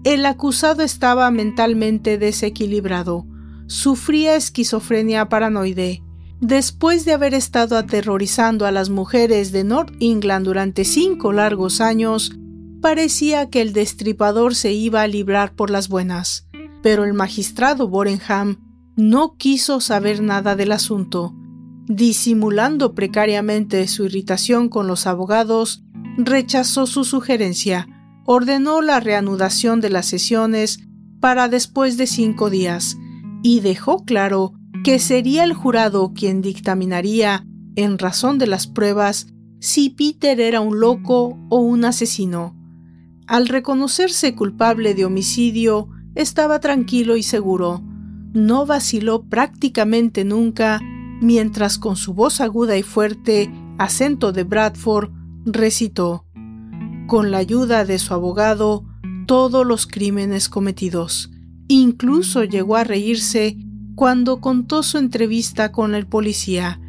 El 0.04 0.26
acusado 0.26 0.84
estaba 0.84 1.30
mentalmente 1.32 2.18
desequilibrado, 2.18 3.26
sufría 3.68 4.36
esquizofrenia 4.36 5.30
paranoide. 5.30 6.04
Después 6.42 7.06
de 7.06 7.14
haber 7.14 7.34
estado 7.34 7.78
aterrorizando 7.78 8.66
a 8.66 8.72
las 8.72 8.90
mujeres 8.90 9.52
de 9.52 9.64
North 9.64 9.94
England 10.02 10.46
durante 10.46 10.84
cinco 10.84 11.32
largos 11.32 11.80
años, 11.80 12.34
parecía 12.82 13.50
que 13.50 13.62
el 13.62 13.72
destripador 13.72 14.56
se 14.56 14.74
iba 14.74 15.02
a 15.02 15.08
librar 15.08 15.56
por 15.56 15.70
las 15.70 15.88
buenas 15.88 16.48
pero 16.84 17.06
el 17.06 17.14
magistrado 17.14 17.88
Borenham 17.88 18.58
no 18.96 19.38
quiso 19.38 19.80
saber 19.80 20.22
nada 20.22 20.56
del 20.56 20.72
asunto. 20.74 21.34
Disimulando 21.88 22.94
precariamente 22.94 23.88
su 23.88 24.06
irritación 24.06 24.70
con 24.70 24.86
los 24.86 25.08
abogados, 25.08 25.83
rechazó 26.18 26.86
su 26.86 27.04
sugerencia, 27.04 27.88
ordenó 28.26 28.82
la 28.82 29.00
reanudación 29.00 29.82
de 29.82 29.90
las 29.90 30.06
sesiones 30.06 30.80
para 31.20 31.48
después 31.48 31.98
de 31.98 32.08
cinco 32.08 32.50
días 32.50 32.98
y 33.42 33.60
dejó 33.60 34.06
claro 34.06 34.54
que 34.84 35.00
sería 35.00 35.44
el 35.44 35.54
jurado 35.54 36.14
quien 36.14 36.42
dictaminaría, 36.42 37.46
en 37.76 37.98
razón 37.98 38.38
de 38.38 38.48
las 38.48 38.68
pruebas, 38.68 39.28
si 39.60 39.90
Peter 39.90 40.40
era 40.40 40.62
un 40.62 40.80
loco 40.80 41.38
o 41.50 41.60
un 41.60 41.86
asesino. 41.86 42.56
Al 43.26 43.48
reconocerse 43.48 44.36
culpable 44.36 44.94
de 44.94 45.06
homicidio, 45.06 45.88
estaba 46.16 46.60
tranquilo 46.60 47.16
y 47.16 47.24
seguro. 47.24 47.82
No 48.34 48.66
vaciló 48.66 49.24
prácticamente 49.24 50.26
nunca, 50.26 50.82
mientras 51.22 51.78
con 51.78 51.96
su 51.96 52.14
voz 52.14 52.42
aguda 52.42 52.78
y 52.78 52.84
fuerte, 52.84 53.50
acento 53.78 54.34
de 54.34 54.44
Bradford, 54.44 55.12
recitó, 55.46 56.26
con 57.08 57.32
la 57.32 57.40
ayuda 57.40 57.86
de 57.86 58.00
su 58.00 58.14
abogado, 58.14 58.86
todos 59.26 59.66
los 59.66 59.88
crímenes 59.88 60.50
cometidos. 60.50 61.32
Incluso 61.68 62.44
llegó 62.44 62.76
a 62.76 62.84
reírse 62.84 63.58
cuando 63.96 64.42
contó 64.42 64.84
su 64.84 64.98
entrevista 64.98 65.72
con 65.72 65.96
el 65.96 66.08
policía, 66.08 66.80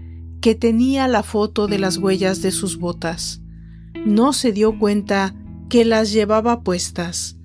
que 0.40 0.55
tenía 0.55 1.09
la 1.09 1.22
foto 1.22 1.66
de 1.66 1.78
las 1.78 1.98
huellas 1.98 2.43
de 2.43 2.51
sus 2.51 2.78
botas. 2.78 3.40
No 4.05 4.32
se 4.32 4.52
dio 4.52 4.78
cuenta 4.78 5.35
que 5.68 5.85
las 5.85 6.12
llevaba 6.12 6.62
puestas. 6.62 7.36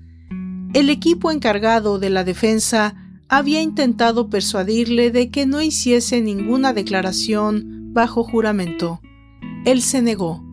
El 0.74 0.90
equipo 0.90 1.30
encargado 1.30 1.98
de 1.98 2.10
la 2.10 2.24
defensa 2.24 2.94
había 3.28 3.62
intentado 3.62 4.28
persuadirle 4.28 5.10
de 5.10 5.30
que 5.30 5.46
no 5.46 5.62
hiciese 5.62 6.20
ninguna 6.20 6.72
declaración 6.72 7.92
bajo 7.92 8.24
juramento. 8.24 9.00
Él 9.64 9.82
se 9.82 10.02
negó. 10.02 10.49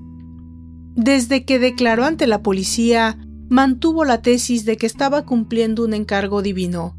Desde 0.98 1.46
que 1.46 1.60
declaró 1.60 2.06
ante 2.06 2.26
la 2.26 2.42
policía, 2.42 3.20
mantuvo 3.50 4.04
la 4.04 4.24
tesis 4.24 4.66
de 4.66 4.78
que 4.78 4.88
estaba 4.88 5.26
cumpliendo 5.26 5.86
un 5.86 5.94
encargo 5.94 6.42
divino. 6.42 6.98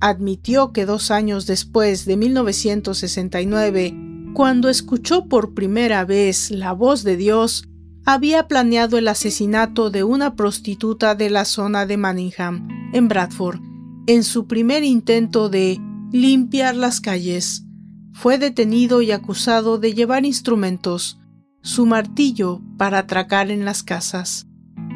Admitió 0.00 0.72
que 0.72 0.86
dos 0.86 1.10
años 1.10 1.44
después 1.44 2.06
de 2.06 2.16
1969, 2.16 3.94
cuando 4.32 4.70
escuchó 4.70 5.26
por 5.26 5.52
primera 5.52 6.06
vez 6.06 6.50
la 6.50 6.72
voz 6.72 7.04
de 7.04 7.18
Dios, 7.18 7.68
había 8.06 8.48
planeado 8.48 8.96
el 8.96 9.08
asesinato 9.08 9.90
de 9.90 10.04
una 10.04 10.36
prostituta 10.36 11.14
de 11.14 11.28
la 11.28 11.44
zona 11.44 11.84
de 11.84 11.98
Manningham, 11.98 12.66
en 12.94 13.08
Bradford, 13.08 13.60
en 14.06 14.24
su 14.24 14.46
primer 14.46 14.84
intento 14.84 15.50
de 15.50 15.78
limpiar 16.12 16.76
las 16.76 17.02
calles. 17.02 17.66
Fue 18.14 18.38
detenido 18.38 19.02
y 19.02 19.12
acusado 19.12 19.76
de 19.76 19.92
llevar 19.92 20.24
instrumentos, 20.24 21.20
su 21.64 21.86
martillo, 21.86 22.60
para 22.76 22.98
atracar 22.98 23.50
en 23.50 23.64
las 23.64 23.82
casas. 23.82 24.46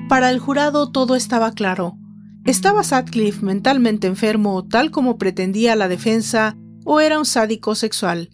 Para 0.07 0.31
el 0.31 0.39
jurado 0.39 0.90
todo 0.93 1.16
estaba 1.16 1.53
claro. 1.53 1.97
¿Estaba 2.45 2.85
Sadcliffe 2.85 3.43
mentalmente 3.45 4.07
enfermo 4.07 4.66
tal 4.66 4.90
como 4.90 5.16
pretendía 5.16 5.77
la 5.77 5.89
defensa 5.89 6.59
o 6.85 7.01
era 7.01 7.19
un 7.19 7.24
sádico 7.24 7.74
sexual? 7.74 8.28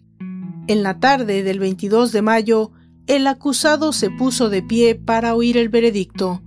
En 0.67 0.83
la 0.83 0.99
tarde 0.99 1.43
del 1.43 1.59
22 1.59 2.11
de 2.11 2.21
mayo, 2.21 2.71
el 3.07 3.25
acusado 3.25 3.93
se 3.93 4.09
puso 4.09 4.49
de 4.49 4.61
pie 4.61 4.95
para 4.95 5.33
oír 5.33 5.55
el 5.55 5.69
veredicto. 5.69 6.41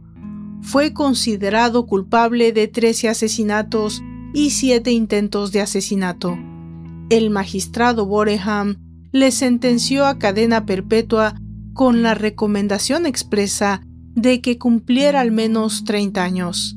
Fue 0.60 0.93
considerado 0.93 1.86
culpable 1.86 2.52
de 2.52 2.69
13 2.69 3.09
asesinatos 3.09 4.02
y 4.35 4.51
siete 4.51 4.93
intentos 4.93 5.52
de 5.52 5.62
asesinato. 5.62 6.39
El 7.09 7.31
magistrado 7.31 8.05
Boreham 8.05 8.77
le 9.10 9.31
sentenció 9.31 10.05
a 10.05 10.19
cadena 10.19 10.66
perpetua 10.66 11.35
con 11.78 12.02
la 12.02 12.14
recomendación 12.14 13.06
expresa 13.06 13.82
de 14.16 14.40
que 14.40 14.59
cumpliera 14.59 15.20
al 15.20 15.30
menos 15.30 15.84
30 15.84 16.24
años. 16.24 16.76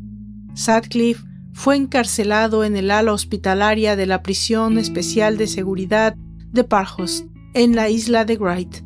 Sadcliffe 0.54 1.24
fue 1.54 1.76
encarcelado 1.76 2.64
en 2.64 2.76
el 2.76 2.92
ala 2.92 3.12
hospitalaria 3.12 3.96
de 3.96 4.06
la 4.06 4.22
prisión 4.22 4.78
especial 4.78 5.38
de 5.38 5.48
seguridad 5.48 6.14
de 6.52 6.64
Parkhurst, 6.64 7.26
en 7.56 7.76
la 7.76 7.90
isla 7.90 8.26
de 8.26 8.38
Wright. 8.38 8.84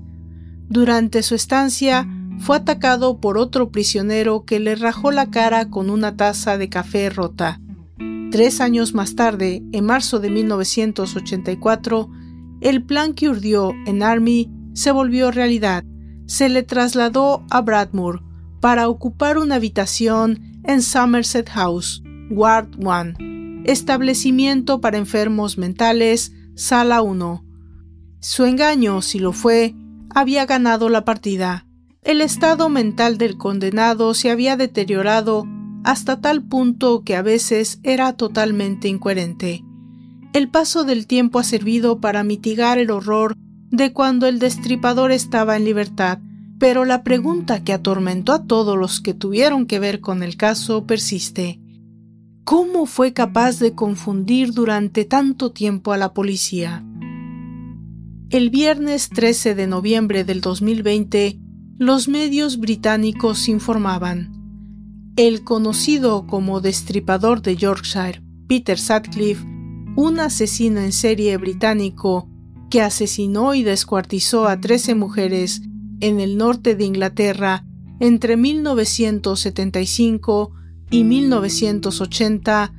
Durante 0.69 1.21
su 1.21 1.35
estancia, 1.35 2.07
fue 2.39 2.55
atacado 2.55 3.19
por 3.19 3.37
otro 3.37 3.69
prisionero 3.69 4.45
que 4.45 4.61
le 4.61 4.75
rajó 4.75 5.11
la 5.11 5.29
cara 5.29 5.69
con 5.69 5.89
una 5.89 6.15
taza 6.15 6.57
de 6.57 6.69
café 6.69 7.09
rota. 7.09 7.59
Tres 8.31 8.61
años 8.61 8.93
más 8.93 9.15
tarde, 9.15 9.63
en 9.73 9.83
marzo 9.83 10.21
de 10.21 10.29
1984, 10.29 12.09
el 12.61 12.85
plan 12.85 13.13
que 13.13 13.27
urdió 13.27 13.73
en 13.85 14.01
Army 14.01 14.49
se 14.71 14.91
volvió 14.91 15.29
realidad. 15.29 15.83
Se 16.25 16.49
le 16.49 16.63
trasladó 16.63 17.45
a 17.49 17.61
Bradmore 17.61 18.19
para 18.59 18.89
ocupar 18.89 19.37
una 19.37 19.55
habitación 19.55 20.61
en 20.63 20.81
Somerset 20.81 21.49
House, 21.49 22.01
Ward 22.31 22.69
1, 22.79 23.63
establecimiento 23.65 24.81
para 24.81 24.97
enfermos 24.97 25.57
mentales, 25.57 26.33
sala 26.55 27.03
1. 27.03 27.45
Su 28.19 28.45
engaño, 28.45 29.03
si 29.03 29.19
lo 29.19 29.33
fue, 29.33 29.75
había 30.09 30.45
ganado 30.45 30.89
la 30.89 31.05
partida. 31.05 31.67
El 32.01 32.21
estado 32.21 32.69
mental 32.69 33.17
del 33.17 33.37
condenado 33.37 34.13
se 34.15 34.31
había 34.31 34.57
deteriorado 34.57 35.45
hasta 35.83 36.21
tal 36.21 36.43
punto 36.43 37.03
que 37.03 37.15
a 37.15 37.21
veces 37.21 37.79
era 37.83 38.13
totalmente 38.13 38.87
incoherente. 38.87 39.63
El 40.33 40.49
paso 40.49 40.83
del 40.83 41.05
tiempo 41.05 41.37
ha 41.37 41.43
servido 41.43 42.01
para 42.01 42.23
mitigar 42.23 42.79
el 42.79 42.89
horror 42.89 43.35
de 43.71 43.93
cuando 43.93 44.27
el 44.27 44.39
destripador 44.39 45.11
estaba 45.11 45.57
en 45.57 45.65
libertad, 45.65 46.19
pero 46.59 46.85
la 46.85 47.03
pregunta 47.03 47.63
que 47.63 47.73
atormentó 47.73 48.33
a 48.33 48.45
todos 48.45 48.77
los 48.77 49.01
que 49.01 49.13
tuvieron 49.13 49.65
que 49.65 49.79
ver 49.79 49.99
con 49.99 50.23
el 50.23 50.37
caso 50.37 50.85
persiste. 50.85 51.59
¿Cómo 52.43 52.85
fue 52.85 53.13
capaz 53.13 53.59
de 53.59 53.73
confundir 53.73 54.53
durante 54.53 55.03
tanto 55.03 55.51
tiempo 55.51 55.91
a 55.93 55.97
la 55.97 56.13
policía? 56.13 56.85
El 58.29 58.49
viernes 58.49 59.09
13 59.09 59.55
de 59.55 59.67
noviembre 59.67 60.23
del 60.23 60.41
2020, 60.41 61.39
los 61.77 62.07
medios 62.07 62.59
británicos 62.59 63.49
informaban. 63.49 64.31
El 65.15 65.43
conocido 65.43 66.27
como 66.27 66.61
destripador 66.61 67.41
de 67.41 67.55
Yorkshire, 67.55 68.21
Peter 68.47 68.77
Sutcliffe, 68.77 69.45
un 69.95 70.19
asesino 70.19 70.81
en 70.81 70.91
serie 70.91 71.37
británico 71.37 72.29
que 72.75 72.81
asesinó 72.81 73.55
y 73.55 73.63
descuartizó 73.63 74.49
a 74.49 74.59
13 74.59 74.95
mujeres 74.95 75.61
en 76.01 76.19
el 76.19 76.35
norte 76.35 76.75
de 76.75 76.83
Inglaterra 76.83 77.63
entre 78.01 78.35
1975 78.35 80.51
y 80.91 81.05
1980, 81.05 82.73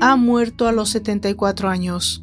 ha 0.00 0.14
muerto 0.14 0.68
a 0.68 0.72
los 0.72 0.90
74 0.90 1.68
años. 1.68 2.22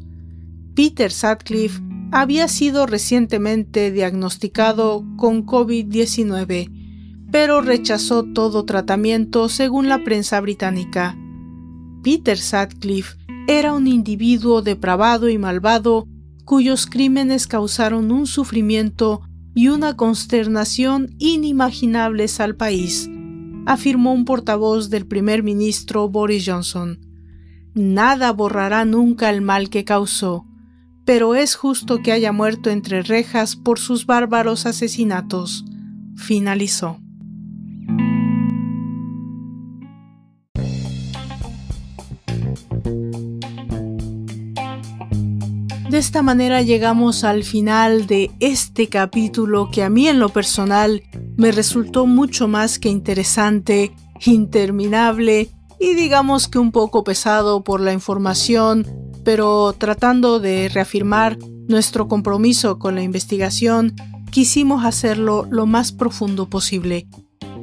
Peter 0.74 1.12
Sutcliffe 1.12 1.82
había 2.12 2.48
sido 2.48 2.86
recientemente 2.86 3.92
diagnosticado 3.92 5.04
con 5.18 5.44
COVID-19, 5.44 7.28
pero 7.30 7.60
rechazó 7.60 8.24
todo 8.24 8.64
tratamiento 8.64 9.50
según 9.50 9.90
la 9.90 10.02
prensa 10.02 10.40
británica. 10.40 11.14
Peter 12.02 12.38
Sutcliffe 12.38 13.18
era 13.48 13.74
un 13.74 13.86
individuo 13.86 14.62
depravado 14.62 15.28
y 15.28 15.36
malvado 15.36 16.08
cuyos 16.48 16.86
crímenes 16.86 17.46
causaron 17.46 18.10
un 18.10 18.26
sufrimiento 18.26 19.20
y 19.54 19.68
una 19.68 19.96
consternación 19.96 21.14
inimaginables 21.18 22.40
al 22.40 22.56
país, 22.56 23.10
afirmó 23.66 24.14
un 24.14 24.24
portavoz 24.24 24.88
del 24.88 25.06
primer 25.06 25.42
ministro 25.42 26.08
Boris 26.08 26.44
Johnson. 26.46 27.00
Nada 27.74 28.32
borrará 28.32 28.86
nunca 28.86 29.28
el 29.28 29.42
mal 29.42 29.68
que 29.68 29.84
causó, 29.84 30.46
pero 31.04 31.34
es 31.34 31.54
justo 31.54 32.00
que 32.02 32.12
haya 32.12 32.32
muerto 32.32 32.70
entre 32.70 33.02
rejas 33.02 33.54
por 33.54 33.78
sus 33.78 34.06
bárbaros 34.06 34.64
asesinatos, 34.64 35.66
finalizó. 36.16 36.98
De 45.98 46.02
esta 46.02 46.22
manera 46.22 46.62
llegamos 46.62 47.24
al 47.24 47.42
final 47.42 48.06
de 48.06 48.30
este 48.38 48.86
capítulo 48.86 49.68
que 49.68 49.82
a 49.82 49.90
mí 49.90 50.06
en 50.06 50.20
lo 50.20 50.28
personal 50.28 51.02
me 51.36 51.50
resultó 51.50 52.06
mucho 52.06 52.46
más 52.46 52.78
que 52.78 52.88
interesante, 52.88 53.92
interminable 54.24 55.50
y 55.80 55.94
digamos 55.94 56.46
que 56.46 56.60
un 56.60 56.70
poco 56.70 57.02
pesado 57.02 57.64
por 57.64 57.80
la 57.80 57.92
información, 57.92 58.86
pero 59.24 59.72
tratando 59.72 60.38
de 60.38 60.68
reafirmar 60.68 61.36
nuestro 61.66 62.06
compromiso 62.06 62.78
con 62.78 62.94
la 62.94 63.02
investigación, 63.02 63.96
quisimos 64.30 64.84
hacerlo 64.84 65.48
lo 65.50 65.66
más 65.66 65.90
profundo 65.90 66.48
posible. 66.48 67.08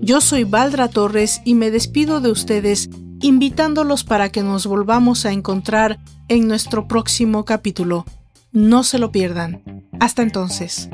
Yo 0.01 0.19
soy 0.19 0.43
Valdra 0.43 0.89
Torres 0.89 1.41
y 1.45 1.53
me 1.55 1.71
despido 1.71 2.19
de 2.19 2.31
ustedes 2.31 2.89
invitándolos 3.21 4.03
para 4.03 4.27
que 4.27 4.43
nos 4.43 4.67
volvamos 4.67 5.25
a 5.25 5.31
encontrar 5.31 5.99
en 6.27 6.49
nuestro 6.49 6.89
próximo 6.89 7.45
capítulo. 7.45 8.03
No 8.55 8.85
se 8.85 8.99
lo 8.99 9.11
pierdan. 9.11 9.83
Hasta 9.99 10.21
entonces. 10.21 10.89